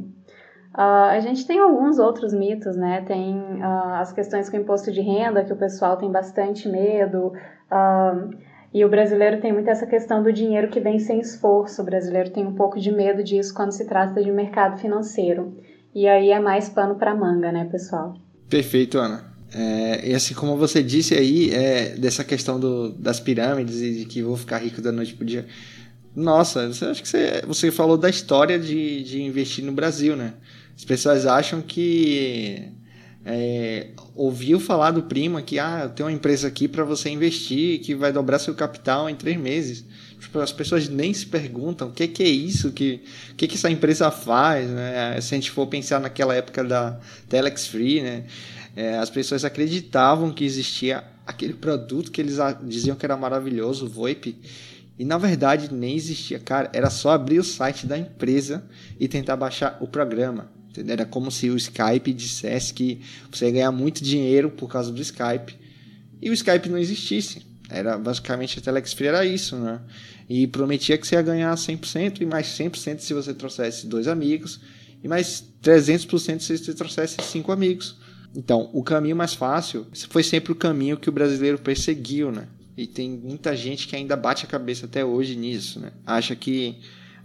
Uh, 0.74 1.10
a 1.10 1.20
gente 1.20 1.46
tem 1.46 1.58
alguns 1.58 1.98
outros 1.98 2.32
mitos, 2.32 2.76
né? 2.76 3.02
Tem 3.06 3.34
uh, 3.36 3.94
as 3.94 4.12
questões 4.12 4.48
com 4.48 4.56
imposto 4.56 4.92
de 4.92 5.00
renda, 5.00 5.44
que 5.44 5.52
o 5.52 5.56
pessoal 5.56 5.96
tem 5.96 6.10
bastante 6.10 6.68
medo. 6.68 7.32
Uh, 7.70 8.30
e 8.72 8.84
o 8.84 8.88
brasileiro 8.88 9.40
tem 9.40 9.52
muito 9.52 9.68
essa 9.70 9.86
questão 9.86 10.22
do 10.22 10.32
dinheiro 10.32 10.68
que 10.68 10.78
vem 10.78 10.98
sem 10.98 11.20
esforço. 11.20 11.80
O 11.80 11.84
brasileiro 11.84 12.30
tem 12.30 12.46
um 12.46 12.54
pouco 12.54 12.78
de 12.78 12.92
medo 12.92 13.24
disso 13.24 13.54
quando 13.54 13.72
se 13.72 13.86
trata 13.86 14.22
de 14.22 14.30
mercado 14.30 14.78
financeiro. 14.78 15.56
E 15.94 16.06
aí 16.06 16.30
é 16.30 16.38
mais 16.38 16.68
pano 16.68 16.94
para 16.96 17.14
manga, 17.14 17.50
né, 17.50 17.66
pessoal? 17.70 18.14
Perfeito, 18.48 18.98
Ana. 18.98 19.24
É, 19.54 20.10
e 20.10 20.14
assim 20.14 20.34
como 20.34 20.56
você 20.56 20.82
disse 20.82 21.14
aí, 21.14 21.50
é, 21.50 21.96
dessa 21.96 22.22
questão 22.22 22.60
do, 22.60 22.92
das 22.92 23.18
pirâmides 23.18 23.80
e 23.80 23.94
de 24.00 24.04
que 24.04 24.22
vou 24.22 24.36
ficar 24.36 24.58
rico 24.58 24.82
da 24.82 24.92
noite 24.92 25.14
pro 25.14 25.24
dia 25.24 25.46
nossa, 26.14 26.66
acho 26.66 27.02
que 27.02 27.08
você, 27.08 27.42
você 27.46 27.70
falou 27.70 27.96
da 27.96 28.08
história 28.08 28.58
de, 28.58 29.02
de 29.02 29.22
investir 29.22 29.64
no 29.64 29.72
Brasil, 29.72 30.16
né? 30.16 30.34
As 30.76 30.84
pessoas 30.84 31.26
acham 31.26 31.60
que 31.60 32.72
é, 33.24 33.88
ouviu 34.14 34.58
falar 34.58 34.92
do 34.92 35.02
primo 35.02 35.42
que 35.42 35.58
ah, 35.58 35.90
tenho 35.94 36.08
uma 36.08 36.14
empresa 36.14 36.48
aqui 36.48 36.66
para 36.66 36.84
você 36.84 37.10
investir 37.10 37.80
que 37.80 37.94
vai 37.94 38.12
dobrar 38.12 38.38
seu 38.38 38.54
capital 38.54 39.10
em 39.10 39.14
três 39.14 39.36
meses. 39.36 39.84
Tipo, 40.18 40.38
as 40.40 40.52
pessoas 40.52 40.88
nem 40.88 41.12
se 41.12 41.26
perguntam 41.26 41.88
o 41.88 41.92
que, 41.92 42.08
que 42.08 42.22
é 42.22 42.28
isso, 42.28 42.72
que, 42.72 43.02
o 43.32 43.34
que, 43.34 43.46
que 43.46 43.54
essa 43.56 43.70
empresa 43.70 44.10
faz, 44.10 44.68
né? 44.70 45.20
Se 45.20 45.34
a 45.34 45.38
gente 45.38 45.50
for 45.50 45.66
pensar 45.66 46.00
naquela 46.00 46.34
época 46.34 46.64
da 46.64 46.98
Telex 47.28 47.66
Free, 47.66 48.02
né? 48.02 48.24
É, 48.74 48.98
as 48.98 49.10
pessoas 49.10 49.44
acreditavam 49.44 50.32
que 50.32 50.44
existia 50.44 51.04
aquele 51.26 51.52
produto 51.52 52.10
que 52.10 52.20
eles 52.20 52.38
diziam 52.62 52.96
que 52.96 53.04
era 53.04 53.16
maravilhoso, 53.16 53.86
o 53.86 53.88
VoIP, 53.88 54.36
e 54.98 55.04
na 55.04 55.16
verdade 55.16 55.72
nem 55.72 55.94
existia, 55.94 56.40
cara. 56.40 56.70
Era 56.72 56.90
só 56.90 57.10
abrir 57.10 57.38
o 57.38 57.44
site 57.44 57.86
da 57.86 57.96
empresa 57.96 58.64
e 58.98 59.06
tentar 59.06 59.36
baixar 59.36 59.78
o 59.80 59.86
programa. 59.86 60.50
Entendeu? 60.70 60.94
Era 60.94 61.06
como 61.06 61.30
se 61.30 61.48
o 61.48 61.56
Skype 61.56 62.12
dissesse 62.12 62.74
que 62.74 63.00
você 63.30 63.46
ia 63.46 63.52
ganhar 63.52 63.72
muito 63.72 64.02
dinheiro 64.02 64.50
por 64.50 64.68
causa 64.68 64.90
do 64.90 65.00
Skype. 65.00 65.56
E 66.20 66.28
o 66.28 66.32
Skype 66.32 66.68
não 66.68 66.78
existisse. 66.78 67.46
Era 67.70 67.96
basicamente 67.96 68.58
a 68.58 68.62
Telex 68.62 68.92
Free 68.92 69.08
era 69.08 69.24
isso, 69.24 69.56
né? 69.56 69.80
E 70.28 70.46
prometia 70.46 70.98
que 70.98 71.06
você 71.06 71.14
ia 71.14 71.22
ganhar 71.22 71.54
100% 71.54 72.20
e 72.20 72.26
mais 72.26 72.46
100% 72.46 72.98
se 72.98 73.14
você 73.14 73.32
trouxesse 73.32 73.86
dois 73.86 74.08
amigos 74.08 74.60
e 75.02 75.06
mais 75.06 75.44
300% 75.62 76.40
se 76.40 76.58
você 76.58 76.74
trouxesse 76.74 77.16
cinco 77.22 77.52
amigos. 77.52 77.96
Então, 78.34 78.68
o 78.72 78.82
caminho 78.82 79.16
mais 79.16 79.34
fácil 79.34 79.86
foi 80.10 80.22
sempre 80.22 80.52
o 80.52 80.56
caminho 80.56 80.96
que 80.96 81.08
o 81.08 81.12
brasileiro 81.12 81.58
perseguiu, 81.58 82.32
né? 82.32 82.48
E 82.78 82.86
tem 82.86 83.10
muita 83.10 83.56
gente 83.56 83.88
que 83.88 83.96
ainda 83.96 84.14
bate 84.14 84.44
a 84.44 84.48
cabeça 84.48 84.86
até 84.86 85.04
hoje 85.04 85.34
nisso, 85.34 85.80
né? 85.80 85.90
Acha 86.06 86.36
que 86.36 86.76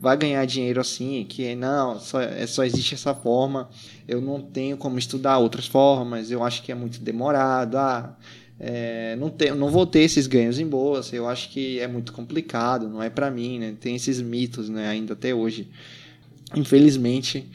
vai 0.02 0.18
ganhar 0.18 0.44
dinheiro 0.46 0.82
assim, 0.82 1.24
que 1.30 1.54
não, 1.54 2.00
só, 2.00 2.20
é, 2.20 2.48
só 2.48 2.64
existe 2.64 2.96
essa 2.96 3.14
forma, 3.14 3.70
eu 4.08 4.20
não 4.20 4.42
tenho 4.42 4.78
como 4.78 4.98
estudar 4.98 5.38
outras 5.38 5.68
formas, 5.68 6.32
eu 6.32 6.44
acho 6.44 6.64
que 6.64 6.72
é 6.72 6.76
muito 6.76 7.00
demorado, 7.00 7.78
ah, 7.78 8.18
é, 8.60 9.16
não, 9.16 9.30
te, 9.30 9.52
não 9.52 9.70
vou 9.70 9.86
ter 9.86 10.00
esses 10.00 10.26
ganhos 10.26 10.58
em 10.58 10.66
bolsa, 10.66 11.16
eu 11.16 11.30
acho 11.30 11.52
que 11.52 11.80
é 11.80 11.88
muito 11.88 12.14
complicado, 12.14 12.90
não 12.90 13.04
é 13.04 13.12
para 13.12 13.30
mim, 13.30 13.60
né? 13.60 13.76
Tem 13.80 13.96
esses 13.96 14.20
mitos, 14.20 14.70
né? 14.70 14.88
Ainda 14.88 15.14
até 15.14 15.36
hoje. 15.36 15.70
Infelizmente, 16.56 17.48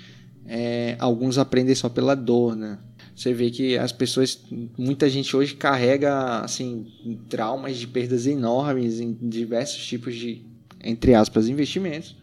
é, 0.46 0.94
alguns 1.00 1.36
aprendem 1.36 1.74
só 1.74 1.88
pela 1.88 2.14
dor, 2.14 2.54
né? 2.54 2.78
Você 3.18 3.34
vê 3.34 3.50
que 3.50 3.76
as 3.76 3.90
pessoas, 3.90 4.40
muita 4.78 5.10
gente 5.10 5.36
hoje 5.36 5.56
carrega 5.56 6.38
assim 6.38 6.86
traumas 7.28 7.76
de 7.76 7.88
perdas 7.88 8.28
enormes 8.28 9.00
em 9.00 9.12
diversos 9.20 9.84
tipos 9.84 10.14
de 10.14 10.46
entre 10.84 11.14
aspas 11.14 11.48
investimentos 11.48 12.14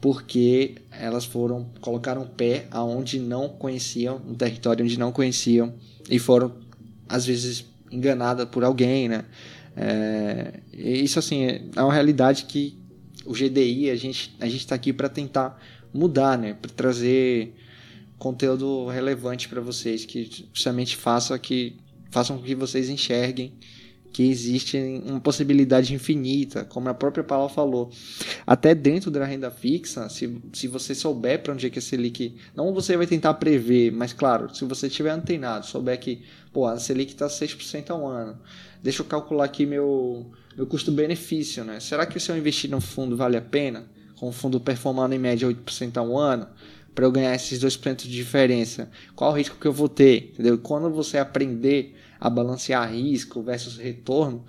porque 0.00 0.76
elas 0.90 1.26
foram 1.26 1.68
colocaram 1.78 2.26
pé 2.26 2.66
aonde 2.70 3.18
não 3.18 3.50
conheciam, 3.50 4.16
um 4.26 4.34
território 4.34 4.82
onde 4.82 4.98
não 4.98 5.12
conheciam 5.12 5.74
e 6.08 6.18
foram 6.18 6.54
às 7.06 7.26
vezes 7.26 7.66
enganadas 7.92 8.48
por 8.48 8.64
alguém, 8.64 9.10
né? 9.10 9.26
É, 9.76 10.60
isso 10.72 11.18
assim 11.18 11.44
é 11.76 11.82
uma 11.82 11.92
realidade 11.92 12.46
que 12.46 12.78
o 13.26 13.32
GDI 13.34 13.90
a 13.90 13.96
gente 13.96 14.34
a 14.40 14.46
gente 14.46 14.60
está 14.60 14.74
aqui 14.74 14.90
para 14.90 15.10
tentar 15.10 15.60
mudar, 15.92 16.38
né? 16.38 16.54
Para 16.54 16.70
trazer 16.70 17.54
conteúdo 18.18 18.86
relevante 18.86 19.48
para 19.48 19.60
vocês 19.60 20.04
que 20.04 20.48
justamente 20.52 20.96
faça 20.96 21.38
que 21.38 21.76
façam 22.10 22.38
com 22.38 22.44
que 22.44 22.54
vocês 22.54 22.88
enxerguem 22.88 23.52
que 24.14 24.22
existe 24.30 24.78
uma 25.04 25.20
possibilidade 25.20 25.92
infinita, 25.92 26.64
como 26.64 26.88
a 26.88 26.94
própria 26.94 27.24
Paula 27.24 27.48
falou. 27.48 27.90
Até 28.46 28.72
dentro 28.72 29.10
da 29.10 29.24
renda 29.24 29.50
fixa, 29.50 30.08
se, 30.08 30.40
se 30.52 30.68
você 30.68 30.94
souber 30.94 31.42
para 31.42 31.52
onde 31.52 31.66
é 31.66 31.70
que 31.70 31.80
a 31.80 31.82
Selic. 31.82 32.36
Não 32.54 32.72
você 32.72 32.96
vai 32.96 33.08
tentar 33.08 33.34
prever, 33.34 33.90
mas 33.90 34.12
claro, 34.12 34.54
se 34.54 34.64
você 34.64 34.86
estiver 34.86 35.10
antenado, 35.10 35.66
souber 35.66 35.98
que 35.98 36.22
pô, 36.52 36.64
a 36.64 36.78
Selic 36.78 37.12
está 37.12 37.26
6% 37.26 37.90
ao 37.90 38.06
ano, 38.06 38.38
deixa 38.80 39.02
eu 39.02 39.06
calcular 39.06 39.46
aqui 39.46 39.66
meu, 39.66 40.30
meu 40.56 40.64
custo-benefício. 40.64 41.64
Né? 41.64 41.80
Será 41.80 42.06
que 42.06 42.20
se 42.20 42.30
eu 42.30 42.38
investir 42.38 42.70
no 42.70 42.80
fundo 42.80 43.16
vale 43.16 43.36
a 43.36 43.42
pena? 43.42 43.84
Com 44.14 44.28
o 44.28 44.32
fundo 44.32 44.60
performando 44.60 45.12
em 45.12 45.18
média 45.18 45.48
8% 45.48 45.96
ao 45.96 46.16
ano? 46.16 46.46
Para 46.94 47.04
eu 47.04 47.12
ganhar 47.12 47.34
esses 47.34 47.62
2% 47.62 48.02
de 48.02 48.10
diferença? 48.10 48.90
Qual 49.14 49.32
o 49.32 49.36
risco 49.36 49.56
que 49.58 49.66
eu 49.66 49.72
vou 49.72 49.88
ter? 49.88 50.30
Entendeu? 50.32 50.58
Quando 50.58 50.90
você 50.90 51.18
aprender 51.18 51.94
a 52.20 52.30
balancear 52.30 52.92
risco 52.92 53.42
versus 53.42 53.76
retorno, 53.76 54.44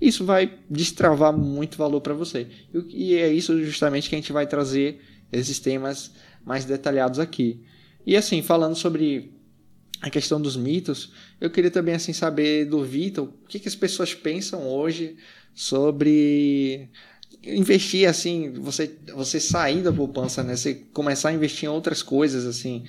isso 0.00 0.24
vai 0.24 0.58
destravar 0.68 1.32
muito 1.32 1.78
valor 1.78 2.00
para 2.00 2.14
você. 2.14 2.48
E 2.88 3.14
é 3.14 3.32
isso 3.32 3.62
justamente 3.64 4.08
que 4.08 4.14
a 4.14 4.18
gente 4.18 4.32
vai 4.32 4.46
trazer 4.46 5.00
esses 5.32 5.58
temas 5.58 6.12
mais 6.44 6.64
detalhados 6.64 7.18
aqui. 7.18 7.62
E 8.06 8.16
assim, 8.16 8.42
falando 8.42 8.74
sobre 8.74 9.32
a 10.00 10.10
questão 10.10 10.40
dos 10.40 10.56
mitos, 10.56 11.12
eu 11.40 11.50
queria 11.50 11.70
também 11.70 11.94
assim 11.94 12.12
saber 12.12 12.66
do 12.66 12.84
Vitor, 12.84 13.24
o 13.24 13.46
que, 13.48 13.58
que 13.58 13.68
as 13.68 13.74
pessoas 13.74 14.14
pensam 14.14 14.66
hoje 14.66 15.16
sobre 15.54 16.88
investir 17.44 18.08
assim, 18.08 18.52
você 18.52 18.96
você 19.14 19.40
sair 19.40 19.82
da 19.82 19.92
poupança, 19.92 20.42
né? 20.42 20.56
Você 20.56 20.74
começar 20.92 21.30
a 21.30 21.32
investir 21.32 21.68
em 21.68 21.72
outras 21.72 22.02
coisas 22.02 22.46
assim. 22.46 22.84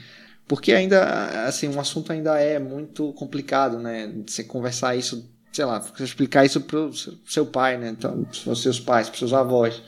Porque 0.48 0.72
ainda 0.72 1.46
assim, 1.46 1.68
um 1.68 1.80
assunto 1.80 2.12
ainda 2.12 2.40
é 2.40 2.58
muito 2.58 3.12
complicado, 3.14 3.80
né? 3.80 4.12
Você 4.26 4.44
conversar 4.44 4.96
isso, 4.96 5.30
sei 5.52 5.66
lá, 5.66 5.84
explicar 6.00 6.46
isso 6.46 6.62
pro 6.62 6.92
seu 7.26 7.46
pai, 7.46 7.78
né? 7.78 7.90
Então, 7.90 8.24
pros 8.44 8.62
seus 8.62 8.80
pais, 8.80 9.10
pros 9.10 9.20
seus 9.20 9.34
avós. 9.34 9.82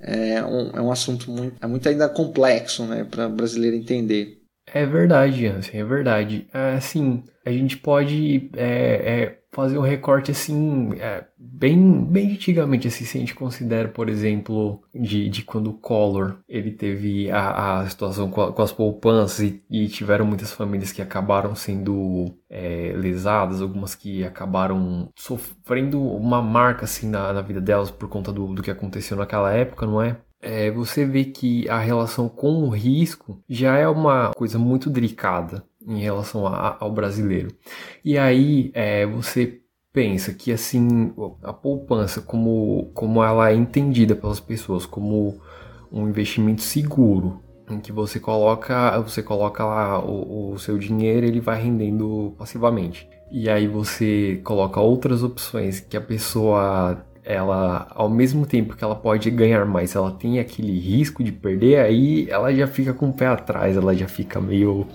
É 0.00 0.44
um, 0.44 0.70
é 0.76 0.82
um 0.82 0.92
assunto 0.92 1.30
muito, 1.30 1.56
é 1.62 1.66
muito 1.66 1.88
ainda 1.88 2.08
complexo, 2.10 2.84
né, 2.84 3.04
para 3.04 3.26
brasileiro 3.26 3.74
entender. 3.74 4.44
É 4.66 4.84
verdade, 4.84 5.42
Jansen, 5.42 5.80
é 5.80 5.84
verdade. 5.84 6.46
É, 6.52 6.74
assim, 6.74 7.22
a 7.44 7.50
gente 7.50 7.76
pode 7.76 8.50
é, 8.54 8.66
é, 8.66 9.38
fazer 9.54 9.78
um 9.78 9.82
recorte 9.82 10.30
assim, 10.30 10.90
é, 10.98 11.24
bem, 11.38 12.04
bem 12.04 12.32
antigamente, 12.32 12.88
assim, 12.88 13.04
se 13.04 13.16
a 13.16 13.20
gente 13.20 13.34
considera, 13.34 13.88
por 13.88 14.08
exemplo, 14.08 14.82
de, 14.94 15.28
de 15.28 15.42
quando 15.42 15.68
o 15.68 15.74
Collor 15.74 16.38
ele 16.48 16.72
teve 16.72 17.30
a, 17.30 17.80
a 17.80 17.88
situação 17.88 18.30
com, 18.30 18.42
a, 18.42 18.52
com 18.52 18.62
as 18.62 18.72
poupanças 18.72 19.40
e, 19.40 19.62
e, 19.70 19.88
tiveram 19.88 20.26
muitas 20.26 20.52
famílias 20.52 20.92
que 20.92 21.00
acabaram 21.00 21.54
sendo 21.54 22.34
é, 22.50 22.92
lesadas, 22.96 23.62
algumas 23.62 23.94
que 23.94 24.24
acabaram 24.24 25.08
sofrendo 25.16 26.02
uma 26.02 26.42
marca 26.42 26.84
assim 26.84 27.08
na, 27.08 27.32
na 27.32 27.40
vida 27.40 27.60
delas 27.60 27.90
por 27.90 28.08
conta 28.08 28.32
do, 28.32 28.52
do 28.52 28.62
que 28.62 28.70
aconteceu 28.70 29.16
naquela 29.16 29.52
época, 29.52 29.86
não 29.86 30.02
é? 30.02 30.16
é, 30.44 30.70
você 30.70 31.06
vê 31.06 31.24
que 31.24 31.66
a 31.68 31.78
relação 31.78 32.28
com 32.28 32.64
o 32.64 32.68
risco 32.68 33.42
já 33.48 33.76
é 33.78 33.88
uma 33.88 34.32
coisa 34.34 34.58
muito 34.58 34.90
delicada 34.90 35.64
em 35.86 36.00
relação 36.00 36.46
a, 36.46 36.76
ao 36.80 36.92
brasileiro. 36.92 37.48
E 38.04 38.18
aí 38.18 38.70
é, 38.74 39.06
você 39.06 39.60
pensa 39.92 40.32
que 40.32 40.52
assim 40.52 41.12
a 41.42 41.52
poupança 41.52 42.20
como, 42.20 42.90
como 42.94 43.22
ela 43.22 43.50
é 43.50 43.54
entendida 43.54 44.16
pelas 44.16 44.40
pessoas 44.40 44.84
como 44.84 45.40
um 45.92 46.08
investimento 46.08 46.62
seguro 46.62 47.40
em 47.70 47.78
que 47.78 47.92
você 47.92 48.18
coloca 48.18 48.98
você 48.98 49.22
coloca 49.22 49.64
lá 49.64 50.04
o, 50.04 50.52
o 50.52 50.58
seu 50.58 50.76
dinheiro 50.78 51.24
ele 51.24 51.38
vai 51.40 51.62
rendendo 51.62 52.34
passivamente 52.36 53.08
e 53.30 53.48
aí 53.48 53.68
você 53.68 54.40
coloca 54.42 54.80
outras 54.80 55.22
opções 55.22 55.78
que 55.78 55.96
a 55.96 56.00
pessoa 56.00 57.04
ela, 57.24 57.86
ao 57.90 58.08
mesmo 58.08 58.46
tempo 58.46 58.76
que 58.76 58.84
ela 58.84 58.94
pode 58.94 59.30
ganhar 59.30 59.64
mais, 59.64 59.94
ela 59.94 60.12
tem 60.12 60.38
aquele 60.38 60.78
risco 60.78 61.24
de 61.24 61.32
perder, 61.32 61.78
aí 61.78 62.28
ela 62.28 62.54
já 62.54 62.66
fica 62.66 62.92
com 62.92 63.08
o 63.08 63.12
pé 63.12 63.26
atrás, 63.26 63.76
ela 63.76 63.94
já 63.94 64.06
fica 64.06 64.40
meio, 64.40 64.86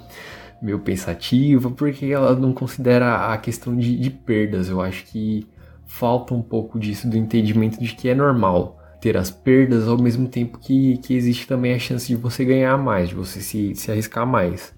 meio 0.62 0.80
pensativa, 0.80 1.70
porque 1.72 2.08
ela 2.08 2.36
não 2.36 2.54
considera 2.54 3.34
a 3.34 3.38
questão 3.38 3.76
de, 3.76 3.98
de 3.98 4.10
perdas. 4.10 4.70
Eu 4.70 4.82
acho 4.82 5.06
que 5.06 5.48
falta 5.86 6.34
um 6.34 6.42
pouco 6.42 6.80
disso, 6.80 7.10
do 7.10 7.18
entendimento 7.18 7.80
de 7.80 7.94
que 7.96 8.10
é 8.10 8.16
normal 8.16 8.78
ter 9.02 9.18
as 9.18 9.32
perdas, 9.32 9.88
ao 9.88 9.98
mesmo 9.98 10.28
tempo 10.28 10.60
que, 10.60 10.98
que 10.98 11.14
existe 11.14 11.48
também 11.48 11.74
a 11.74 11.80
chance 11.80 12.08
de 12.08 12.16
você 12.16 12.44
ganhar 12.44 12.78
mais, 12.78 13.10
de 13.10 13.16
você 13.16 13.40
se, 13.40 13.74
se 13.76 13.92
arriscar 13.92 14.28
mais. 14.28 14.74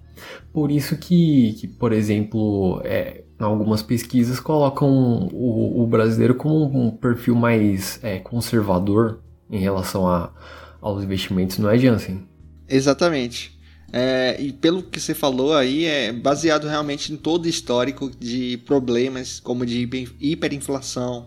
Por 0.52 0.70
isso 0.70 0.96
que, 0.96 1.54
que 1.54 1.66
por 1.66 1.92
exemplo, 1.92 2.80
é, 2.84 3.24
algumas 3.38 3.82
pesquisas 3.82 4.38
colocam 4.38 5.28
o, 5.32 5.82
o 5.82 5.86
brasileiro 5.86 6.34
como 6.34 6.80
um 6.80 6.90
perfil 6.90 7.34
mais 7.34 7.98
é, 8.02 8.18
conservador 8.18 9.20
em 9.50 9.58
relação 9.58 10.06
a, 10.06 10.32
aos 10.80 11.02
investimentos, 11.02 11.58
não 11.58 11.68
é, 11.68 11.76
Jansen? 11.76 12.26
Exatamente. 12.68 13.60
É, 13.92 14.40
e 14.40 14.52
pelo 14.52 14.82
que 14.82 14.98
você 14.98 15.14
falou 15.14 15.54
aí, 15.54 15.84
é 15.84 16.12
baseado 16.12 16.66
realmente 16.66 17.12
em 17.12 17.16
todo 17.16 17.44
o 17.44 17.48
histórico 17.48 18.10
de 18.18 18.56
problemas 18.64 19.38
como 19.38 19.66
de 19.66 19.86
hiperinflação, 20.18 21.26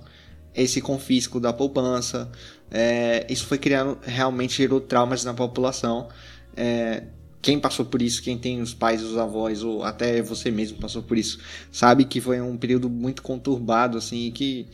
esse 0.53 0.81
confisco 0.81 1.39
da 1.39 1.53
poupança. 1.53 2.31
É, 2.71 3.25
isso 3.29 3.45
foi 3.45 3.59
criando, 3.59 3.99
realmente 4.01 4.57
gerou 4.57 4.81
traumas 4.81 5.23
na 5.23 5.33
população. 5.33 6.09
É, 6.57 7.03
quem 7.39 7.59
passou 7.59 7.85
por 7.85 8.01
isso, 8.01 8.23
quem 8.23 8.35
tem 8.35 8.59
os 8.59 8.73
pais, 8.73 9.03
os 9.03 9.15
avós, 9.15 9.61
ou 9.61 9.83
até 9.83 10.19
você 10.23 10.49
mesmo 10.49 10.79
passou 10.79 11.03
por 11.03 11.15
isso, 11.15 11.37
sabe 11.71 12.03
que 12.03 12.19
foi 12.19 12.41
um 12.41 12.57
período 12.57 12.89
muito 12.89 13.21
conturbado, 13.21 13.99
assim, 13.99 14.31
que 14.31 14.65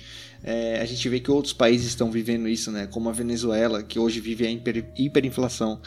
é, 0.44 0.80
a 0.82 0.86
gente 0.86 1.08
vê 1.08 1.20
que 1.20 1.30
outros 1.30 1.54
países 1.54 1.88
estão 1.88 2.12
vivendo 2.12 2.48
isso, 2.48 2.72
né? 2.72 2.88
Como 2.88 3.10
a 3.10 3.12
Venezuela, 3.12 3.84
que 3.84 4.00
hoje 4.00 4.20
vive 4.20 4.46
a 4.46 4.52
hiper, 4.52 4.86
hiperinflação. 4.98 5.80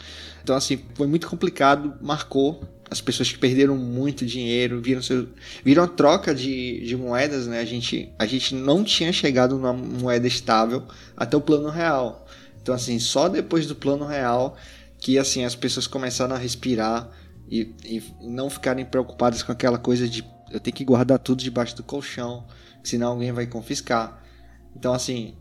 Então, 0.43 0.55
assim, 0.55 0.79
foi 0.93 1.07
muito 1.07 1.27
complicado, 1.27 1.93
marcou 2.01 2.63
as 2.89 3.01
pessoas 3.01 3.31
que 3.31 3.37
perderam 3.37 3.75
muito 3.75 4.25
dinheiro, 4.25 4.79
viram, 4.81 5.01
seu, 5.01 5.27
viram 5.63 5.83
a 5.83 5.87
troca 5.87 6.33
de, 6.33 6.85
de 6.85 6.95
moedas, 6.95 7.47
né? 7.47 7.59
A 7.59 7.65
gente, 7.65 8.09
a 8.17 8.25
gente 8.25 8.55
não 8.55 8.83
tinha 8.83 9.11
chegado 9.11 9.55
numa 9.55 9.73
moeda 9.73 10.27
estável 10.27 10.83
até 11.17 11.35
o 11.35 11.41
plano 11.41 11.69
real. 11.69 12.25
Então, 12.61 12.73
assim, 12.73 12.97
só 12.99 13.27
depois 13.27 13.65
do 13.67 13.75
plano 13.75 14.05
real 14.05 14.55
que 14.97 15.19
assim 15.19 15.43
as 15.43 15.53
pessoas 15.53 15.85
começaram 15.85 16.35
a 16.35 16.37
respirar 16.39 17.09
e, 17.47 17.71
e 17.83 18.03
não 18.21 18.49
ficarem 18.49 18.83
preocupadas 18.83 19.43
com 19.43 19.51
aquela 19.51 19.77
coisa 19.77 20.07
de 20.07 20.25
eu 20.49 20.59
tenho 20.59 20.75
que 20.75 20.83
guardar 20.83 21.19
tudo 21.19 21.43
debaixo 21.43 21.75
do 21.75 21.83
colchão, 21.83 22.45
senão 22.83 23.09
alguém 23.11 23.31
vai 23.31 23.45
confiscar. 23.45 24.23
Então 24.75 24.93
assim, 24.93 25.33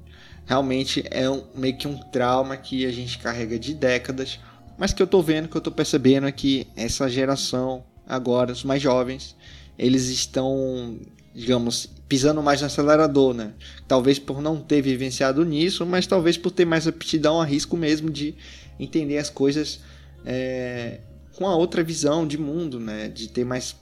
realmente 0.47 1.05
é 1.11 1.29
um, 1.29 1.43
meio 1.55 1.77
que 1.77 1.89
um 1.89 1.97
trauma 1.97 2.57
que 2.57 2.87
a 2.87 2.93
gente 2.93 3.19
carrega 3.19 3.59
de 3.59 3.75
décadas, 3.75 4.39
mas 4.79 4.93
que 4.93 5.03
eu 5.03 5.07
tô 5.07 5.23
vendo, 5.23 5.49
que 5.49 5.57
eu 5.57 5.61
tô 5.61 5.71
percebendo 5.71 6.27
é 6.27 6.33
que 6.33 6.67
essa 6.77 7.09
geração 7.09 7.85
agora, 8.07 8.53
os 8.53 8.65
mais 8.65 8.83
jovens, 8.83 9.37
eles 9.79 10.09
estão, 10.09 10.99
digamos, 11.35 11.89
pisando 12.09 12.43
mais 12.43 12.61
no 12.61 12.67
acelerador, 12.67 13.35
né? 13.35 13.53
Talvez 13.89 14.19
por 14.19 14.43
não 14.43 14.61
ter 14.61 14.83
vivenciado 14.83 15.45
nisso, 15.45 15.87
mas 15.87 16.07
talvez 16.07 16.37
por 16.37 16.51
ter 16.51 16.65
mais 16.65 16.87
aptidão 16.87 17.41
a 17.41 17.45
risco 17.45 17.77
mesmo 17.77 18.11
de 18.11 18.35
entender 18.79 19.19
as 19.19 19.31
coisas 19.31 19.81
é, 20.25 21.01
com 21.37 21.47
a 21.47 21.57
outra 21.57 21.83
visão 21.83 22.27
de 22.27 22.39
mundo, 22.39 22.79
né? 22.79 23.09
De 23.09 23.29
ter 23.29 23.45
mais 23.45 23.77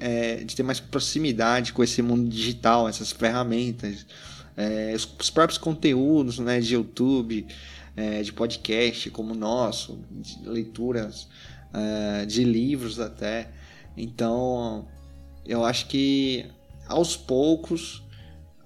é, 0.00 0.36
de 0.44 0.56
ter 0.56 0.62
mais 0.62 0.80
proximidade 0.80 1.72
com 1.72 1.84
esse 1.84 2.00
mundo 2.02 2.28
digital, 2.28 2.88
essas 2.88 3.12
ferramentas, 3.12 4.06
é, 4.56 4.92
os, 4.94 5.08
os, 5.18 5.30
próprios 5.30 5.58
conteúdos, 5.58 6.38
né? 6.38 6.60
De 6.60 6.74
YouTube, 6.74 7.46
é, 7.96 8.22
de 8.22 8.32
podcast 8.32 9.10
como 9.10 9.32
o 9.32 9.36
nosso, 9.36 9.98
de 10.10 10.48
leituras, 10.48 11.28
é, 11.72 12.26
de 12.26 12.44
livros 12.44 13.00
até. 13.00 13.50
Então, 13.96 14.86
eu 15.44 15.64
acho 15.64 15.86
que 15.86 16.46
aos 16.86 17.16
poucos 17.16 18.02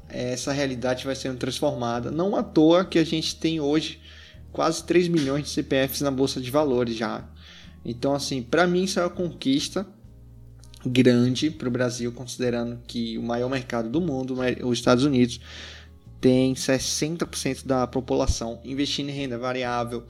essa 0.09 0.53
realidade 0.53 1.05
vai 1.05 1.15
sendo 1.15 1.37
transformada. 1.37 2.11
Não 2.11 2.37
à 2.37 2.43
toa 2.43 2.85
que 2.85 2.99
a 2.99 3.05
gente 3.05 3.37
tem 3.37 3.61
hoje 3.61 4.01
quase 4.53 4.85
3 4.85 5.09
milhões 5.09 5.45
de 5.45 5.51
CPFs 5.51 6.01
na 6.01 6.11
bolsa 6.11 6.41
de 6.41 6.51
valores 6.51 6.97
já. 6.97 7.29
Então, 7.85 8.15
assim, 8.15 8.43
para 8.43 8.67
mim 8.67 8.85
isso 8.85 8.99
é 8.99 9.03
uma 9.03 9.11
conquista 9.11 9.87
grande 10.85 11.51
para 11.51 11.69
o 11.69 11.71
Brasil, 11.71 12.13
considerando 12.13 12.81
que 12.87 13.19
o 13.19 13.23
maior 13.23 13.49
mercado 13.49 13.89
do 13.89 14.01
mundo, 14.01 14.37
os 14.65 14.79
Estados 14.79 15.05
Unidos, 15.05 15.41
tem 16.27 16.55
60% 16.55 17.65
da 17.65 17.87
população 17.87 18.59
investindo 18.65 19.11
em 19.11 19.13
renda 19.13 19.39
variável, 19.39 20.05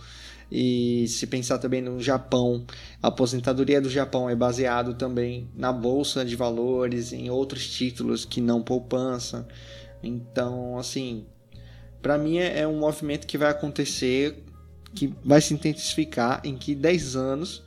E 0.50 1.06
se 1.08 1.26
pensar 1.26 1.58
também 1.58 1.82
no 1.82 2.00
Japão, 2.00 2.64
a 3.02 3.08
aposentadoria 3.08 3.82
do 3.82 3.90
Japão 3.90 4.30
é 4.30 4.34
baseado 4.34 4.94
também 4.94 5.50
na 5.54 5.70
bolsa 5.72 6.24
de 6.24 6.34
valores, 6.34 7.12
em 7.12 7.28
outros 7.28 7.68
títulos 7.68 8.24
que 8.24 8.40
não 8.40 8.62
poupança. 8.62 9.46
Então, 10.02 10.78
assim, 10.78 11.26
para 12.00 12.16
mim 12.16 12.38
é, 12.38 12.60
é 12.60 12.66
um 12.66 12.78
movimento 12.78 13.26
que 13.26 13.36
vai 13.36 13.50
acontecer, 13.50 14.42
que 14.94 15.12
vai 15.22 15.42
se 15.42 15.52
intensificar 15.52 16.40
em 16.44 16.56
que 16.56 16.74
10 16.74 17.14
anos, 17.14 17.62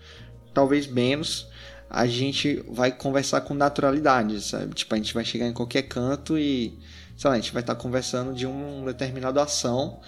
talvez 0.56 0.88
menos, 0.88 1.48
a 1.88 2.08
gente 2.08 2.64
vai 2.68 2.92
conversar 2.92 3.42
com 3.42 3.54
naturalidade, 3.54 4.42
sabe? 4.42 4.74
Tipo, 4.74 4.96
a 4.96 4.98
gente 4.98 5.14
vai 5.14 5.26
chegar 5.26 5.48
em 5.48 5.54
qualquer 5.54 5.84
canto 5.84 6.36
e, 6.38 6.80
sei 7.20 7.30
lá, 7.30 7.36
a 7.36 7.40
gente 7.40 7.52
vai 7.52 7.62
estar 7.62 7.76
conversando 7.76 8.34
de 8.34 8.46
uma 8.46 8.94
determinada 8.94 9.44
ação 9.44 10.00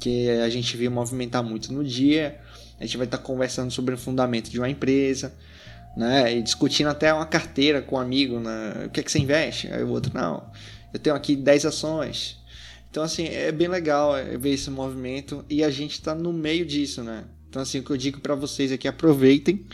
que 0.00 0.30
a 0.30 0.48
gente 0.48 0.74
viu 0.74 0.90
movimentar 0.90 1.44
muito 1.44 1.70
no 1.74 1.84
dia. 1.84 2.40
A 2.80 2.86
gente 2.86 2.96
vai 2.96 3.04
estar 3.04 3.18
conversando 3.18 3.70
sobre 3.70 3.94
o 3.94 3.98
fundamento 3.98 4.48
de 4.48 4.58
uma 4.58 4.68
empresa, 4.68 5.34
né? 5.94 6.34
E 6.34 6.42
discutindo 6.42 6.86
até 6.86 7.12
uma 7.12 7.26
carteira 7.26 7.82
com 7.82 7.96
um 7.96 7.98
amigo, 7.98 8.40
né? 8.40 8.86
O 8.86 8.90
que 8.90 9.00
é 9.00 9.02
que 9.02 9.12
você 9.12 9.18
investe? 9.18 9.70
Aí 9.70 9.82
o 9.82 9.90
outro, 9.90 10.10
não, 10.14 10.50
eu 10.90 10.98
tenho 10.98 11.14
aqui 11.14 11.36
10 11.36 11.66
ações. 11.66 12.38
Então, 12.90 13.02
assim, 13.02 13.26
é 13.26 13.52
bem 13.52 13.68
legal 13.68 14.16
é, 14.16 14.38
ver 14.38 14.54
esse 14.54 14.70
movimento 14.70 15.44
e 15.50 15.62
a 15.62 15.68
gente 15.68 15.92
está 15.92 16.14
no 16.14 16.32
meio 16.32 16.64
disso, 16.64 17.02
né? 17.02 17.24
Então, 17.50 17.60
assim, 17.60 17.80
o 17.80 17.82
que 17.82 17.90
eu 17.90 17.96
digo 17.98 18.20
para 18.20 18.34
vocês 18.34 18.72
é 18.72 18.78
que 18.78 18.88
aproveitem, 18.88 19.66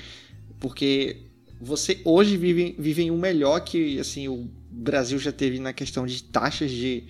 porque 0.59 1.19
você 1.61 2.01
hoje 2.05 2.37
vive, 2.37 2.75
vive 2.77 3.03
em 3.03 3.13
um 3.13 3.19
melhor 3.19 3.61
que, 3.61 4.01
assim, 4.01 4.27
o 4.27 4.51
Brasil 4.73 5.19
já 5.19 5.31
teve 5.31 5.59
na 5.59 5.73
questão 5.73 6.07
de 6.07 6.23
taxas 6.23 6.71
de, 6.71 7.05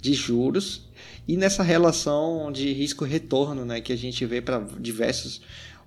de 0.00 0.12
juros 0.12 0.88
e 1.26 1.36
nessa 1.36 1.62
relação 1.62 2.52
de 2.52 2.72
risco-retorno, 2.72 3.64
né, 3.64 3.80
que 3.80 3.92
a 3.92 3.96
gente 3.96 4.24
vê 4.26 4.40
para 4.40 4.60
diversos 4.78 5.40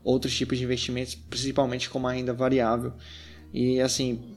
outros 0.04 0.36
tipos 0.36 0.58
de 0.58 0.64
investimentos, 0.64 1.16
principalmente 1.16 1.90
como 1.90 2.08
a 2.08 2.12
renda 2.12 2.34
variável. 2.34 2.94
E 3.54 3.80
assim, 3.80 4.36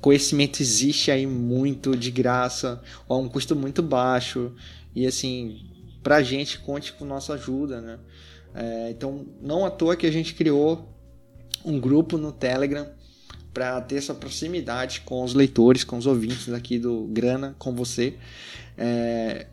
conhecimento 0.00 0.60
existe 0.60 1.10
aí 1.10 1.26
muito 1.26 1.96
de 1.96 2.10
graça, 2.10 2.82
a 3.08 3.16
um 3.16 3.28
custo 3.28 3.54
muito 3.54 3.82
baixo. 3.82 4.54
E 4.94 5.06
assim, 5.06 5.60
pra 6.02 6.22
gente, 6.22 6.58
conte 6.58 6.92
com 6.92 7.04
nossa 7.04 7.34
ajuda, 7.34 7.80
né? 7.80 7.98
É, 8.54 8.90
então, 8.90 9.26
não 9.40 9.64
à 9.64 9.70
toa 9.70 9.96
que 9.96 10.06
a 10.06 10.10
gente 10.10 10.34
criou 10.34 10.88
um 11.64 11.80
grupo 11.80 12.18
no 12.18 12.32
Telegram 12.32 12.86
para 13.52 13.80
ter 13.80 13.96
essa 13.96 14.14
proximidade 14.14 15.02
com 15.02 15.22
os 15.22 15.34
leitores, 15.34 15.84
com 15.84 15.96
os 15.98 16.06
ouvintes 16.06 16.52
aqui 16.52 16.78
do 16.78 17.08
Grana, 17.10 17.54
com 17.58 17.74
você. 17.74 18.14
É, 18.76 19.46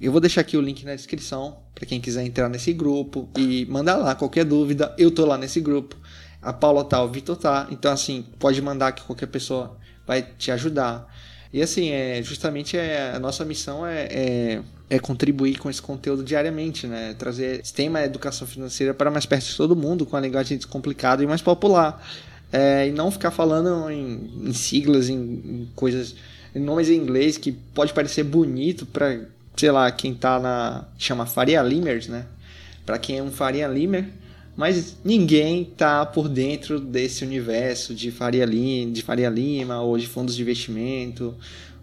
eu 0.00 0.12
vou 0.12 0.20
deixar 0.20 0.42
aqui 0.42 0.56
o 0.56 0.60
link 0.60 0.84
na 0.84 0.94
descrição 0.94 1.58
para 1.74 1.86
quem 1.86 2.00
quiser 2.00 2.24
entrar 2.24 2.48
nesse 2.48 2.72
grupo 2.72 3.28
e 3.36 3.64
mandar 3.66 3.96
lá 3.96 4.14
qualquer 4.14 4.44
dúvida. 4.44 4.94
Eu 4.98 5.10
tô 5.10 5.24
lá 5.24 5.38
nesse 5.38 5.60
grupo. 5.60 5.96
A 6.42 6.52
Paula 6.52 6.84
tá, 6.84 7.02
o 7.02 7.08
Vitor 7.08 7.36
tá. 7.36 7.66
Então, 7.70 7.90
assim, 7.90 8.26
pode 8.38 8.60
mandar 8.60 8.92
que 8.92 9.02
qualquer 9.02 9.26
pessoa 9.26 9.78
vai 10.06 10.22
te 10.22 10.50
ajudar. 10.50 11.08
E 11.52 11.62
assim, 11.62 11.90
é, 11.90 12.20
justamente 12.22 12.76
é, 12.76 13.12
a 13.14 13.18
nossa 13.18 13.44
missão 13.44 13.86
é, 13.86 14.08
é, 14.10 14.62
é, 14.90 14.98
contribuir 14.98 15.56
com 15.56 15.70
esse 15.70 15.80
conteúdo 15.80 16.24
diariamente, 16.24 16.86
né? 16.86 17.14
Trazer 17.14 17.60
esse 17.60 17.72
tema 17.72 18.02
educação 18.02 18.46
financeira 18.46 18.92
para 18.92 19.10
mais 19.10 19.24
perto 19.24 19.46
de 19.46 19.56
todo 19.56 19.76
mundo, 19.76 20.04
com 20.04 20.16
a 20.16 20.20
linguagem 20.20 20.58
descomplicada 20.58 21.22
e 21.22 21.26
mais 21.26 21.40
popular. 21.40 22.04
É, 22.56 22.86
e 22.86 22.92
não 22.92 23.10
ficar 23.10 23.32
falando 23.32 23.90
em, 23.90 24.48
em 24.48 24.52
siglas, 24.52 25.08
em, 25.08 25.16
em, 25.16 25.68
coisas, 25.74 26.14
em 26.54 26.60
nomes 26.60 26.88
em 26.88 26.94
inglês 26.94 27.36
que 27.36 27.50
pode 27.50 27.92
parecer 27.92 28.22
bonito 28.22 28.86
para 28.86 29.18
sei 29.56 29.70
lá, 29.70 29.90
quem 29.90 30.14
tá 30.14 30.38
na. 30.38 30.84
chama 30.98 31.26
Faria 31.26 31.62
Limers, 31.62 32.08
né? 32.08 32.26
Para 32.84 32.98
quem 32.98 33.18
é 33.18 33.22
um 33.22 33.30
Faria 33.30 33.66
Limer, 33.66 34.08
mas 34.56 34.96
ninguém 35.04 35.64
tá 35.64 36.04
por 36.04 36.28
dentro 36.28 36.78
desse 36.78 37.24
universo 37.24 37.94
de 37.94 38.10
Faria, 38.10 38.44
Lima, 38.44 38.92
de 38.92 39.02
Faria 39.02 39.30
Lima 39.30 39.80
ou 39.80 39.96
de 39.96 40.06
fundos 40.06 40.36
de 40.36 40.42
investimento 40.42 41.34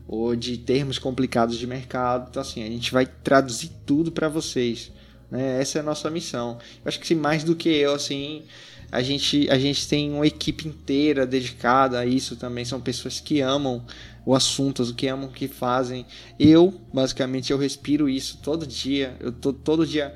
ou 0.08 0.36
de 0.36 0.58
termos 0.58 1.00
complicados 1.00 1.58
de 1.58 1.66
mercado. 1.66 2.28
Então, 2.30 2.42
assim, 2.42 2.64
a 2.64 2.68
gente 2.68 2.92
vai 2.92 3.06
traduzir 3.06 3.72
tudo 3.86 4.12
para 4.12 4.30
vocês. 4.30 4.92
Né? 5.32 5.62
Essa 5.62 5.80
é 5.80 5.82
a 5.82 5.84
nossa 5.84 6.10
missão. 6.10 6.60
Eu 6.84 6.90
acho 6.90 7.00
que 7.00 7.08
se 7.08 7.16
mais 7.16 7.44
do 7.44 7.56
que 7.56 7.70
eu, 7.70 7.94
assim, 7.94 8.44
a 8.92 9.02
gente, 9.02 9.50
a 9.50 9.58
gente 9.58 9.88
tem 9.88 10.12
uma 10.12 10.28
equipe 10.28 10.68
inteira 10.68 11.26
dedicada 11.26 11.98
a 12.00 12.06
isso 12.06 12.36
também. 12.36 12.66
São 12.66 12.82
pessoas 12.82 13.22
que 13.22 13.40
amam 13.40 13.84
o 14.26 14.36
assunto, 14.36 14.94
que 14.94 15.08
amam 15.08 15.30
o 15.30 15.32
que 15.32 15.48
fazem. 15.48 16.06
Eu, 16.38 16.74
basicamente, 16.94 17.52
eu 17.52 17.58
respiro 17.58 18.10
isso 18.10 18.40
todo 18.44 18.68
dia. 18.68 19.16
Eu 19.22 19.32
tô 19.32 19.54
todo 19.54 19.88
dia 19.88 20.14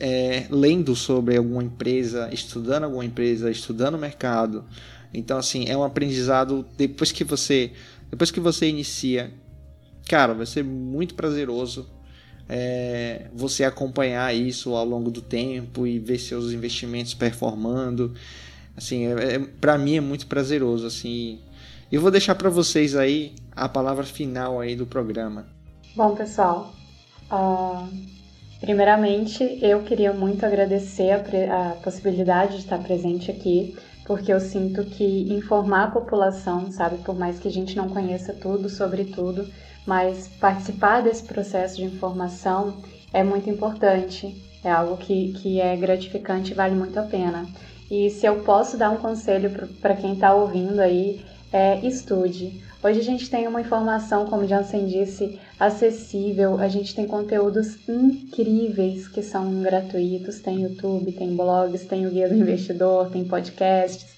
é, 0.00 0.46
lendo 0.50 0.96
sobre 0.96 1.36
alguma 1.36 1.62
empresa, 1.62 2.30
estudando 2.32 2.84
alguma 2.84 3.04
empresa, 3.04 3.50
estudando 3.50 3.96
o 3.96 3.98
mercado. 3.98 4.64
Então, 5.12 5.36
assim, 5.36 5.66
é 5.68 5.76
um 5.76 5.84
aprendizado 5.84 6.66
depois 6.76 7.12
que 7.12 7.24
você 7.24 7.72
depois 8.10 8.32
que 8.32 8.40
você 8.40 8.68
inicia, 8.68 9.32
cara, 10.08 10.34
vai 10.34 10.44
ser 10.44 10.64
muito 10.64 11.14
prazeroso 11.14 11.88
é, 12.52 13.26
você 13.32 13.62
acompanhar 13.62 14.34
isso 14.34 14.74
ao 14.74 14.84
longo 14.84 15.08
do 15.08 15.22
tempo 15.22 15.86
e 15.86 16.00
ver 16.00 16.18
seus 16.18 16.52
investimentos 16.52 17.14
performando. 17.14 18.12
Assim, 18.76 19.06
é, 19.06 19.36
é 19.36 19.38
para 19.38 19.78
mim 19.78 19.96
é 19.96 20.00
muito 20.00 20.26
prazeroso, 20.26 20.84
assim. 20.84 21.38
Eu 21.92 22.00
vou 22.00 22.10
deixar 22.10 22.34
para 22.34 22.50
vocês 22.50 22.96
aí 22.96 23.32
a 23.54 23.68
palavra 23.68 24.04
final 24.04 24.58
aí 24.58 24.74
do 24.74 24.84
programa. 24.84 25.46
Bom, 25.94 26.16
pessoal, 26.16 26.74
uh, 27.30 27.88
primeiramente 28.60 29.58
eu 29.62 29.82
queria 29.84 30.12
muito 30.12 30.44
agradecer 30.44 31.12
a, 31.12 31.70
a 31.70 31.74
possibilidade 31.76 32.54
de 32.54 32.62
estar 32.62 32.78
presente 32.78 33.30
aqui 33.30 33.76
porque 34.10 34.32
eu 34.32 34.40
sinto 34.40 34.84
que 34.84 35.32
informar 35.32 35.84
a 35.84 35.90
população, 35.92 36.72
sabe, 36.72 36.96
por 36.98 37.16
mais 37.16 37.38
que 37.38 37.46
a 37.46 37.50
gente 37.50 37.76
não 37.76 37.88
conheça 37.88 38.32
tudo 38.32 38.68
sobre 38.68 39.04
tudo, 39.04 39.48
mas 39.86 40.28
participar 40.40 41.02
desse 41.02 41.22
processo 41.22 41.76
de 41.76 41.84
informação 41.84 42.76
é 43.12 43.22
muito 43.22 43.48
importante, 43.48 44.42
é 44.62 44.70
algo 44.70 44.96
que, 44.96 45.32
que 45.32 45.60
é 45.60 45.76
gratificante 45.76 46.52
e 46.52 46.54
vale 46.54 46.74
muito 46.74 46.98
a 46.98 47.02
pena. 47.02 47.46
E 47.90 48.08
se 48.10 48.26
eu 48.26 48.40
posso 48.40 48.76
dar 48.76 48.90
um 48.90 48.98
conselho 48.98 49.50
para 49.80 49.96
quem 49.96 50.12
está 50.12 50.34
ouvindo 50.34 50.78
aí, 50.80 51.24
é 51.52 51.84
estude. 51.84 52.62
Hoje 52.82 53.00
a 53.00 53.02
gente 53.02 53.28
tem 53.28 53.46
uma 53.46 53.60
informação, 53.60 54.26
como 54.26 54.46
Jansen 54.46 54.86
disse, 54.86 55.38
acessível, 55.58 56.58
a 56.58 56.68
gente 56.68 56.94
tem 56.94 57.06
conteúdos 57.06 57.76
incríveis 57.88 59.06
que 59.08 59.22
são 59.22 59.60
gratuitos, 59.60 60.40
tem 60.40 60.62
YouTube, 60.62 61.12
tem 61.12 61.36
blogs, 61.36 61.84
tem 61.84 62.06
o 62.06 62.10
Guia 62.10 62.28
do 62.28 62.34
Investidor, 62.34 63.10
tem 63.10 63.24
podcasts. 63.24 64.09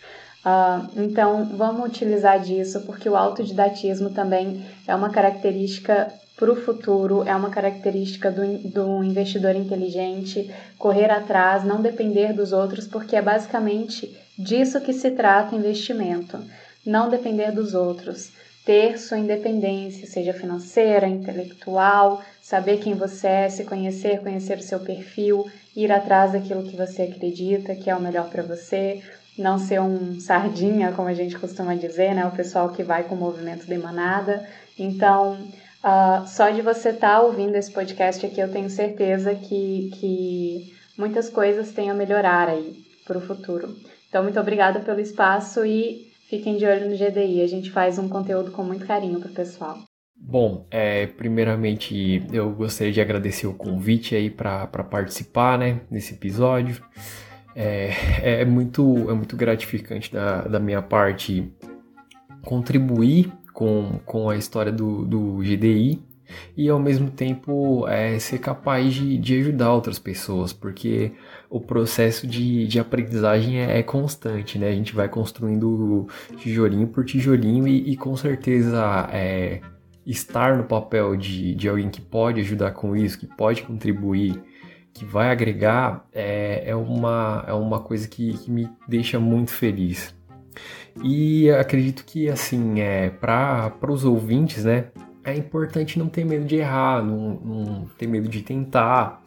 Uh, 0.45 1.01
então 1.01 1.45
vamos 1.57 1.87
utilizar 1.89 2.41
disso, 2.41 2.81
porque 2.81 3.09
o 3.09 3.17
autodidatismo 3.17 4.11
também 4.11 4.67
é 4.87 4.95
uma 4.95 5.11
característica 5.11 6.13
para 6.37 6.51
o 6.51 6.57
futuro, 6.57 7.23
é 7.23 7.35
uma 7.37 7.51
característica 7.51 8.31
do, 8.31 8.59
do 8.69 9.05
investidor 9.05 9.55
inteligente, 9.55 10.53
correr 10.79 11.11
atrás, 11.11 11.63
não 11.63 11.81
depender 11.81 12.33
dos 12.33 12.53
outros, 12.53 12.89
porque 12.89 13.15
é 13.15 13.23
basicamente 13.23 14.19
disso 14.37 14.81
que 14.81 14.93
se 14.93 15.13
trata 15.13 15.55
investimento 15.55 16.39
não 16.85 17.09
depender 17.09 17.53
dos 17.53 17.75
outros, 17.75 18.33
ter 18.65 18.99
sua 18.99 19.19
independência, 19.19 20.07
seja 20.07 20.33
financeira, 20.33 21.07
intelectual, 21.07 22.23
saber 22.41 22.79
quem 22.79 22.95
você 22.95 23.27
é, 23.27 23.49
se 23.49 23.65
conhecer, 23.65 24.21
conhecer 24.21 24.59
o 24.59 24.63
seu 24.63 24.81
perfil, 24.81 25.47
ir 25.75 25.91
atrás 25.91 26.33
daquilo 26.33 26.63
que 26.65 26.77
você 26.77 27.03
acredita 27.03 27.75
que 27.75 27.91
é 27.91 27.95
o 27.95 28.01
melhor 28.01 28.29
para 28.31 28.43
você, 28.43 29.03
não 29.39 29.59
ser 29.59 29.81
um 29.81 30.21
sardinha, 30.21 30.93
como 30.93 31.09
a 31.09 31.15
gente 31.15 31.39
costuma 31.39 31.75
dizer, 31.75 32.15
né? 32.15 32.27
O 32.27 32.37
pessoal 32.37 32.71
que 32.71 32.83
vai 32.83 33.05
com 33.05 33.15
o 33.15 33.19
movimento 33.19 33.67
de 33.67 33.79
manada. 33.79 34.47
Então, 34.79 35.35
uh, 35.85 36.27
só 36.27 36.51
de 36.51 36.63
você 36.63 36.91
estar 36.91 37.17
tá 37.17 37.23
ouvindo 37.23 37.55
esse 37.57 37.71
podcast 37.71 38.25
aqui, 38.25 38.41
eu 38.41 38.53
tenho 38.53 38.69
certeza 38.69 39.35
que, 39.35 39.91
que 39.95 40.75
muitas 40.97 41.29
coisas 41.31 41.73
têm 41.73 41.91
a 41.91 41.95
melhorar 41.95 42.49
aí 42.49 42.77
para 43.07 43.19
o 43.19 43.21
futuro. 43.21 43.75
Então, 44.09 44.23
muito 44.23 44.39
obrigada 44.39 44.81
pelo 44.81 45.01
espaço 45.01 45.65
e 45.65 46.13
Fiquem 46.33 46.57
de 46.57 46.65
olho 46.65 46.89
no 46.89 46.97
GDI, 46.97 47.43
a 47.43 47.47
gente 47.47 47.71
faz 47.71 47.99
um 47.99 48.09
conteúdo 48.09 48.53
com 48.53 48.65
muito 48.65 48.87
carinho 48.87 49.21
para 49.21 49.29
o 49.29 49.35
pessoal. 49.35 49.77
Bom, 50.17 50.67
é, 50.71 51.07
primeiramente 51.07 52.25
eu 52.33 52.51
gostaria 52.53 52.91
de 52.91 53.03
agradecer 53.03 53.47
o 53.47 53.53
convite 53.53 54.17
aí 54.17 54.31
para 54.31 54.67
participar 54.67 55.59
né, 55.59 55.83
nesse 55.91 56.15
episódio. 56.15 56.83
É, 57.55 58.41
é, 58.41 58.45
muito, 58.45 59.11
é 59.11 59.15
muito 59.15 59.37
gratificante 59.37 60.13
da, 60.13 60.43
da 60.43 60.59
minha 60.59 60.81
parte 60.81 61.53
contribuir 62.43 63.31
com, 63.53 64.01
com 64.05 64.31
a 64.31 64.37
história 64.37 64.73
do, 64.73 65.05
do 65.05 65.37
GDI 65.39 66.03
e 66.57 66.69
ao 66.69 66.79
mesmo 66.79 67.11
tempo 67.11 67.87
é, 67.87 68.19
ser 68.19 68.39
capaz 68.39 68.95
de, 68.95 69.19
de 69.19 69.39
ajudar 69.41 69.73
outras 69.73 69.99
pessoas, 69.99 70.53
porque 70.53 71.13
o 71.51 71.61
processo 71.61 72.27
de, 72.27 72.67
de 72.67 72.81
aprendizagem 72.81 73.61
é, 73.61 73.79
é, 73.79 73.83
constante, 73.83 74.59
né? 74.59 74.69
A 74.69 74.73
gente 74.73 74.95
vai 74.95 75.09
construindo 75.09 76.09
tijolinho 76.37 76.87
por 76.87 77.05
tijolinho 77.05 77.69
e, 77.69 77.93
e 77.93 77.97
com 77.97 78.17
certeza 78.17 79.09
é, 79.13 79.61
estar 80.07 80.57
no 80.57 80.65
papel 80.65 81.17
de, 81.17 81.55
de 81.55 81.69
alguém 81.69 81.91
que 81.91 82.01
pode 82.01 82.41
ajudar 82.41 82.73
com 82.73 82.97
isso, 82.97 83.19
que 83.19 83.27
pode 83.27 83.63
contribuir 83.63 84.41
que 84.93 85.05
vai 85.05 85.31
agregar, 85.31 86.07
é, 86.13 86.65
é, 86.67 86.77
uma, 86.77 87.45
é 87.47 87.53
uma 87.53 87.81
coisa 87.81 88.07
que, 88.07 88.37
que 88.39 88.51
me 88.51 88.69
deixa 88.87 89.19
muito 89.19 89.51
feliz. 89.51 90.15
E 91.03 91.51
acredito 91.51 92.05
que, 92.05 92.29
assim, 92.29 92.81
é, 92.81 93.09
para 93.09 93.73
os 93.89 94.05
ouvintes, 94.05 94.65
né, 94.65 94.87
é 95.25 95.35
importante 95.37 95.99
não 95.99 96.09
ter 96.09 96.25
medo 96.25 96.45
de 96.45 96.57
errar, 96.57 97.03
não, 97.03 97.41
não 97.41 97.89
ter 97.97 98.07
medo 98.07 98.29
de 98.29 98.43
tentar, 98.43 99.23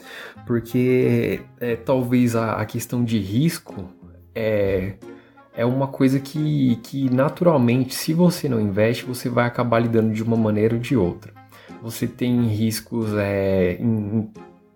porque 0.45 1.41
é, 1.59 1.75
talvez 1.75 2.35
a, 2.35 2.53
a, 2.53 2.65
questão 2.65 3.03
de 3.03 3.17
risco 3.17 3.85
é, 4.33 4.95
é 5.55 5.65
uma 5.65 5.87
coisa 5.87 6.19
que, 6.19 6.75
que 6.83 7.09
naturalmente, 7.09 7.95
se 7.95 8.13
você 8.13 8.49
não 8.49 8.59
investe, 8.59 9.05
você 9.05 9.29
vai 9.29 9.45
acabar 9.45 9.79
lidando 9.79 10.13
de 10.13 10.21
uma 10.21 10.35
maneira 10.35 10.75
ou 10.75 10.81
de 10.81 10.97
outra. 10.97 11.33
Você 11.81 12.07
tem 12.07 12.45
riscos 12.47 13.13
é, 13.15 13.77
em, 13.79 14.29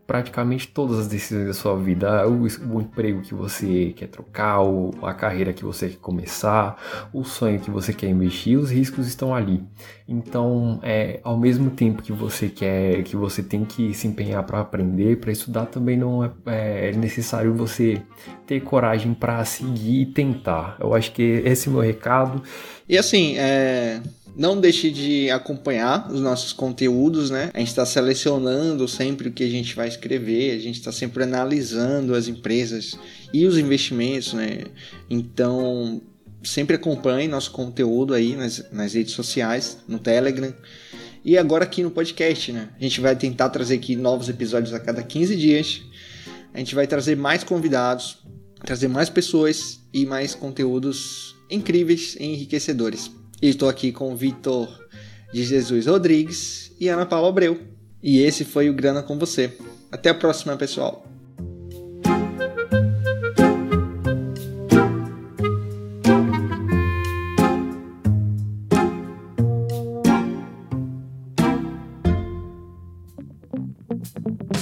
praticamente 0.10 0.68
todas 0.68 0.98
as 0.98 1.08
decisões 1.08 1.46
da 1.46 1.54
sua 1.54 1.78
vida, 1.78 2.28
o, 2.28 2.48
o, 2.74 2.82
emprego 2.82 3.22
que 3.22 3.36
você 3.36 3.94
quer 3.96 4.08
trocar, 4.08 4.60
o, 4.60 4.90
a 5.04 5.14
carreira 5.14 5.54
que 5.54 5.64
você 5.64 5.88
quer 5.88 6.00
começar, 6.00 6.82
o 7.14 7.24
sonho 7.24 7.60
que 7.60 7.70
você 7.70 7.94
quer 7.94 8.08
investir, 8.08 8.58
os 8.58 8.72
riscos 8.72 9.06
estão 9.06 9.36
ali. 9.36 9.64
Então, 10.08 10.80
é, 10.82 11.20
ao 11.24 11.38
mesmo 11.38 11.70
tempo 11.70 12.02
que 12.02 12.12
você 12.12 12.50
quer, 12.50 13.04
que 13.04 13.16
você 13.16 13.44
tem 13.44 13.64
que 13.64 13.94
se 13.94 14.08
empenhar 14.08 14.42
para 14.42 14.62
aprender, 14.62 15.20
para 15.20 15.32
estudar, 15.32 15.68
também 15.68 15.96
não 15.96 16.24
é, 16.26 16.32
é, 16.48 16.92
necessário 16.94 17.54
você 17.54 18.02
ter 18.48 18.62
coragem 18.62 19.14
para 19.14 19.46
seguir 19.46 20.02
e 20.02 20.06
tentar. 20.08 20.76
Eu 20.80 20.96
acho 20.96 21.12
que 21.12 21.22
esse 21.22 21.68
é 21.68 21.70
o 21.70 21.74
meu 21.76 21.84
recado. 21.84 22.42
E 22.88 22.98
assim, 22.98 23.38
é, 23.38 24.02
não 24.40 24.58
deixe 24.58 24.90
de 24.90 25.30
acompanhar 25.30 26.10
os 26.10 26.22
nossos 26.22 26.54
conteúdos, 26.54 27.30
né? 27.30 27.52
A 27.54 27.60
gente 27.60 27.68
está 27.68 27.86
selecionando 27.86 28.88
sempre 28.88 29.28
o 29.28 29.32
que 29.34 29.44
a 29.44 29.50
gente 29.50 29.76
vai 29.76 29.90
escrever, 29.90 30.56
a 30.56 30.60
gente 30.60 30.80
está 30.80 30.94
sempre 30.94 31.24
analisando 31.24 32.16
as 32.16 32.30
empresas 32.30 32.98
e 33.34 33.46
os 33.46 33.58
investimentos, 33.58 34.32
né? 34.32 34.64
Então, 35.10 36.02
sempre 36.42 36.78
acompanhe 36.78 37.28
nosso 37.28 37.52
conteúdo 37.52 38.14
aí 38.14 38.38
nas, 38.38 38.66
nas 38.72 38.94
redes 38.94 39.14
sociais, 39.14 39.80
no 39.86 40.00
Telegram. 40.00 40.54
E 41.26 41.38
agora 41.38 41.66
aqui 41.66 41.84
no 41.84 41.92
podcast, 41.92 42.54
né? 42.54 42.70
A 42.80 42.82
gente 42.82 43.02
vai 43.02 43.18
tentar 43.18 43.50
trazer 43.50 43.76
aqui 43.76 43.98
novos 43.98 44.30
episódios 44.30 44.74
a 44.74 44.80
cada 44.80 45.04
15 45.04 45.36
dias. 45.36 45.82
A 46.54 46.60
gente 46.60 46.74
vai 46.74 46.88
trazer 46.88 47.18
mais 47.18 47.44
convidados, 47.44 48.20
trazer 48.64 48.88
mais 48.88 49.10
pessoas 49.10 49.82
e 49.94 50.06
mais 50.06 50.34
conteúdos 50.34 51.36
incríveis 51.52 52.16
e 52.18 52.24
enriquecedores. 52.24 53.19
Estou 53.42 53.70
aqui 53.70 53.92
com 53.92 54.12
o 54.12 54.16
Vitor 54.16 54.68
de 55.32 55.44
Jesus 55.44 55.88
Rodrigues 55.88 56.72
e 56.80 56.90
Ana 56.90 57.06
Paula 57.06 57.30
Abreu. 57.30 57.60
E 58.04 58.20
esse 58.20 58.44
foi 58.44 58.70
o 58.70 58.74
Grana 58.74 59.02
com 59.02 59.18
você. 59.18 59.58
Até 59.92 60.10
a 60.10 60.14
próxima, 60.14 60.56
pessoal. 60.58 61.06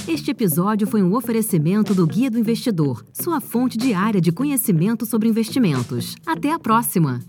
Este 0.06 0.30
episódio 0.30 0.86
foi 0.86 1.02
um 1.02 1.14
oferecimento 1.14 1.94
do 1.94 2.06
Guia 2.06 2.30
do 2.30 2.38
Investidor, 2.38 3.04
sua 3.12 3.40
fonte 3.40 3.76
diária 3.76 4.20
de 4.20 4.30
conhecimento 4.30 5.04
sobre 5.04 5.28
investimentos. 5.28 6.14
Até 6.26 6.52
a 6.52 6.58
próxima! 6.58 7.20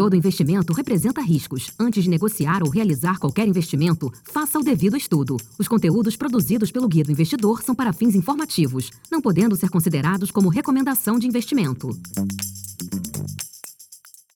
Todo 0.00 0.16
investimento 0.16 0.72
representa 0.72 1.20
riscos. 1.20 1.72
Antes 1.78 2.04
de 2.04 2.08
negociar 2.08 2.62
ou 2.62 2.70
realizar 2.70 3.18
qualquer 3.18 3.46
investimento, 3.46 4.10
faça 4.24 4.58
o 4.58 4.62
devido 4.62 4.96
estudo. 4.96 5.36
Os 5.58 5.68
conteúdos 5.68 6.16
produzidos 6.16 6.72
pelo 6.72 6.88
Guia 6.88 7.04
do 7.04 7.12
Investidor 7.12 7.62
são 7.62 7.74
para 7.74 7.92
fins 7.92 8.14
informativos, 8.14 8.90
não 9.12 9.20
podendo 9.20 9.54
ser 9.56 9.68
considerados 9.68 10.30
como 10.30 10.48
recomendação 10.48 11.18
de 11.18 11.26
investimento. 11.26 11.90